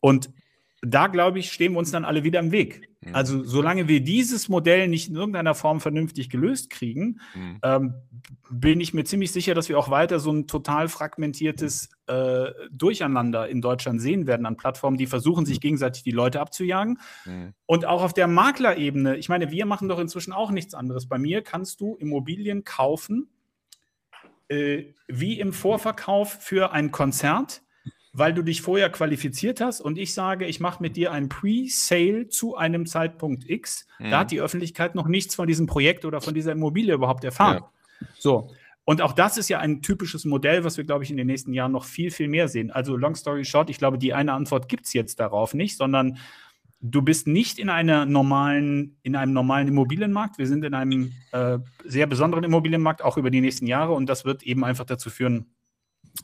Und 0.00 0.30
da, 0.82 1.06
glaube 1.08 1.38
ich, 1.38 1.52
stehen 1.52 1.72
wir 1.72 1.78
uns 1.78 1.90
dann 1.90 2.04
alle 2.04 2.24
wieder 2.24 2.40
im 2.40 2.52
Weg. 2.52 2.88
Mhm. 3.00 3.14
Also, 3.14 3.44
solange 3.44 3.86
wir 3.86 4.00
dieses 4.00 4.48
Modell 4.48 4.88
nicht 4.88 5.08
in 5.08 5.16
irgendeiner 5.16 5.54
Form 5.54 5.80
vernünftig 5.80 6.30
gelöst 6.30 6.70
kriegen, 6.70 7.20
mhm. 7.34 7.58
ähm, 7.62 7.94
bin 8.50 8.80
ich 8.80 8.94
mir 8.94 9.04
ziemlich 9.04 9.30
sicher, 9.30 9.54
dass 9.54 9.68
wir 9.68 9.78
auch 9.78 9.90
weiter 9.90 10.20
so 10.20 10.32
ein 10.32 10.46
total 10.46 10.88
fragmentiertes 10.88 11.90
äh, 12.06 12.46
Durcheinander 12.70 13.48
in 13.48 13.60
Deutschland 13.60 14.00
sehen 14.00 14.26
werden 14.26 14.46
an 14.46 14.56
Plattformen, 14.56 14.96
die 14.96 15.06
versuchen, 15.06 15.44
sich 15.44 15.60
gegenseitig 15.60 16.02
die 16.02 16.12
Leute 16.12 16.40
abzujagen. 16.40 16.98
Mhm. 17.26 17.52
Und 17.66 17.84
auch 17.84 18.02
auf 18.02 18.14
der 18.14 18.26
Maklerebene, 18.26 19.16
ich 19.16 19.28
meine, 19.28 19.50
wir 19.50 19.66
machen 19.66 19.88
doch 19.88 19.98
inzwischen 19.98 20.32
auch 20.32 20.50
nichts 20.50 20.72
anderes. 20.72 21.08
Bei 21.08 21.18
mir 21.18 21.42
kannst 21.42 21.80
du 21.80 21.96
Immobilien 21.96 22.64
kaufen, 22.64 23.28
äh, 24.48 24.84
wie 25.08 25.38
im 25.40 25.52
Vorverkauf 25.52 26.38
für 26.40 26.72
ein 26.72 26.90
Konzert 26.90 27.62
weil 28.18 28.32
du 28.32 28.40
dich 28.40 28.62
vorher 28.62 28.88
qualifiziert 28.88 29.60
hast 29.60 29.82
und 29.82 29.98
ich 29.98 30.14
sage, 30.14 30.46
ich 30.46 30.58
mache 30.58 30.82
mit 30.82 30.96
dir 30.96 31.12
ein 31.12 31.28
Pre-Sale 31.28 32.28
zu 32.28 32.56
einem 32.56 32.86
Zeitpunkt 32.86 33.48
X. 33.48 33.86
Mhm. 33.98 34.10
Da 34.10 34.20
hat 34.20 34.30
die 34.30 34.40
Öffentlichkeit 34.40 34.94
noch 34.94 35.06
nichts 35.06 35.34
von 35.34 35.46
diesem 35.46 35.66
Projekt 35.66 36.06
oder 36.06 36.22
von 36.22 36.32
dieser 36.32 36.52
Immobilie 36.52 36.94
überhaupt 36.94 37.24
erfahren. 37.24 37.64
Ja. 38.00 38.06
So. 38.18 38.50
Und 38.86 39.02
auch 39.02 39.12
das 39.12 39.36
ist 39.36 39.50
ja 39.50 39.58
ein 39.58 39.82
typisches 39.82 40.24
Modell, 40.24 40.64
was 40.64 40.78
wir, 40.78 40.84
glaube 40.84 41.04
ich, 41.04 41.10
in 41.10 41.18
den 41.18 41.26
nächsten 41.26 41.52
Jahren 41.52 41.72
noch 41.72 41.84
viel, 41.84 42.10
viel 42.10 42.28
mehr 42.28 42.48
sehen. 42.48 42.70
Also, 42.70 42.96
long 42.96 43.16
story 43.16 43.44
short, 43.44 43.68
ich 43.68 43.78
glaube, 43.78 43.98
die 43.98 44.14
eine 44.14 44.32
Antwort 44.32 44.68
gibt 44.68 44.86
es 44.86 44.92
jetzt 44.92 45.20
darauf 45.20 45.54
nicht, 45.54 45.76
sondern 45.76 46.18
du 46.90 47.02
bist 47.02 47.26
nicht 47.26 47.58
in 47.58 47.68
einer 47.68 48.06
normalen, 48.06 48.98
in 49.02 49.16
einem 49.16 49.32
normalen 49.32 49.68
Immobilienmarkt. 49.68 50.38
Wir 50.38 50.46
sind 50.46 50.64
in 50.64 50.74
einem 50.74 51.12
äh, 51.32 51.58
sehr 51.84 52.06
besonderen 52.06 52.44
Immobilienmarkt, 52.44 53.02
auch 53.02 53.16
über 53.16 53.30
die 53.30 53.40
nächsten 53.40 53.66
Jahre. 53.66 53.92
Und 53.92 54.06
das 54.06 54.24
wird 54.24 54.42
eben 54.42 54.64
einfach 54.64 54.84
dazu 54.84 55.10
führen, 55.10 55.54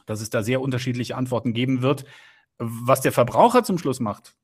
dass 0.07 0.21
es 0.21 0.31
da 0.31 0.43
sehr 0.43 0.61
unterschiedliche 0.61 1.17
Antworten 1.17 1.53
geben 1.53 1.83
wird. 1.83 2.05
Was 2.59 3.01
der 3.01 3.13
Verbraucher 3.13 3.65
zum 3.65 3.79
Schluss 3.79 4.01
macht, 4.01 4.37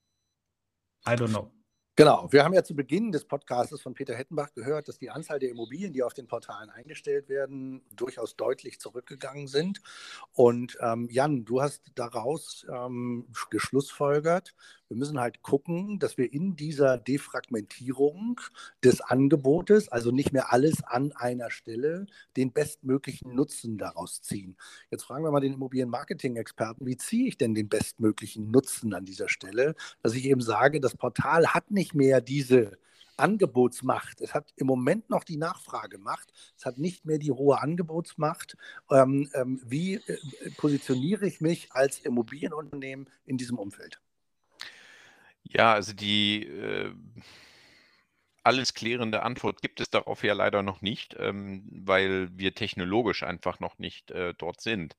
I 1.06 1.12
don't 1.12 1.28
know. 1.28 1.50
Genau, 1.98 2.28
wir 2.30 2.44
haben 2.44 2.54
ja 2.54 2.62
zu 2.62 2.76
Beginn 2.76 3.10
des 3.10 3.24
Podcasts 3.24 3.82
von 3.82 3.92
Peter 3.92 4.14
Hettenbach 4.14 4.52
gehört, 4.54 4.86
dass 4.86 4.98
die 4.98 5.10
Anzahl 5.10 5.40
der 5.40 5.50
Immobilien, 5.50 5.92
die 5.92 6.04
auf 6.04 6.14
den 6.14 6.28
Portalen 6.28 6.70
eingestellt 6.70 7.28
werden, 7.28 7.82
durchaus 7.96 8.36
deutlich 8.36 8.78
zurückgegangen 8.78 9.48
sind. 9.48 9.80
Und 10.30 10.78
ähm, 10.80 11.08
Jan, 11.10 11.44
du 11.44 11.60
hast 11.60 11.82
daraus 11.96 12.64
ähm, 12.72 13.26
geschlussfolgert, 13.50 14.54
wir 14.88 14.96
müssen 14.96 15.20
halt 15.20 15.42
gucken, 15.42 15.98
dass 15.98 16.16
wir 16.16 16.32
in 16.32 16.56
dieser 16.56 16.96
Defragmentierung 16.96 18.40
des 18.82 19.00
Angebotes, 19.00 19.88
also 19.88 20.10
nicht 20.10 20.32
mehr 20.32 20.52
alles 20.52 20.82
an 20.82 21.12
einer 21.12 21.50
Stelle, 21.50 22.06
den 22.36 22.52
bestmöglichen 22.52 23.34
Nutzen 23.34 23.76
daraus 23.76 24.22
ziehen. 24.22 24.56
Jetzt 24.90 25.04
fragen 25.04 25.24
wir 25.24 25.30
mal 25.30 25.40
den 25.40 25.54
Immobilienmarketing-Experten, 25.54 26.86
wie 26.86 26.96
ziehe 26.96 27.28
ich 27.28 27.36
denn 27.36 27.54
den 27.54 27.68
bestmöglichen 27.68 28.50
Nutzen 28.50 28.94
an 28.94 29.04
dieser 29.04 29.28
Stelle, 29.28 29.74
dass 30.02 30.14
ich 30.14 30.24
eben 30.24 30.40
sage, 30.40 30.80
das 30.80 30.96
Portal 30.96 31.48
hat 31.48 31.70
nicht 31.70 31.94
mehr 31.94 32.20
diese 32.20 32.78
Angebotsmacht. 33.18 34.20
Es 34.20 34.32
hat 34.32 34.52
im 34.56 34.66
Moment 34.66 35.10
noch 35.10 35.24
die 35.24 35.36
Nachfragemacht. 35.36 36.32
Es 36.56 36.64
hat 36.64 36.78
nicht 36.78 37.04
mehr 37.04 37.18
die 37.18 37.32
hohe 37.32 37.60
Angebotsmacht. 37.60 38.56
Ähm, 38.90 39.28
ähm, 39.34 39.60
wie 39.64 39.94
äh, 39.94 40.18
positioniere 40.56 41.26
ich 41.26 41.40
mich 41.40 41.72
als 41.72 41.98
Immobilienunternehmen 41.98 43.10
in 43.26 43.36
diesem 43.36 43.58
Umfeld? 43.58 44.00
Ja, 45.48 45.72
also 45.72 45.92
die 45.94 46.44
äh, 46.46 46.92
alles 48.44 48.72
klärende 48.74 49.22
Antwort 49.22 49.60
gibt 49.62 49.80
es 49.80 49.90
darauf 49.90 50.22
ja 50.24 50.32
leider 50.32 50.62
noch 50.62 50.80
nicht, 50.80 51.14
ähm, 51.18 51.68
weil 51.84 52.28
wir 52.32 52.54
technologisch 52.54 53.22
einfach 53.22 53.60
noch 53.60 53.78
nicht 53.78 54.10
äh, 54.10 54.34
dort 54.38 54.60
sind. 54.60 54.96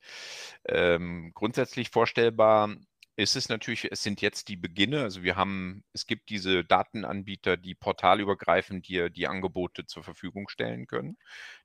Ähm, 0.65 1.31
grundsätzlich 1.33 1.89
vorstellbar 1.89 2.75
ist 3.15 3.35
es 3.35 3.49
natürlich, 3.49 3.91
es 3.91 4.03
sind 4.03 4.21
jetzt 4.21 4.47
die 4.49 4.55
Beginne. 4.55 5.01
Also 5.03 5.23
wir 5.23 5.35
haben, 5.35 5.83
es 5.93 6.05
gibt 6.07 6.29
diese 6.29 6.63
Datenanbieter, 6.63 7.57
die 7.57 7.75
portalübergreifend 7.75 8.87
dir 8.87 9.09
die 9.09 9.27
Angebote 9.27 9.85
zur 9.87 10.03
Verfügung 10.03 10.47
stellen 10.49 10.87
können. 10.87 11.17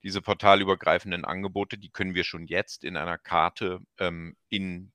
Diese 0.02 0.22
portalübergreifenden 0.22 1.24
Angebote, 1.24 1.78
die 1.78 1.90
können 1.90 2.14
wir 2.14 2.24
schon 2.24 2.46
jetzt 2.46 2.82
in 2.84 2.96
einer 2.96 3.18
Karte 3.18 3.80
ähm, 3.98 4.36
in 4.48 4.92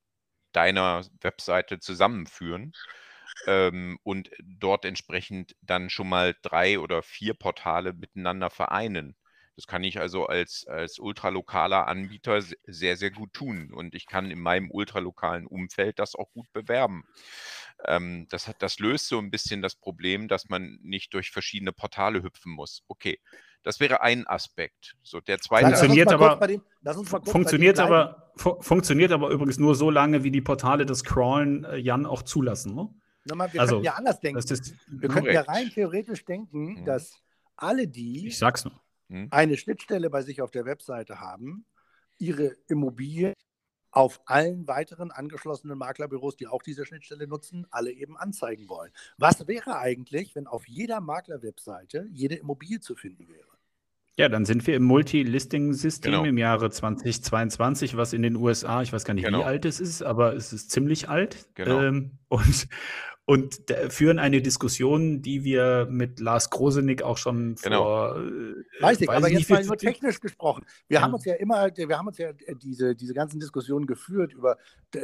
deiner 0.54 1.06
Webseite 1.22 1.80
zusammenführen 1.80 2.74
ähm, 3.48 4.00
und 4.04 4.30
dort 4.44 4.86
entsprechend 4.86 5.56
dann 5.62 5.90
schon 5.90 6.10
mal 6.10 6.36
drei 6.42 6.80
oder 6.80 7.02
vier 7.02 7.34
Portale 7.34 7.94
miteinander 7.94 8.50
vereinen. 8.50 9.16
Das 9.60 9.68
kann 9.68 9.84
ich 9.84 10.00
also 10.00 10.26
als, 10.26 10.66
als 10.68 11.00
ultralokaler 11.00 11.86
Anbieter 11.86 12.42
sehr, 12.66 12.96
sehr 12.96 13.12
gut 13.12 13.34
tun. 13.34 13.74
Und 13.74 13.94
ich 13.94 14.06
kann 14.06 14.32
in 14.32 14.40
meinem 14.40 14.72
ultralokalen 14.72 15.46
Umfeld 15.46 16.00
das 16.00 16.16
auch 16.16 16.32
gut 16.32 16.48
bewerben. 16.54 17.04
Ähm, 17.86 18.26
das, 18.30 18.48
hat, 18.48 18.62
das 18.62 18.80
löst 18.80 19.10
so 19.10 19.20
ein 19.20 19.32
bisschen 19.32 19.62
das 19.62 19.76
Problem, 19.76 20.30
dass 20.30 20.48
man 20.48 20.80
nicht 20.82 21.14
durch 21.14 21.32
verschiedene 21.32 21.74
Portale 21.74 22.24
hüpfen 22.24 22.54
muss. 22.54 22.84
Okay, 22.88 23.20
das 23.64 23.82
wäre 23.82 24.02
ein 24.02 24.26
Aspekt. 24.28 24.96
So, 25.04 25.20
der 25.20 25.40
zweite 25.40 25.76
funktioniert 25.76 26.14
aber, 26.14 26.48
dem, 26.48 26.62
funktioniert, 27.26 27.80
aber 27.80 28.32
fu 28.38 28.62
funktioniert 28.62 29.12
aber 29.12 29.30
übrigens 29.30 29.58
nur 29.58 29.76
so 29.76 29.90
lange, 29.90 30.24
wie 30.24 30.32
die 30.32 30.40
Portale 30.42 30.86
das 30.86 31.04
Crawlen 31.04 31.66
äh, 31.66 31.76
Jan 31.76 32.06
auch 32.06 32.22
zulassen. 32.22 32.76
Ne? 32.76 32.88
Nochmal, 33.26 33.52
wir 33.54 33.62
also, 33.62 33.76
können 33.76 33.86
ja 33.86 33.94
anders 33.94 34.20
denken. 34.20 34.44
wir 34.88 35.10
können 35.10 35.28
ja 35.28 35.42
rein 35.42 35.70
theoretisch 35.70 36.26
denken, 36.26 36.80
mhm. 36.80 36.86
dass 36.86 37.22
alle 37.56 37.88
die 37.88 38.28
ich 38.28 38.38
sag's 38.38 38.66
nur. 38.66 38.80
Mhm. 39.10 39.28
eine 39.32 39.58
Schnittstelle 39.58 40.10
bei 40.10 40.22
sich 40.22 40.42
auf 40.42 40.52
der 40.52 40.66
Webseite 40.66 41.20
haben, 41.20 41.66
ihre 42.18 42.56
Immobilie 42.68 43.34
auf 43.92 44.22
allen 44.26 44.68
weiteren 44.68 45.12
angeschlossenen 45.12 45.78
Maklerbüros, 45.78 46.36
die 46.36 46.48
auch 46.48 46.62
diese 46.62 46.86
Schnittstelle 46.86 47.28
nutzen, 47.28 47.66
alle 47.72 47.92
eben 47.92 48.18
anzeigen 48.18 48.70
wollen. 48.70 48.92
Was 49.18 49.48
wäre 49.48 49.78
eigentlich, 49.80 50.36
wenn 50.36 50.48
auf 50.48 50.68
jeder 50.68 51.02
Maklerwebseite 51.02 52.08
jede 52.12 52.36
Immobilie 52.36 52.80
zu 52.80 52.96
finden 52.96 53.28
wäre? 53.28 53.59
Ja, 54.20 54.28
dann 54.28 54.44
sind 54.44 54.68
wir 54.68 54.76
im 54.76 54.84
Multi-Listing-System 54.84 56.12
genau. 56.12 56.26
im 56.26 56.38
Jahre 56.38 56.70
2022, 56.70 57.96
was 57.96 58.12
in 58.12 58.22
den 58.22 58.36
USA, 58.36 58.82
ich 58.82 58.92
weiß 58.92 59.06
gar 59.06 59.14
nicht, 59.14 59.24
genau. 59.24 59.40
wie 59.40 59.44
alt 59.46 59.64
es 59.64 59.80
ist, 59.80 60.04
aber 60.04 60.36
es 60.36 60.52
ist 60.52 60.72
ziemlich 60.72 61.08
alt. 61.08 61.48
Genau. 61.56 61.82
Ähm, 61.84 62.12
und, 62.28 62.68
und 63.24 63.62
führen 63.88 64.20
eine 64.20 64.42
Diskussion, 64.42 65.22
die 65.22 65.46
wir 65.46 65.88
mit 65.90 66.20
Lars 66.20 66.50
Grosenick 66.50 67.02
auch 67.02 67.16
schon 67.16 67.56
genau. 67.64 67.82
vor. 67.82 68.18
Äh, 68.18 68.82
weiß 68.84 69.00
ich, 69.00 69.08
weiß 69.08 69.16
aber 69.16 69.30
jetzt 69.30 69.50
mal 69.50 69.64
nur 69.64 69.78
technisch 69.78 70.20
gesprochen. 70.20 70.66
Wir 70.90 70.96
ja. 70.96 71.02
haben 71.02 71.14
uns 71.14 71.24
ja 71.24 71.36
immer, 71.36 71.70
wir 71.74 71.98
haben 71.98 72.08
uns 72.10 72.18
ja 72.18 72.32
äh, 72.32 72.56
diese, 72.62 72.98
diese 72.98 73.14
ganzen 73.14 73.40
Diskussionen 73.40 73.86
geführt 73.86 74.34
über 74.34 74.58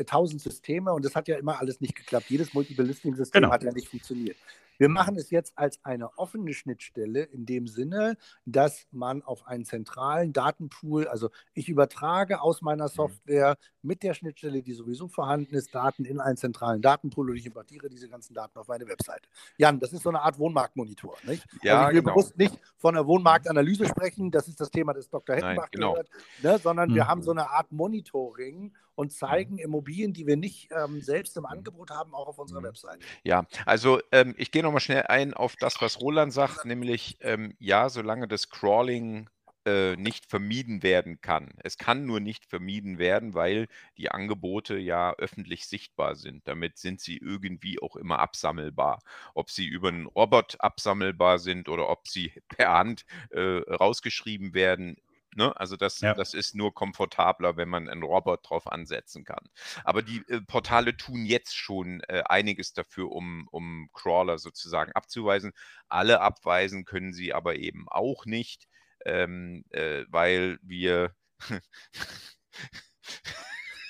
tausend 0.07 0.41
Systeme 0.41 0.91
und 0.91 1.05
das 1.05 1.15
hat 1.15 1.29
ja 1.29 1.37
immer 1.37 1.61
alles 1.61 1.79
nicht 1.79 1.95
geklappt. 1.95 2.25
Jedes 2.27 2.53
Multiple-Listing-System 2.53 3.43
genau. 3.43 3.53
hat 3.53 3.63
ja 3.63 3.71
nicht 3.71 3.87
funktioniert. 3.87 4.35
Wir 4.77 4.89
machen 4.89 5.15
es 5.17 5.29
jetzt 5.29 5.57
als 5.57 5.79
eine 5.83 6.17
offene 6.17 6.53
Schnittstelle 6.53 7.23
in 7.23 7.45
dem 7.45 7.67
Sinne, 7.67 8.17
dass 8.45 8.87
man 8.91 9.21
auf 9.21 9.47
einen 9.47 9.65
zentralen 9.65 10.33
Datenpool, 10.33 11.07
also 11.07 11.29
ich 11.53 11.69
übertrage 11.69 12.41
aus 12.41 12.61
meiner 12.61 12.85
mhm. 12.85 12.89
Software 12.89 13.57
mit 13.81 14.03
der 14.03 14.13
Schnittstelle, 14.13 14.61
die 14.61 14.73
sowieso 14.73 15.07
vorhanden 15.07 15.55
ist, 15.55 15.73
Daten 15.73 16.05
in 16.05 16.19
einen 16.19 16.37
zentralen 16.37 16.81
Datenpool 16.81 17.29
und 17.29 17.37
ich 17.37 17.45
importiere 17.45 17.89
diese 17.89 18.09
ganzen 18.09 18.33
Daten 18.33 18.57
auf 18.57 18.67
meine 18.67 18.87
Webseite. 18.87 19.27
Jan, 19.57 19.79
das 19.79 19.93
ist 19.93 20.03
so 20.03 20.09
eine 20.09 20.21
Art 20.21 20.39
Wohnmarktmonitor. 20.39 21.17
Nicht? 21.23 21.45
Ja, 21.61 21.77
also 21.77 21.89
ich 21.89 21.95
will 21.95 22.01
genau. 22.01 22.13
bewusst 22.13 22.37
nicht 22.37 22.59
von 22.77 22.95
einer 22.95 23.05
Wohnmarktanalyse 23.05 23.87
sprechen, 23.87 24.31
das 24.31 24.47
ist 24.47 24.59
das 24.59 24.71
Thema 24.71 24.93
des 24.93 25.09
Dr. 25.09 25.35
Hettenbach 25.35 25.69
genau. 25.71 25.91
gehört, 25.91 26.09
ne? 26.41 26.57
sondern 26.59 26.89
mhm. 26.89 26.95
wir 26.95 27.07
haben 27.07 27.21
so 27.21 27.31
eine 27.31 27.49
Art 27.49 27.71
Monitoring 27.71 28.73
und 28.95 29.13
zeigen 29.13 29.57
Immobilien, 29.57 30.13
die 30.13 30.25
wir 30.25 30.37
nicht 30.37 30.69
ähm, 30.71 31.01
selbst 31.01 31.37
im 31.37 31.43
mhm. 31.43 31.47
Angebot 31.47 31.91
haben, 31.91 32.13
auch 32.13 32.27
auf 32.27 32.39
unserer 32.39 32.61
mhm. 32.61 32.65
Webseite. 32.65 32.99
Ja, 33.23 33.45
also 33.65 33.99
ähm, 34.11 34.33
ich 34.37 34.51
gehe 34.51 34.63
nochmal 34.63 34.81
schnell 34.81 35.03
ein 35.03 35.33
auf 35.33 35.55
das, 35.55 35.81
was 35.81 36.01
Roland 36.01 36.33
sagt, 36.33 36.65
nämlich 36.65 37.17
ähm, 37.21 37.53
ja, 37.59 37.89
solange 37.89 38.27
das 38.27 38.49
Crawling 38.49 39.29
äh, 39.65 39.95
nicht 39.95 40.27
vermieden 40.27 40.83
werden 40.83 41.21
kann. 41.21 41.49
Es 41.63 41.79
kann 41.79 42.05
nur 42.05 42.19
nicht 42.19 42.45
vermieden 42.45 42.99
werden, 42.99 43.33
weil 43.33 43.67
die 43.97 44.11
Angebote 44.11 44.77
ja 44.77 45.15
öffentlich 45.15 45.65
sichtbar 45.65 46.15
sind. 46.15 46.47
Damit 46.47 46.77
sind 46.77 47.01
sie 47.01 47.17
irgendwie 47.17 47.81
auch 47.81 47.95
immer 47.95 48.19
absammelbar. 48.19 49.01
Ob 49.33 49.49
sie 49.49 49.65
über 49.65 49.87
einen 49.87 50.05
Robot 50.05 50.57
absammelbar 50.59 51.39
sind 51.39 51.67
oder 51.67 51.89
ob 51.89 52.07
sie 52.07 52.31
per 52.47 52.73
Hand 52.73 53.05
äh, 53.31 53.41
rausgeschrieben 53.41 54.53
werden, 54.53 54.97
Ne? 55.35 55.55
Also 55.59 55.75
das, 55.77 55.99
Ja. 55.99 56.13
das 56.13 56.33
ist 56.33 56.55
nur 56.55 56.73
komfortabler, 56.73 57.57
wenn 57.57 57.69
man 57.69 57.89
einen 57.89 58.03
Robot 58.03 58.49
drauf 58.49 58.67
ansetzen 58.71 59.23
kann. 59.25 59.45
Aber 59.83 60.01
die 60.01 60.23
äh, 60.29 60.41
Portale 60.41 60.95
tun 60.97 61.25
jetzt 61.25 61.55
schon 61.55 62.01
äh, 62.07 62.23
einiges 62.25 62.73
dafür, 62.73 63.11
um, 63.11 63.47
um 63.51 63.89
Crawler 63.93 64.37
sozusagen 64.37 64.93
abzuweisen. 64.93 65.51
Alle 65.89 66.21
abweisen 66.21 66.85
können 66.85 67.13
sie 67.13 67.33
aber 67.33 67.55
eben 67.55 67.87
auch 67.89 68.25
nicht, 68.25 68.67
ähm, 69.05 69.65
äh, 69.71 70.05
weil 70.09 70.57
wir 70.61 71.13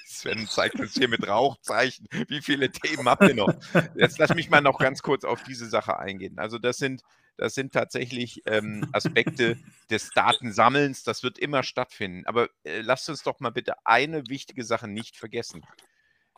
Sven 0.07 0.47
zeigt 0.47 0.79
uns 0.79 0.93
hier 0.93 1.07
mit 1.07 1.27
Rauchzeichen, 1.27 2.07
wie 2.27 2.41
viele 2.41 2.71
Themen 2.71 3.07
habt 3.07 3.23
ihr 3.23 3.35
noch? 3.35 3.53
Jetzt 3.95 4.17
lass 4.17 4.33
mich 4.33 4.49
mal 4.49 4.61
noch 4.61 4.79
ganz 4.79 5.01
kurz 5.01 5.23
auf 5.23 5.43
diese 5.43 5.67
Sache 5.67 5.99
eingehen. 5.99 6.39
Also 6.39 6.57
das 6.57 6.77
sind, 6.77 7.01
das 7.37 7.55
sind 7.55 7.73
tatsächlich 7.73 8.41
ähm, 8.45 8.87
Aspekte 8.93 9.57
des 9.89 10.09
Datensammelns, 10.11 11.03
das 11.03 11.23
wird 11.23 11.37
immer 11.37 11.63
stattfinden. 11.63 12.25
Aber 12.25 12.49
äh, 12.63 12.81
lasst 12.81 13.09
uns 13.09 13.23
doch 13.23 13.39
mal 13.39 13.51
bitte 13.51 13.75
eine 13.85 14.27
wichtige 14.27 14.63
Sache 14.63 14.87
nicht 14.87 15.17
vergessen, 15.17 15.65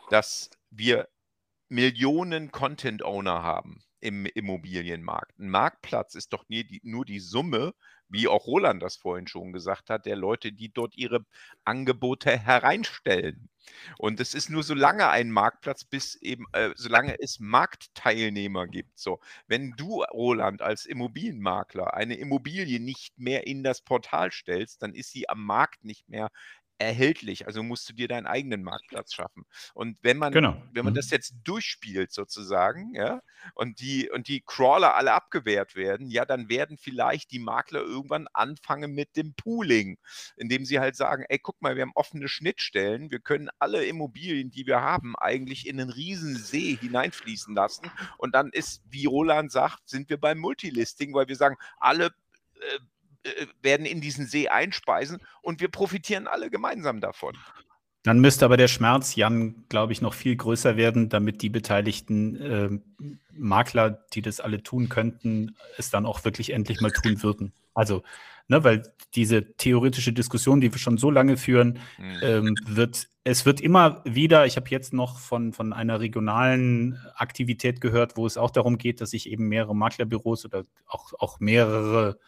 dass 0.10 0.50
wir 0.70 1.08
Millionen 1.70 2.52
Content-Owner 2.52 3.44
haben 3.44 3.84
im 4.00 4.26
Immobilienmarkt. 4.26 5.40
Ein 5.40 5.50
Marktplatz 5.50 6.16
ist 6.16 6.34
doch 6.34 6.48
nie 6.50 6.64
die, 6.64 6.82
nur 6.84 7.06
die 7.06 7.20
Summe, 7.20 7.74
wie 8.10 8.28
auch 8.28 8.48
Roland 8.48 8.82
das 8.82 8.96
vorhin 8.96 9.28
schon 9.28 9.54
gesagt 9.54 9.90
hat, 9.90 10.06
der 10.06 10.16
Leute, 10.16 10.52
die 10.54 10.70
dort 10.70 10.96
ihre 10.96 11.26
Angebote 11.66 12.38
hereinstellen. 12.38 13.50
Und 13.98 14.20
es 14.20 14.34
ist 14.34 14.50
nur 14.50 14.64
so 14.64 14.74
lange 14.74 15.10
ein 15.10 15.30
Marktplatz, 15.30 15.84
bis 15.84 16.16
eben, 16.16 16.46
äh, 16.54 16.72
solange 16.76 17.20
es 17.20 17.40
Marktteilnehmer 17.40 18.68
gibt. 18.68 18.98
So, 18.98 19.20
wenn 19.48 19.72
du, 19.72 20.04
Roland, 20.04 20.62
als 20.62 20.86
Immobilienmakler 20.86 21.94
eine 21.94 22.16
Immobilie 22.16 22.80
nicht 22.80 23.18
mehr 23.20 23.46
in 23.46 23.64
das 23.64 23.82
Portal 23.82 24.32
stellst, 24.32 24.82
dann 24.82 24.94
ist 24.94 25.12
sie 25.12 25.28
am 25.28 25.44
Markt 25.44 25.84
nicht 25.84 26.08
mehr 26.08 26.30
erhältlich. 26.80 27.48
Also 27.48 27.64
musst 27.64 27.90
du 27.90 27.94
dir 27.94 28.08
deinen 28.08 28.28
eigenen 28.28 28.64
Marktplatz 28.64 29.14
schaffen. 29.14 29.46
Und 29.74 29.98
wenn 30.02 30.18
man, 30.18 30.32
Genau. 30.34 30.62
wenn 30.74 30.86
man 30.86 30.94
Mhm. 30.94 30.98
das 30.98 31.10
jetzt 31.10 31.36
durchspielt 31.44 32.12
sozusagen, 32.12 32.94
ja, 32.94 33.22
und 33.54 33.80
die, 33.80 34.10
und 34.10 34.28
die 34.28 34.42
Crawler 34.46 34.96
alle 34.96 35.14
abgewehrt 35.14 35.76
werden, 35.76 36.10
ja, 36.10 36.26
dann 36.26 36.50
werden 36.50 36.78
vielleicht 36.78 37.32
die 37.32 37.40
Makler 37.40 37.82
irgendwann 37.82 38.28
anfangen 38.34 38.94
mit 38.94 39.16
dem 39.16 39.34
Pooling, 39.36 39.98
indem 40.36 40.66
sie 40.66 40.80
halt 40.80 40.96
sagen, 40.96 41.26
ey, 41.30 41.40
guck 41.40 41.62
mal, 41.62 41.76
wir 41.76 41.82
haben 41.84 41.92
offene 41.96 42.28
Schnittstellen, 42.28 43.12
wir 43.12 43.20
können 43.20 43.50
alle 43.60 43.86
Immobilien, 43.86 44.50
die 44.52 44.66
wir 44.68 44.82
haben, 44.82 45.16
eigentlich 45.16 45.68
in 45.68 45.80
einen 45.80 45.90
riesen 45.90 46.36
See 46.36 46.76
hineinfließen 46.76 47.56
lassen. 47.56 47.90
Und 48.18 48.36
dann 48.36 48.50
ist, 48.52 48.82
wie 48.90 49.06
Roland 49.06 49.52
sagt, 49.52 49.88
sind 49.90 50.10
wir 50.10 50.18
beim 50.20 50.38
Multilisting, 50.40 51.14
weil 51.14 51.28
wir 51.28 51.36
sagen, 51.36 51.58
alle 51.80 52.08
äh, 52.56 52.80
werden 53.62 53.86
in 53.86 54.02
diesen 54.02 54.26
See 54.26 54.48
einspeisen 54.48 55.20
und 55.42 55.62
wir 55.62 55.70
profitieren 55.70 56.28
alle 56.28 56.50
gemeinsam 56.50 57.02
davon. 57.02 57.36
Dann 58.04 58.20
müsste 58.20 58.46
aber 58.46 58.56
der 58.56 58.70
Schmerz, 58.70 59.16
Jan, 59.16 59.66
glaube 59.68 59.92
ich, 59.92 60.02
noch 60.02 60.14
viel 60.14 60.36
größer 60.38 60.78
werden, 60.78 61.10
damit 61.10 61.42
die 61.42 61.50
beteiligten 61.50 62.40
ähm, 62.42 63.20
Makler, 63.34 64.06
die 64.14 64.22
das 64.22 64.40
alle 64.40 64.64
tun 64.64 64.88
könnten, 64.88 65.58
es 65.78 65.90
dann 65.90 66.06
auch 66.06 66.24
wirklich 66.24 66.54
endlich 66.54 66.80
mal 66.80 66.92
tun 66.92 67.22
würden. 67.22 67.54
Also, 67.74 68.04
ne, 68.48 68.64
weil 68.64 68.84
diese 69.14 69.56
theoretische 69.58 70.14
Diskussion, 70.14 70.62
die 70.62 70.72
wir 70.72 70.80
schon 70.80 70.98
so 70.98 71.12
lange 71.12 71.36
führen, 71.38 71.80
Hm. 71.98 72.18
ähm, 72.22 72.56
wird, 72.66 73.10
es 73.24 73.46
wird 73.46 73.60
immer 73.60 74.02
wieder, 74.06 74.46
ich 74.46 74.56
habe 74.56 74.70
jetzt 74.70 74.94
noch 74.94 75.20
von, 75.20 75.52
von 75.52 75.74
einer 75.74 76.00
regionalen 76.00 77.00
Aktivität 77.16 77.82
gehört, 77.82 78.16
wo 78.16 78.26
es 78.26 78.38
auch 78.38 78.52
darum 78.52 78.78
geht, 78.78 79.02
dass 79.02 79.12
sich 79.12 79.30
eben 79.30 79.50
mehrere 79.50 79.76
Maklerbüros 79.76 80.46
oder 80.46 80.64
auch, 80.86 81.14
auch 81.20 81.40
mehrere, 81.40 82.20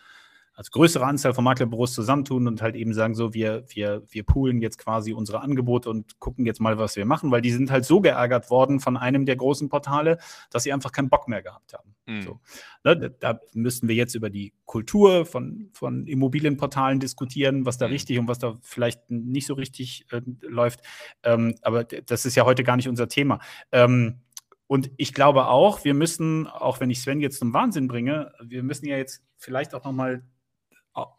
also 0.59 0.71
größere 0.71 1.05
Anzahl 1.05 1.33
von 1.33 1.45
Maklerbüros 1.45 1.93
zusammentun 1.93 2.45
und 2.45 2.61
halt 2.61 2.75
eben 2.75 2.93
sagen, 2.93 3.15
so, 3.15 3.33
wir, 3.33 3.63
wir, 3.69 4.03
wir 4.09 4.23
poolen 4.23 4.61
jetzt 4.61 4.77
quasi 4.77 5.13
unsere 5.13 5.39
Angebote 5.39 5.89
und 5.89 6.19
gucken 6.19 6.45
jetzt 6.45 6.59
mal, 6.59 6.77
was 6.77 6.97
wir 6.97 7.05
machen, 7.05 7.31
weil 7.31 7.39
die 7.41 7.51
sind 7.51 7.71
halt 7.71 7.85
so 7.85 8.01
geärgert 8.01 8.49
worden 8.49 8.81
von 8.81 8.97
einem 8.97 9.25
der 9.25 9.37
großen 9.37 9.69
Portale, 9.69 10.17
dass 10.51 10.63
sie 10.63 10.73
einfach 10.73 10.91
keinen 10.91 11.07
Bock 11.07 11.29
mehr 11.29 11.41
gehabt 11.41 11.73
haben. 11.73 11.95
Hm. 12.07 12.21
So. 12.23 12.39
Ne, 12.83 12.97
da- 12.97 13.07
da 13.33 13.39
müssten 13.53 13.87
wir 13.87 13.95
jetzt 13.95 14.15
über 14.15 14.29
die 14.29 14.51
Kultur 14.65 15.25
von, 15.25 15.69
von 15.71 16.05
Immobilienportalen 16.07 16.99
diskutieren, 16.99 17.65
was 17.65 17.77
da 17.77 17.87
Mhm. 17.87 17.93
richtig 17.93 18.19
und 18.19 18.27
was 18.27 18.39
da 18.39 18.57
vielleicht 18.61 19.09
nicht 19.09 19.47
so 19.47 19.53
richtig 19.53 20.07
äh, 20.11 20.19
läuft. 20.41 20.81
Ähm, 21.23 21.55
aber 21.61 21.85
das 21.85 22.25
ist 22.25 22.35
ja 22.35 22.43
heute 22.43 22.65
gar 22.65 22.75
nicht 22.75 22.89
unser 22.89 23.07
Thema. 23.07 23.39
Ähm, 23.71 24.19
und 24.67 24.91
ich 24.97 25.13
glaube 25.13 25.47
auch, 25.47 25.85
wir 25.85 25.93
müssen, 25.93 26.47
auch 26.47 26.81
wenn 26.81 26.89
ich 26.89 26.99
Sven 26.99 27.21
jetzt 27.21 27.39
zum 27.39 27.53
Wahnsinn 27.53 27.87
bringe, 27.87 28.33
wir 28.43 28.61
müssen 28.61 28.87
ja 28.87 28.97
jetzt 28.97 29.23
vielleicht 29.37 29.73
auch 29.73 29.85
nochmal 29.85 30.21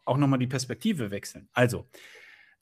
auch 0.05 0.17
noch 0.17 0.29
mal 0.29 0.39
die 0.39 0.47
Perspektive 0.47 1.11
wechseln. 1.11 1.49
Also, 1.53 1.87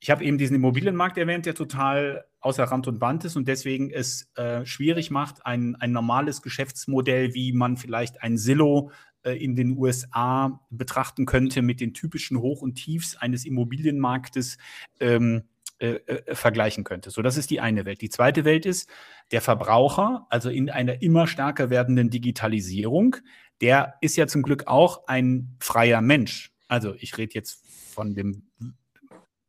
ich 0.00 0.10
habe 0.10 0.24
eben 0.24 0.38
diesen 0.38 0.56
Immobilienmarkt 0.56 1.18
erwähnt, 1.18 1.46
der 1.46 1.54
total 1.54 2.24
außer 2.40 2.64
Rand 2.64 2.86
und 2.86 3.00
Band 3.00 3.24
ist 3.24 3.36
und 3.36 3.48
deswegen 3.48 3.90
es 3.90 4.30
äh, 4.36 4.64
schwierig 4.64 5.10
macht, 5.10 5.44
ein, 5.44 5.74
ein 5.76 5.90
normales 5.90 6.40
Geschäftsmodell, 6.40 7.34
wie 7.34 7.52
man 7.52 7.76
vielleicht 7.76 8.22
ein 8.22 8.38
Silo 8.38 8.92
äh, 9.24 9.32
in 9.32 9.56
den 9.56 9.76
USA 9.76 10.60
betrachten 10.70 11.26
könnte, 11.26 11.62
mit 11.62 11.80
den 11.80 11.94
typischen 11.94 12.38
Hoch- 12.38 12.62
und 12.62 12.74
Tiefs 12.74 13.16
eines 13.16 13.44
Immobilienmarktes 13.44 14.58
ähm, 15.00 15.42
äh, 15.80 16.00
äh, 16.06 16.34
vergleichen 16.34 16.84
könnte. 16.84 17.10
So, 17.10 17.22
das 17.22 17.36
ist 17.36 17.50
die 17.50 17.60
eine 17.60 17.84
Welt. 17.84 18.00
Die 18.00 18.10
zweite 18.10 18.44
Welt 18.44 18.66
ist 18.66 18.88
der 19.30 19.40
Verbraucher, 19.40 20.26
also 20.28 20.50
in 20.50 20.70
einer 20.70 21.02
immer 21.02 21.26
stärker 21.26 21.70
werdenden 21.70 22.10
Digitalisierung. 22.10 23.16
Der 23.60 23.94
ist 24.00 24.16
ja 24.16 24.26
zum 24.26 24.42
Glück 24.42 24.66
auch 24.66 25.06
ein 25.06 25.56
freier 25.60 26.00
Mensch. 26.00 26.52
Also 26.68 26.94
ich 26.94 27.16
rede 27.18 27.34
jetzt 27.34 27.64
von 27.92 28.14
dem 28.14 28.48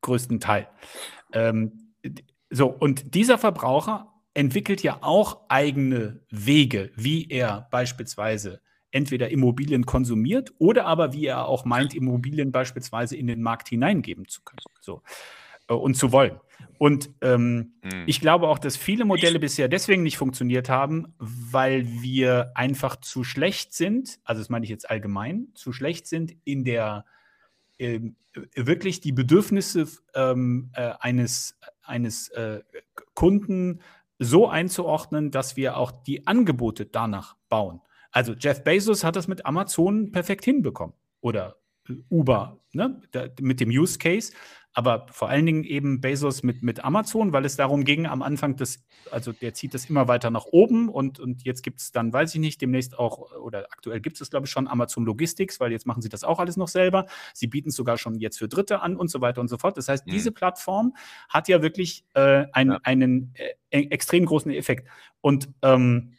größten 0.01 0.39
Teil. 0.39 0.67
Ähm, 1.33 1.93
so, 2.49 2.67
und 2.67 3.13
dieser 3.13 3.37
Verbraucher 3.37 4.13
entwickelt 4.33 4.81
ja 4.81 4.99
auch 5.01 5.41
eigene 5.49 6.21
Wege, 6.29 6.91
wie 6.95 7.27
er 7.29 7.67
beispielsweise 7.71 8.61
entweder 8.91 9.29
Immobilien 9.29 9.85
konsumiert 9.85 10.51
oder 10.57 10.85
aber 10.85 11.13
wie 11.13 11.27
er 11.27 11.45
auch 11.45 11.65
meint, 11.65 11.93
Immobilien 11.93 12.51
beispielsweise 12.51 13.15
in 13.15 13.27
den 13.27 13.41
Markt 13.41 13.69
hineingeben 13.69 14.27
zu 14.27 14.41
können 14.43 14.59
so, 14.81 15.01
äh, 15.67 15.73
und 15.73 15.95
zu 15.95 16.11
wollen. 16.11 16.39
Und 16.79 17.09
ähm, 17.21 17.73
Hm. 17.83 18.03
ich 18.07 18.21
glaube 18.21 18.47
auch, 18.47 18.57
dass 18.57 18.77
viele 18.77 19.03
Modelle 19.03 19.37
bisher 19.37 19.67
deswegen 19.67 20.01
nicht 20.01 20.17
funktioniert 20.17 20.69
haben, 20.69 21.13
weil 21.19 21.85
wir 22.01 22.53
einfach 22.55 22.95
zu 22.95 23.25
schlecht 23.25 23.73
sind, 23.73 24.19
also 24.23 24.41
das 24.41 24.49
meine 24.49 24.63
ich 24.63 24.69
jetzt 24.69 24.89
allgemein, 24.89 25.49
zu 25.53 25.73
schlecht 25.73 26.07
sind 26.07 26.35
in 26.45 26.63
der 26.63 27.05
ähm, 27.79 28.15
wirklich 28.55 29.01
die 29.01 29.11
Bedürfnisse 29.11 29.87
ähm, 30.15 30.69
äh, 30.73 30.93
eines, 30.99 31.59
eines 31.81 32.29
äh, 32.29 32.61
Kunden 33.13 33.81
so 34.17 34.47
einzuordnen, 34.47 35.31
dass 35.31 35.57
wir 35.57 35.75
auch 35.75 35.91
die 35.91 36.27
Angebote 36.27 36.85
danach 36.85 37.35
bauen. 37.49 37.81
Also 38.11 38.33
Jeff 38.33 38.63
Bezos 38.63 39.03
hat 39.03 39.17
das 39.17 39.27
mit 39.27 39.45
Amazon 39.45 40.11
perfekt 40.11 40.45
hinbekommen 40.45 40.95
oder 41.19 41.57
äh, 41.89 41.93
Uber 42.09 42.59
ne? 42.73 43.01
da, 43.11 43.27
mit 43.41 43.59
dem 43.59 43.69
Use 43.69 43.97
Case, 43.97 44.33
aber 44.73 45.07
vor 45.11 45.29
allen 45.29 45.45
Dingen 45.45 45.63
eben 45.63 45.99
Bezos 45.99 46.43
mit, 46.43 46.61
mit 46.61 46.83
Amazon, 46.83 47.33
weil 47.33 47.43
es 47.43 47.55
darum 47.55 47.83
ging, 47.83 48.05
am 48.05 48.21
Anfang 48.21 48.55
das, 48.55 48.85
also 49.11 49.31
der 49.31 49.53
zieht 49.53 49.73
das 49.73 49.89
immer 49.89 50.07
weiter 50.07 50.29
nach 50.29 50.45
oben 50.45 50.89
und, 50.89 51.19
und 51.19 51.43
jetzt 51.43 51.63
gibt 51.63 51.81
es 51.81 51.91
dann, 51.91 52.13
weiß 52.13 52.35
ich 52.35 52.39
nicht, 52.39 52.61
demnächst 52.61 52.97
auch, 52.97 53.31
oder 53.41 53.65
aktuell 53.71 53.99
gibt 53.99 54.21
es, 54.21 54.29
glaube 54.29 54.45
ich, 54.45 54.51
schon 54.51 54.67
Amazon 54.67 55.05
Logistics, 55.05 55.59
weil 55.59 55.71
jetzt 55.71 55.85
machen 55.87 56.01
sie 56.01 56.09
das 56.09 56.23
auch 56.23 56.39
alles 56.39 56.55
noch 56.55 56.67
selber. 56.67 57.07
Sie 57.33 57.47
bieten 57.47 57.69
es 57.69 57.75
sogar 57.75 57.97
schon 57.97 58.15
jetzt 58.19 58.37
für 58.37 58.47
Dritte 58.47 58.81
an 58.81 58.95
und 58.95 59.09
so 59.09 59.21
weiter 59.21 59.41
und 59.41 59.47
so 59.47 59.57
fort. 59.57 59.75
Das 59.75 59.89
heißt, 59.89 60.05
Mhm. 60.05 60.11
diese 60.11 60.31
Plattform 60.31 60.95
hat 61.29 61.47
ja 61.47 61.61
wirklich 61.61 62.05
äh, 62.13 62.45
ein, 62.53 62.69
Ja. 62.69 62.79
einen 62.83 63.33
äh, 63.35 63.79
e- 63.79 63.87
extrem 63.89 64.25
großen 64.25 64.51
Effekt. 64.51 64.87
Und 65.21 65.49
ähm, 65.63 66.13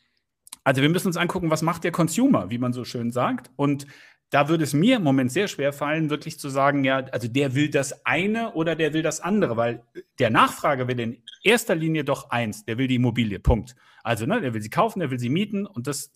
also 0.64 0.82
wir 0.82 0.88
müssen 0.90 1.06
uns 1.06 1.16
angucken, 1.16 1.50
was 1.50 1.62
macht 1.62 1.84
der 1.84 1.92
Consumer, 1.92 2.50
wie 2.50 2.58
man 2.58 2.72
so 2.72 2.84
schön 2.84 3.10
sagt. 3.12 3.50
Und 3.56 3.86
da 4.30 4.48
würde 4.48 4.64
es 4.64 4.72
mir 4.72 4.96
im 4.96 5.02
Moment 5.02 5.32
sehr 5.32 5.48
schwer 5.48 5.72
fallen, 5.72 6.08
wirklich 6.08 6.38
zu 6.38 6.48
sagen, 6.48 6.84
ja, 6.84 6.98
also 7.10 7.26
der 7.28 7.54
will 7.54 7.68
das 7.68 8.06
eine 8.06 8.52
oder 8.54 8.76
der 8.76 8.92
will 8.92 9.02
das 9.02 9.20
andere, 9.20 9.56
weil 9.56 9.82
der 10.18 10.30
Nachfrager 10.30 10.86
will 10.88 11.00
in 11.00 11.22
erster 11.42 11.74
Linie 11.74 12.04
doch 12.04 12.30
eins, 12.30 12.64
der 12.64 12.78
will 12.78 12.86
die 12.86 12.94
Immobilie, 12.94 13.40
Punkt. 13.40 13.74
Also, 14.04 14.26
ne, 14.26 14.40
der 14.40 14.54
will 14.54 14.62
sie 14.62 14.70
kaufen, 14.70 15.00
der 15.00 15.10
will 15.10 15.18
sie 15.18 15.28
mieten 15.30 15.66
und 15.66 15.86
das, 15.88 16.12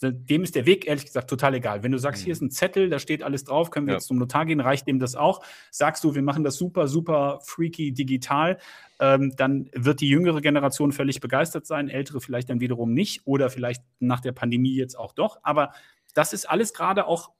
dem 0.00 0.44
ist 0.44 0.54
der 0.54 0.64
Weg, 0.64 0.86
ehrlich 0.86 1.06
gesagt, 1.06 1.28
total 1.28 1.54
egal. 1.54 1.82
Wenn 1.82 1.90
du 1.90 1.98
sagst, 1.98 2.22
Mhm. 2.22 2.24
hier 2.26 2.32
ist 2.32 2.40
ein 2.42 2.50
Zettel, 2.52 2.88
da 2.88 3.00
steht 3.00 3.24
alles 3.24 3.42
drauf, 3.42 3.70
können 3.72 3.86
wir 3.88 3.94
Ja. 3.94 3.98
jetzt 3.98 4.06
zum 4.06 4.18
Notar 4.18 4.46
gehen, 4.46 4.60
reicht 4.60 4.86
dem 4.86 5.00
das 5.00 5.16
auch? 5.16 5.42
Sagst 5.72 6.04
du, 6.04 6.14
wir 6.14 6.22
machen 6.22 6.44
das 6.44 6.54
super, 6.56 6.86
super 6.86 7.40
freaky 7.42 7.90
digital, 7.92 8.58
ähm, 9.00 9.34
dann 9.36 9.68
wird 9.74 10.00
die 10.00 10.08
jüngere 10.08 10.40
Generation 10.40 10.92
völlig 10.92 11.18
begeistert 11.18 11.66
sein, 11.66 11.88
ältere 11.88 12.20
vielleicht 12.20 12.48
dann 12.48 12.60
wiederum 12.60 12.94
nicht 12.94 13.22
oder 13.26 13.50
vielleicht 13.50 13.82
nach 13.98 14.20
der 14.20 14.30
Pandemie 14.32 14.76
jetzt 14.76 14.96
auch 14.96 15.12
doch. 15.12 15.38
Aber 15.42 15.72
das 16.18 16.32
ist 16.32 16.46
alles 16.50 16.74
gerade 16.74 17.06
auch, 17.06 17.30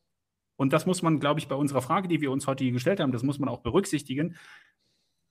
und 0.55 0.73
das 0.73 0.87
muss 0.87 1.03
man, 1.03 1.19
glaube 1.19 1.41
ich, 1.41 1.49
bei 1.49 1.57
unserer 1.57 1.83
Frage, 1.83 2.07
die 2.07 2.21
wir 2.21 2.31
uns 2.31 2.47
heute 2.47 2.63
hier 2.63 2.73
gestellt 2.73 3.01
haben, 3.01 3.11
das 3.11 3.25
muss 3.25 3.41
man 3.41 3.49
auch 3.49 3.59
berücksichtigen. 3.59 4.37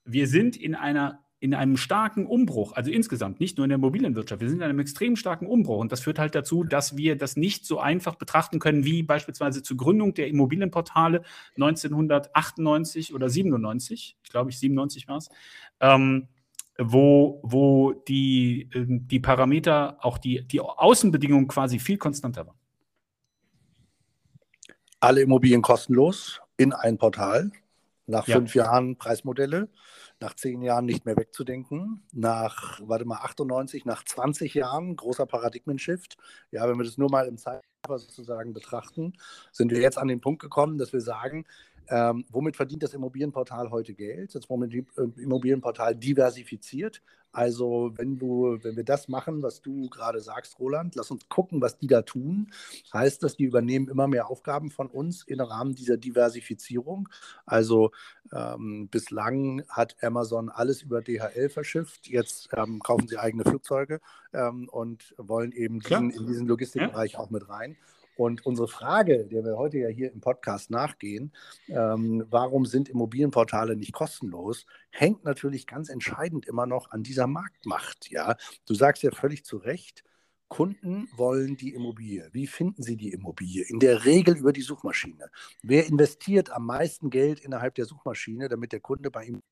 Wir 0.04 0.28
sind 0.28 0.54
in 0.54 0.74
einer 0.74 1.24
in 1.40 1.54
einem 1.54 1.76
starken 1.76 2.26
Umbruch, 2.26 2.72
also 2.72 2.90
insgesamt, 2.90 3.38
nicht 3.38 3.56
nur 3.56 3.64
in 3.64 3.68
der 3.68 3.76
Immobilienwirtschaft, 3.76 4.40
wir 4.40 4.48
sind 4.48 4.58
in 4.58 4.64
einem 4.64 4.80
extrem 4.80 5.14
starken 5.14 5.46
Umbruch 5.46 5.78
und 5.78 5.92
das 5.92 6.00
führt 6.00 6.18
halt 6.18 6.34
dazu, 6.34 6.64
dass 6.64 6.96
wir 6.96 7.16
das 7.16 7.36
nicht 7.36 7.64
so 7.64 7.78
einfach 7.78 8.16
betrachten 8.16 8.58
können 8.58 8.84
wie 8.84 9.04
beispielsweise 9.04 9.62
zur 9.62 9.76
Gründung 9.76 10.14
der 10.14 10.26
Immobilienportale 10.26 11.22
1998 11.54 13.14
oder 13.14 13.28
97, 13.28 14.16
ich 14.20 14.30
glaube 14.30 14.50
ich 14.50 14.58
97 14.58 15.06
war 15.06 15.18
es, 15.18 15.30
ähm, 15.78 16.26
wo, 16.76 17.40
wo 17.44 17.92
die, 17.92 18.68
ähm, 18.74 19.06
die 19.06 19.20
Parameter, 19.20 20.04
auch 20.04 20.18
die, 20.18 20.44
die 20.46 20.60
Außenbedingungen 20.60 21.46
quasi 21.46 21.78
viel 21.78 21.98
konstanter 21.98 22.48
waren. 22.48 22.57
Alle 25.00 25.22
Immobilien 25.22 25.62
kostenlos 25.62 26.40
in 26.56 26.72
ein 26.72 26.98
Portal, 26.98 27.52
nach 28.06 28.26
ja. 28.26 28.36
fünf 28.36 28.54
Jahren 28.54 28.96
Preismodelle 28.96 29.68
nach 30.20 30.34
zehn 30.34 30.62
Jahren 30.62 30.84
nicht 30.84 31.06
mehr 31.06 31.16
wegzudenken, 31.16 32.02
nach, 32.12 32.80
warte 32.82 33.04
mal, 33.04 33.18
98, 33.18 33.84
nach 33.84 34.04
20 34.04 34.54
Jahren, 34.54 34.96
großer 34.96 35.26
Paradigmen-Shift. 35.26 36.16
Ja, 36.50 36.68
wenn 36.68 36.76
wir 36.76 36.84
das 36.84 36.98
nur 36.98 37.10
mal 37.10 37.26
im 37.28 37.38
Zeitraffer 37.38 37.98
sozusagen 37.98 38.52
betrachten, 38.52 39.12
sind 39.52 39.70
wir 39.70 39.80
jetzt 39.80 39.98
an 39.98 40.08
den 40.08 40.20
Punkt 40.20 40.42
gekommen, 40.42 40.78
dass 40.78 40.92
wir 40.92 41.00
sagen, 41.00 41.46
ähm, 41.90 42.24
womit 42.30 42.56
verdient 42.56 42.82
das 42.82 42.94
Immobilienportal 42.94 43.70
heute 43.70 43.94
Geld? 43.94 44.34
Das 44.34 44.44
äh, 44.44 45.22
Immobilienportal 45.22 45.94
diversifiziert. 45.94 47.02
Also 47.32 47.92
wenn 47.96 48.18
du, 48.18 48.58
wenn 48.62 48.76
wir 48.76 48.84
das 48.84 49.08
machen, 49.08 49.42
was 49.42 49.60
du 49.60 49.88
gerade 49.90 50.20
sagst, 50.20 50.58
Roland, 50.58 50.94
lass 50.94 51.10
uns 51.10 51.28
gucken, 51.28 51.60
was 51.60 51.78
die 51.78 51.86
da 51.86 52.02
tun. 52.02 52.50
Heißt 52.92 53.22
das, 53.22 53.36
die 53.36 53.44
übernehmen 53.44 53.88
immer 53.88 54.08
mehr 54.08 54.28
Aufgaben 54.28 54.70
von 54.70 54.88
uns 54.88 55.24
im 55.24 55.40
Rahmen 55.40 55.74
dieser 55.74 55.98
Diversifizierung. 55.98 57.08
Also 57.44 57.90
ähm, 58.32 58.88
bislang 58.88 59.62
hat 59.68 60.02
Amazon 60.02 60.48
alles 60.48 60.82
über 60.82 61.02
DHL 61.02 61.48
verschifft. 61.50 62.08
Jetzt 62.08 62.48
ähm, 62.56 62.80
kaufen 62.80 63.08
sie 63.08 63.18
eigene 63.18 63.44
Flugzeuge 63.44 64.00
ähm, 64.32 64.68
und 64.70 65.14
wollen 65.18 65.52
eben 65.52 65.80
diesen, 65.80 66.10
in 66.10 66.26
diesen 66.26 66.46
Logistikbereich 66.46 67.12
ja. 67.12 67.18
auch 67.18 67.30
mit 67.30 67.48
rein. 67.48 67.76
Und 68.18 68.44
unsere 68.44 68.66
Frage, 68.66 69.26
der 69.26 69.44
wir 69.44 69.56
heute 69.56 69.78
ja 69.78 69.86
hier 69.86 70.12
im 70.12 70.20
Podcast 70.20 70.70
nachgehen, 70.70 71.32
ähm, 71.68 72.26
warum 72.28 72.66
sind 72.66 72.88
Immobilienportale 72.88 73.76
nicht 73.76 73.92
kostenlos, 73.92 74.66
hängt 74.90 75.24
natürlich 75.24 75.68
ganz 75.68 75.88
entscheidend 75.88 76.44
immer 76.44 76.66
noch 76.66 76.90
an 76.90 77.04
dieser 77.04 77.28
Marktmacht. 77.28 78.10
Ja, 78.10 78.36
du 78.66 78.74
sagst 78.74 79.04
ja 79.04 79.12
völlig 79.12 79.44
zu 79.44 79.58
Recht, 79.58 80.02
Kunden 80.48 81.08
wollen 81.14 81.56
die 81.56 81.72
Immobilie. 81.74 82.28
Wie 82.32 82.48
finden 82.48 82.82
sie 82.82 82.96
die 82.96 83.12
Immobilie? 83.12 83.64
In 83.68 83.78
der 83.78 84.04
Regel 84.04 84.36
über 84.36 84.52
die 84.52 84.62
Suchmaschine. 84.62 85.30
Wer 85.62 85.86
investiert 85.86 86.50
am 86.50 86.66
meisten 86.66 87.10
Geld 87.10 87.38
innerhalb 87.38 87.76
der 87.76 87.84
Suchmaschine, 87.84 88.48
damit 88.48 88.72
der 88.72 88.80
Kunde 88.80 89.12
bei 89.12 89.26
ihm 89.26 89.42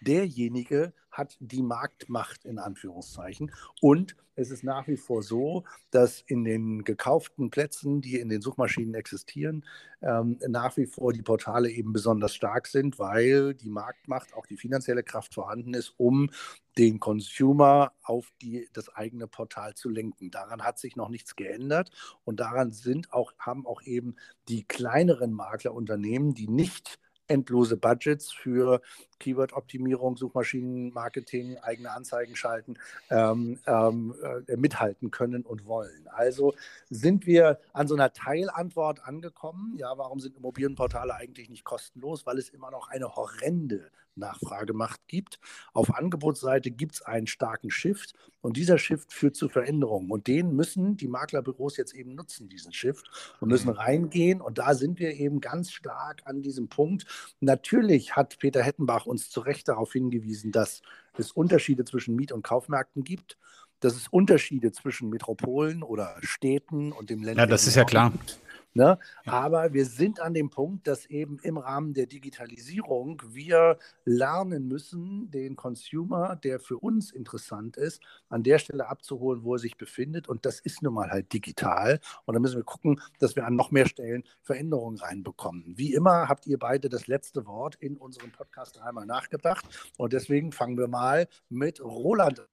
derjenige 0.00 0.92
hat 1.10 1.36
die 1.40 1.62
Marktmacht 1.62 2.44
in 2.44 2.58
Anführungszeichen. 2.58 3.52
Und 3.80 4.16
es 4.36 4.50
ist 4.50 4.64
nach 4.64 4.86
wie 4.86 4.96
vor 4.96 5.22
so, 5.22 5.64
dass 5.90 6.22
in 6.22 6.44
den 6.44 6.84
gekauften 6.84 7.50
Plätzen, 7.50 8.00
die 8.00 8.18
in 8.18 8.28
den 8.28 8.40
Suchmaschinen 8.40 8.94
existieren, 8.94 9.66
ähm, 10.00 10.38
nach 10.48 10.76
wie 10.76 10.86
vor 10.86 11.12
die 11.12 11.22
Portale 11.22 11.70
eben 11.70 11.92
besonders 11.92 12.34
stark 12.34 12.66
sind, 12.66 12.98
weil 12.98 13.54
die 13.54 13.68
Marktmacht, 13.68 14.32
auch 14.34 14.46
die 14.46 14.56
finanzielle 14.56 15.02
Kraft 15.02 15.34
vorhanden 15.34 15.74
ist, 15.74 15.92
um 15.98 16.30
den 16.78 17.00
Consumer 17.00 17.92
auf 18.02 18.32
die, 18.40 18.68
das 18.72 18.88
eigene 18.88 19.26
Portal 19.26 19.74
zu 19.74 19.90
lenken. 19.90 20.30
Daran 20.30 20.62
hat 20.62 20.78
sich 20.78 20.96
noch 20.96 21.10
nichts 21.10 21.36
geändert 21.36 21.90
und 22.24 22.40
daran 22.40 22.70
sind 22.70 23.12
auch, 23.12 23.34
haben 23.38 23.66
auch 23.66 23.82
eben 23.82 24.16
die 24.48 24.64
kleineren 24.64 25.32
Maklerunternehmen, 25.32 26.32
die 26.34 26.48
nicht 26.48 26.98
endlose 27.30 27.76
Budgets 27.76 28.32
für 28.32 28.80
Keyword-Optimierung, 29.20 30.16
Suchmaschinenmarketing, 30.16 31.58
eigene 31.58 31.92
Anzeigen 31.92 32.34
schalten, 32.36 32.74
ähm, 33.10 33.58
ähm, 33.66 34.14
äh, 34.48 34.56
mithalten 34.56 35.10
können 35.10 35.42
und 35.42 35.66
wollen. 35.66 36.08
Also 36.08 36.54
sind 36.88 37.26
wir 37.26 37.60
an 37.72 37.86
so 37.86 37.94
einer 37.94 38.12
Teilantwort 38.12 39.06
angekommen. 39.06 39.76
Ja, 39.76 39.96
warum 39.96 40.20
sind 40.20 40.36
Immobilienportale 40.36 41.14
eigentlich 41.14 41.48
nicht 41.48 41.64
kostenlos? 41.64 42.26
Weil 42.26 42.38
es 42.38 42.48
immer 42.48 42.70
noch 42.70 42.88
eine 42.88 43.14
horrende 43.14 43.90
Nachfragemacht 44.20 45.00
gibt. 45.08 45.40
Auf 45.72 45.94
Angebotsseite 45.94 46.70
gibt 46.70 46.94
es 46.94 47.02
einen 47.02 47.26
starken 47.26 47.70
Shift 47.70 48.14
und 48.40 48.56
dieser 48.56 48.78
Shift 48.78 49.12
führt 49.12 49.36
zu 49.36 49.48
Veränderungen. 49.48 50.10
Und 50.10 50.26
den 50.26 50.54
müssen 50.54 50.96
die 50.96 51.08
Maklerbüros 51.08 51.76
jetzt 51.76 51.94
eben 51.94 52.14
nutzen, 52.14 52.48
diesen 52.48 52.72
Shift, 52.72 53.10
und 53.40 53.48
müssen 53.48 53.68
mhm. 53.70 53.76
reingehen. 53.76 54.40
Und 54.40 54.58
da 54.58 54.74
sind 54.74 54.98
wir 54.98 55.14
eben 55.14 55.40
ganz 55.40 55.72
stark 55.72 56.22
an 56.24 56.42
diesem 56.42 56.68
Punkt. 56.68 57.06
Natürlich 57.40 58.16
hat 58.16 58.38
Peter 58.38 58.62
Hettenbach 58.62 59.06
uns 59.06 59.30
zu 59.30 59.40
Recht 59.40 59.68
darauf 59.68 59.92
hingewiesen, 59.92 60.52
dass 60.52 60.82
es 61.16 61.32
Unterschiede 61.32 61.84
zwischen 61.84 62.14
Miet- 62.16 62.32
und 62.32 62.42
Kaufmärkten 62.42 63.04
gibt, 63.04 63.36
dass 63.80 63.96
es 63.96 64.08
Unterschiede 64.08 64.72
zwischen 64.72 65.10
Metropolen 65.10 65.82
oder 65.82 66.16
Städten 66.20 66.92
und 66.92 67.10
dem 67.10 67.18
ländlichen 67.18 67.38
Ja, 67.38 67.46
das 67.46 67.66
ist 67.66 67.76
ja 67.76 67.84
klar. 67.84 68.10
Gibt. 68.10 68.38
Ne? 68.72 68.98
Ja. 69.24 69.32
Aber 69.32 69.72
wir 69.72 69.84
sind 69.84 70.20
an 70.20 70.32
dem 70.32 70.48
Punkt, 70.48 70.86
dass 70.86 71.06
eben 71.06 71.38
im 71.40 71.58
Rahmen 71.58 71.92
der 71.92 72.06
Digitalisierung 72.06 73.20
wir 73.26 73.78
lernen 74.04 74.68
müssen, 74.68 75.28
den 75.30 75.56
Consumer, 75.56 76.36
der 76.36 76.60
für 76.60 76.78
uns 76.78 77.10
interessant 77.10 77.76
ist, 77.76 78.00
an 78.28 78.44
der 78.44 78.58
Stelle 78.58 78.88
abzuholen, 78.88 79.42
wo 79.42 79.54
er 79.54 79.58
sich 79.58 79.76
befindet. 79.76 80.28
Und 80.28 80.46
das 80.46 80.60
ist 80.60 80.82
nun 80.82 80.94
mal 80.94 81.10
halt 81.10 81.32
digital. 81.32 81.98
Und 82.26 82.34
da 82.34 82.40
müssen 82.40 82.56
wir 82.56 82.64
gucken, 82.64 83.00
dass 83.18 83.34
wir 83.34 83.44
an 83.44 83.56
noch 83.56 83.72
mehr 83.72 83.86
Stellen 83.86 84.22
Veränderungen 84.42 84.98
reinbekommen. 84.98 85.64
Wie 85.76 85.92
immer 85.92 86.28
habt 86.28 86.46
ihr 86.46 86.58
beide 86.58 86.88
das 86.88 87.08
letzte 87.08 87.46
Wort 87.46 87.74
in 87.76 87.96
unserem 87.96 88.30
Podcast 88.30 88.80
einmal 88.80 89.06
nachgedacht. 89.06 89.66
Und 89.96 90.12
deswegen 90.12 90.52
fangen 90.52 90.78
wir 90.78 90.86
mal 90.88 91.26
mit 91.48 91.80
Roland. 91.80 92.46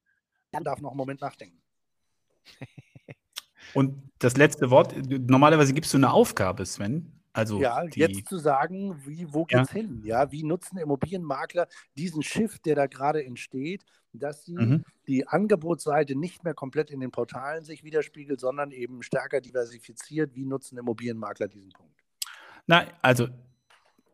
Er 0.52 0.62
darf 0.62 0.82
noch 0.82 0.92
einen 0.92 0.98
Moment 0.98 1.22
nachdenken. 1.22 1.62
Und 3.74 4.02
das 4.20 4.38
letzte 4.38 4.70
Wort, 4.70 4.96
normalerweise 5.10 5.74
gibst 5.74 5.94
du 5.94 5.98
eine 5.98 6.12
Aufgabe, 6.12 6.66
Sven. 6.66 7.12
Also 7.34 7.62
ja, 7.62 7.86
die, 7.86 8.00
jetzt 8.00 8.28
zu 8.28 8.40
sagen, 8.40 9.00
wie, 9.06 9.32
wo 9.32 9.46
geht's 9.46 9.70
ja. 9.70 9.76
hin? 9.76 10.02
Ja, 10.04 10.32
wie 10.32 10.44
nutzen 10.44 10.80
Immobilienmakler 10.80 11.68
diesen 11.96 12.24
Shift, 12.24 12.66
der 12.66 12.74
da 12.74 12.88
gerade 12.88 13.24
entsteht, 13.24 13.84
dass 14.12 14.44
sie 14.46 14.56
mhm. 14.56 14.84
die 15.08 15.28
Angebotsseite 15.28 16.16
nicht 16.16 16.44
mehr 16.44 16.56
komplett 16.56 16.90
in 16.90 17.00
den 17.00 17.12
Portalen 17.12 17.64
sich 17.64 17.84
widerspiegelt, 17.84 18.40
sondern 18.40 18.72
eben 18.72 19.04
stärker 19.04 19.40
diversifiziert. 19.40 20.34
Wie 20.34 20.46
nutzen 20.46 20.80
Immobilienmakler 20.80 21.48
diesen 21.48 21.70
Punkt? 21.70 21.94
Na, 22.66 22.88
also 23.04 23.28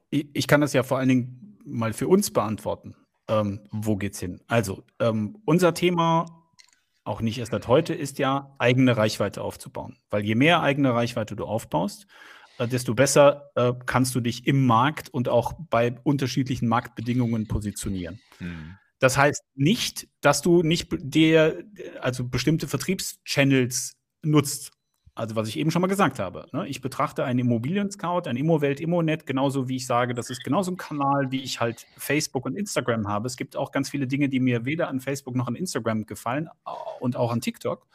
ich, 0.09 0.27
ich 0.33 0.47
kann 0.47 0.59
das 0.59 0.73
ja 0.73 0.83
vor 0.83 0.97
allen 0.97 1.09
Dingen 1.09 1.57
mal 1.63 1.93
für 1.93 2.09
uns 2.09 2.29
beantworten. 2.29 2.93
Ähm, 3.29 3.61
wo 3.71 3.95
geht's 3.95 4.19
hin? 4.19 4.41
Also 4.47 4.83
ähm, 4.99 5.37
unser 5.45 5.73
Thema 5.73 6.42
auch 7.03 7.21
nicht 7.21 7.37
erst 7.37 7.51
seit 7.51 7.67
heute, 7.67 7.93
ist 7.93 8.19
ja, 8.19 8.55
eigene 8.59 8.95
Reichweite 8.95 9.41
aufzubauen. 9.41 9.97
Weil 10.09 10.23
je 10.23 10.35
mehr 10.35 10.61
eigene 10.61 10.93
Reichweite 10.93 11.35
du 11.35 11.45
aufbaust, 11.45 12.07
äh, 12.57 12.67
desto 12.67 12.93
besser 12.93 13.51
äh, 13.55 13.73
kannst 13.85 14.15
du 14.15 14.21
dich 14.21 14.47
im 14.47 14.65
Markt 14.65 15.09
und 15.09 15.29
auch 15.29 15.53
bei 15.69 15.95
unterschiedlichen 16.03 16.67
Marktbedingungen 16.67 17.47
positionieren. 17.47 18.19
Hm. 18.37 18.77
Das 18.99 19.17
heißt 19.17 19.43
nicht, 19.55 20.07
dass 20.21 20.41
du 20.41 20.63
nicht 20.63 20.87
dir, 20.97 21.65
also 21.99 22.25
bestimmte 22.25 22.67
Vertriebschannels 22.69 23.97
nutzt, 24.21 24.71
also 25.15 25.35
was 25.35 25.47
ich 25.47 25.57
eben 25.57 25.69
schon 25.69 25.81
mal 25.81 25.87
gesagt 25.87 26.19
habe. 26.19 26.47
Ne? 26.51 26.67
Ich 26.67 26.81
betrachte 26.81 27.23
einen 27.23 27.39
Immobilien-Scout, 27.39 28.23
ein 28.27 28.35
Immowelt, 28.35 28.79
Immonet, 28.79 29.25
genauso 29.25 29.69
wie 29.69 29.75
ich 29.75 29.85
sage, 29.85 30.13
das 30.13 30.29
ist 30.29 30.43
genauso 30.43 30.71
ein 30.71 30.77
Kanal, 30.77 31.31
wie 31.31 31.41
ich 31.41 31.59
halt 31.59 31.85
Facebook 31.97 32.45
und 32.45 32.55
Instagram 32.55 33.07
habe. 33.07 33.27
Es 33.27 33.37
gibt 33.37 33.55
auch 33.55 33.71
ganz 33.71 33.89
viele 33.89 34.07
Dinge, 34.07 34.29
die 34.29 34.39
mir 34.39 34.65
weder 34.65 34.87
an 34.87 34.99
Facebook 34.99 35.35
noch 35.35 35.47
an 35.47 35.55
Instagram 35.55 36.05
gefallen 36.05 36.49
und 36.99 37.15
auch 37.15 37.31
an 37.31 37.41
TikTok 37.41 37.87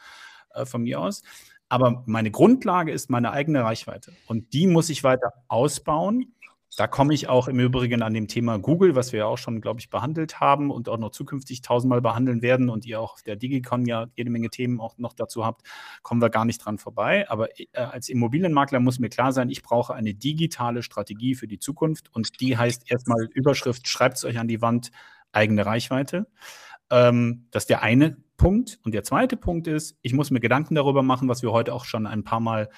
äh, 0.53 0.65
von 0.65 0.83
mir 0.83 1.01
aus. 1.01 1.23
Aber 1.67 2.03
meine 2.05 2.31
Grundlage 2.31 2.91
ist 2.91 3.09
meine 3.09 3.31
eigene 3.31 3.63
Reichweite 3.63 4.13
und 4.27 4.53
die 4.53 4.65
muss 4.65 4.89
ich 4.89 5.03
weiter 5.03 5.33
ausbauen 5.49 6.33
da 6.77 6.87
komme 6.87 7.13
ich 7.13 7.27
auch 7.27 7.47
im 7.47 7.59
Übrigen 7.59 8.01
an 8.03 8.13
dem 8.13 8.27
Thema 8.27 8.57
Google, 8.59 8.95
was 8.95 9.11
wir 9.11 9.19
ja 9.19 9.25
auch 9.25 9.37
schon, 9.37 9.59
glaube 9.59 9.79
ich, 9.79 9.89
behandelt 9.89 10.39
haben 10.39 10.69
und 10.69 10.87
auch 10.87 10.97
noch 10.97 11.09
zukünftig 11.09 11.61
tausendmal 11.61 12.01
behandeln 12.01 12.41
werden 12.41 12.69
und 12.69 12.85
ihr 12.85 13.01
auch 13.01 13.13
auf 13.13 13.23
der 13.23 13.35
Digicon 13.35 13.85
ja 13.85 14.07
jede 14.15 14.29
Menge 14.29 14.49
Themen 14.49 14.79
auch 14.79 14.97
noch 14.97 15.13
dazu 15.13 15.45
habt, 15.45 15.67
kommen 16.03 16.21
wir 16.21 16.29
gar 16.29 16.45
nicht 16.45 16.63
dran 16.63 16.77
vorbei. 16.77 17.29
Aber 17.29 17.49
äh, 17.59 17.65
als 17.73 18.07
Immobilienmakler 18.07 18.79
muss 18.79 18.99
mir 18.99 19.09
klar 19.09 19.33
sein, 19.33 19.49
ich 19.49 19.63
brauche 19.63 19.93
eine 19.93 20.13
digitale 20.13 20.83
Strategie 20.83 21.35
für 21.35 21.47
die 21.47 21.59
Zukunft 21.59 22.13
und 22.13 22.39
die 22.39 22.57
heißt 22.57 22.89
erstmal 22.89 23.27
Überschrift, 23.33 23.87
schreibt 23.87 24.17
es 24.17 24.25
euch 24.25 24.37
an 24.37 24.47
die 24.47 24.61
Wand, 24.61 24.91
eigene 25.31 25.65
Reichweite. 25.65 26.27
Ähm, 26.91 27.47
das 27.51 27.63
ist 27.63 27.69
der 27.69 27.81
eine 27.81 28.17
Punkt. 28.37 28.79
Und 28.83 28.93
der 28.93 29.03
zweite 29.03 29.37
Punkt 29.37 29.67
ist, 29.67 29.97
ich 30.01 30.13
muss 30.13 30.31
mir 30.31 30.39
Gedanken 30.39 30.75
darüber 30.75 31.03
machen, 31.03 31.27
was 31.27 31.41
wir 31.41 31.51
heute 31.51 31.73
auch 31.73 31.85
schon 31.85 32.07
ein 32.07 32.23
paar 32.23 32.39
Mal 32.39 32.69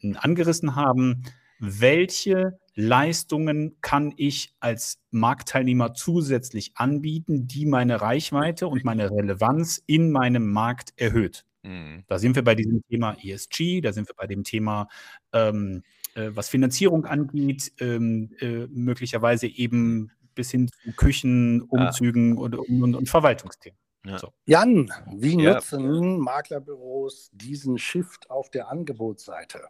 hm, 0.00 0.16
angerissen 0.20 0.76
haben 0.76 1.24
welche 1.58 2.58
Leistungen 2.74 3.76
kann 3.80 4.14
ich 4.16 4.54
als 4.60 5.00
Marktteilnehmer 5.10 5.94
zusätzlich 5.94 6.72
anbieten, 6.76 7.48
die 7.48 7.66
meine 7.66 8.00
Reichweite 8.00 8.68
und 8.68 8.84
meine 8.84 9.10
Relevanz 9.10 9.82
in 9.86 10.12
meinem 10.12 10.52
Markt 10.52 10.92
erhöht. 10.96 11.44
Mhm. 11.62 12.04
Da 12.06 12.18
sind 12.18 12.36
wir 12.36 12.44
bei 12.44 12.54
diesem 12.54 12.82
Thema 12.88 13.16
ESG, 13.20 13.80
da 13.80 13.92
sind 13.92 14.08
wir 14.08 14.14
bei 14.16 14.26
dem 14.26 14.44
Thema, 14.44 14.88
ähm, 15.32 15.82
äh, 16.14 16.30
was 16.32 16.48
Finanzierung 16.48 17.04
angeht, 17.04 17.72
ähm, 17.80 18.30
äh, 18.38 18.66
möglicherweise 18.68 19.48
eben 19.48 20.12
bis 20.34 20.52
hin 20.52 20.68
zu 20.68 20.92
Küchen, 20.92 21.62
Umzügen 21.62 22.38
und, 22.38 22.54
und, 22.54 22.94
und 22.94 23.08
Verwaltungsthemen. 23.08 23.78
Ja. 24.06 24.18
So. 24.18 24.32
Jan, 24.46 24.88
wie 25.16 25.42
ja. 25.42 25.54
nutzen 25.54 26.18
Maklerbüros 26.20 27.30
diesen 27.32 27.78
Shift 27.78 28.30
auf 28.30 28.50
der 28.50 28.70
Angebotsseite? 28.70 29.68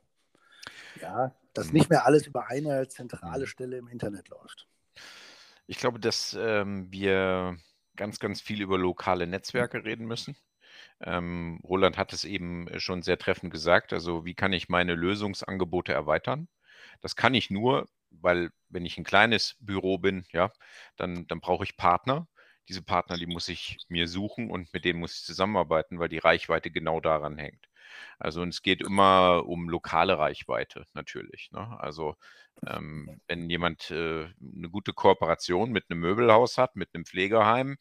Ja, 1.00 1.34
dass 1.54 1.72
nicht 1.72 1.90
mehr 1.90 2.06
alles 2.06 2.26
über 2.26 2.48
eine 2.48 2.88
zentrale 2.88 3.44
mhm. 3.44 3.48
Stelle 3.48 3.78
im 3.78 3.88
Internet 3.88 4.28
läuft. 4.28 4.68
Ich 5.66 5.78
glaube, 5.78 5.98
dass 5.98 6.36
ähm, 6.38 6.90
wir 6.90 7.58
ganz, 7.96 8.18
ganz 8.18 8.40
viel 8.40 8.62
über 8.62 8.78
lokale 8.78 9.26
Netzwerke 9.26 9.84
reden 9.84 10.06
müssen. 10.06 10.36
Ähm, 11.00 11.60
Roland 11.64 11.98
hat 11.98 12.12
es 12.12 12.24
eben 12.24 12.68
schon 12.78 13.02
sehr 13.02 13.18
treffend 13.18 13.52
gesagt. 13.52 13.92
Also, 13.92 14.24
wie 14.24 14.34
kann 14.34 14.52
ich 14.52 14.68
meine 14.68 14.94
Lösungsangebote 14.94 15.92
erweitern? 15.92 16.48
Das 17.00 17.16
kann 17.16 17.34
ich 17.34 17.50
nur, 17.50 17.88
weil 18.10 18.50
wenn 18.68 18.86
ich 18.86 18.98
ein 18.98 19.04
kleines 19.04 19.56
Büro 19.60 19.98
bin, 19.98 20.24
ja, 20.32 20.52
dann, 20.96 21.26
dann 21.26 21.40
brauche 21.40 21.64
ich 21.64 21.76
Partner. 21.76 22.28
Diese 22.68 22.82
Partner, 22.82 23.16
die 23.16 23.26
muss 23.26 23.48
ich 23.48 23.78
mir 23.88 24.08
suchen 24.08 24.50
und 24.50 24.72
mit 24.72 24.84
denen 24.84 25.00
muss 25.00 25.16
ich 25.16 25.24
zusammenarbeiten, 25.24 25.98
weil 25.98 26.08
die 26.08 26.18
Reichweite 26.18 26.70
genau 26.70 27.00
daran 27.00 27.38
hängt. 27.38 27.67
Also 28.18 28.42
und 28.42 28.50
es 28.50 28.62
geht 28.62 28.80
immer 28.82 29.44
um 29.46 29.68
lokale 29.68 30.18
Reichweite 30.18 30.84
natürlich. 30.94 31.50
Ne? 31.52 31.76
Also 31.80 32.16
ähm, 32.66 33.20
wenn 33.28 33.48
jemand 33.48 33.90
äh, 33.90 34.26
eine 34.40 34.68
gute 34.70 34.92
Kooperation 34.92 35.70
mit 35.70 35.84
einem 35.88 36.00
Möbelhaus 36.00 36.58
hat, 36.58 36.76
mit 36.76 36.90
einem 36.92 37.04
Pflegeheim, 37.04 37.76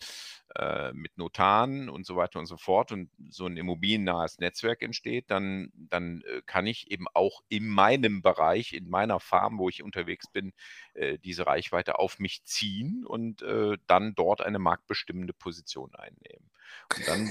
äh, 0.56 0.92
mit 0.94 1.18
Notaren 1.18 1.90
und 1.90 2.06
so 2.06 2.16
weiter 2.16 2.40
und 2.40 2.46
so 2.46 2.58
fort 2.58 2.92
und 2.92 3.10
so 3.30 3.46
ein 3.46 3.58
immobiliennahes 3.58 4.40
Netzwerk 4.40 4.82
entsteht, 4.82 5.32
dann, 5.32 5.72
dann 5.74 6.22
äh, 6.22 6.42
kann 6.46 6.68
ich 6.68 6.92
eben 6.92 7.06
auch 7.14 7.42
in 7.50 7.68
meinem 7.68 8.22
Bereich, 8.22 8.74
in 8.74 8.90
meiner 8.90 9.20
Farm, 9.20 9.58
wo 9.58 9.70
ich 9.70 9.84
unterwegs 9.84 10.28
bin, 10.28 10.54
äh, 10.94 11.18
diese 11.20 11.48
Reichweite 11.48 12.00
auf 12.00 12.20
mich 12.20 12.44
ziehen 12.44 13.06
und 13.06 13.42
äh, 13.42 13.78
dann 13.88 14.16
dort 14.16 14.42
eine 14.42 14.60
marktbestimmende 14.60 15.34
Position 15.34 15.94
einnehmen. 15.96 16.52
Und 16.96 17.08
dann 17.08 17.30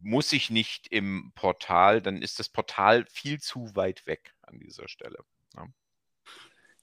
muss 0.00 0.32
ich 0.32 0.50
nicht 0.50 0.88
im 0.88 1.32
Portal, 1.34 2.00
dann 2.00 2.22
ist 2.22 2.38
das 2.38 2.48
Portal 2.48 3.04
viel 3.10 3.40
zu 3.40 3.74
weit 3.74 4.06
weg 4.06 4.34
an 4.42 4.58
dieser 4.58 4.88
Stelle. 4.88 5.18
Ja. 5.56 5.66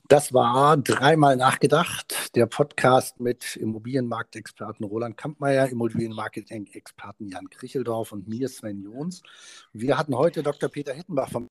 Das 0.07 0.33
war 0.33 0.77
dreimal 0.77 1.35
nachgedacht, 1.35 2.35
der 2.35 2.45
Podcast 2.45 3.19
mit 3.19 3.55
Immobilienmarktexperten 3.55 4.85
Roland 4.85 5.17
Kampmeier, 5.17 5.67
Immobilienmarketing-Experten 5.67 7.27
Jan 7.29 7.49
Kricheldorf 7.49 8.11
und 8.11 8.27
mir 8.27 8.47
Sven 8.47 8.83
Jons. 8.83 9.23
Wir 9.73 9.97
hatten 9.97 10.15
heute 10.15 10.43
Dr. 10.43 10.69
Peter 10.69 10.93
Hittenbach 10.93 11.31
vom 11.31 11.47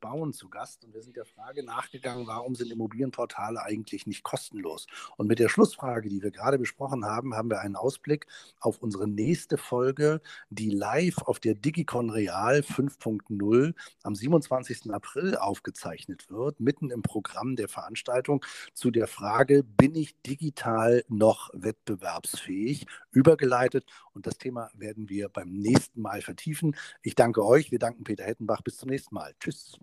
Bauen 0.00 0.32
zu 0.32 0.48
Gast 0.48 0.84
und 0.84 0.94
wir 0.94 1.02
sind 1.02 1.16
der 1.16 1.24
Frage 1.24 1.62
nachgegangen, 1.62 2.26
warum 2.26 2.54
sind 2.54 2.70
Immobilienportale 2.70 3.62
eigentlich 3.62 4.06
nicht 4.06 4.22
kostenlos? 4.22 4.86
Und 5.16 5.26
mit 5.26 5.38
der 5.38 5.48
Schlussfrage, 5.48 6.08
die 6.08 6.22
wir 6.22 6.30
gerade 6.30 6.58
besprochen 6.58 7.04
haben, 7.04 7.34
haben 7.34 7.50
wir 7.50 7.60
einen 7.60 7.76
Ausblick 7.76 8.26
auf 8.60 8.78
unsere 8.82 9.08
nächste 9.08 9.58
Folge, 9.58 10.20
die 10.50 10.70
live 10.70 11.18
auf 11.18 11.40
der 11.40 11.54
Digicon 11.54 12.10
Real 12.10 12.60
5.0 12.60 13.74
am 14.02 14.14
27. 14.14 14.92
April 14.92 15.36
aufgezeichnet 15.36 16.30
wird, 16.30 16.60
mitten 16.60 16.90
im 16.90 17.02
Programm 17.02 17.56
der 17.56 17.68
Veranstaltung 17.68 18.44
zu 18.74 18.90
der 18.90 19.06
Frage, 19.06 19.62
bin 19.62 19.94
ich 19.94 20.20
digital 20.22 21.04
noch 21.08 21.50
wettbewerbsfähig? 21.52 22.86
Übergeleitet 23.16 23.86
und 24.12 24.26
das 24.26 24.36
Thema 24.36 24.70
werden 24.74 25.08
wir 25.08 25.30
beim 25.30 25.50
nächsten 25.50 26.02
Mal 26.02 26.20
vertiefen. 26.20 26.76
Ich 27.02 27.14
danke 27.14 27.42
euch, 27.44 27.70
wir 27.72 27.78
danken 27.78 28.04
Peter 28.04 28.24
Hettenbach. 28.24 28.60
Bis 28.60 28.76
zum 28.76 28.90
nächsten 28.90 29.14
Mal. 29.14 29.34
Tschüss. 29.40 29.78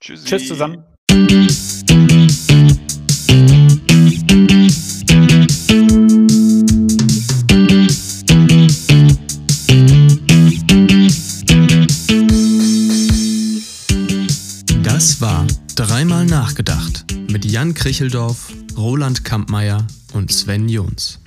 Tschüssi. 0.00 0.26
Tschüss 0.26 0.48
zusammen. 0.48 0.84
Das 14.82 15.20
war 15.20 15.46
Dreimal 15.76 16.24
nachgedacht 16.26 17.04
mit 17.30 17.44
Jan 17.44 17.74
Kricheldorf, 17.74 18.52
Roland 18.76 19.24
Kampmeier 19.24 19.86
und 20.12 20.32
Sven 20.32 20.68
Jons. 20.68 21.20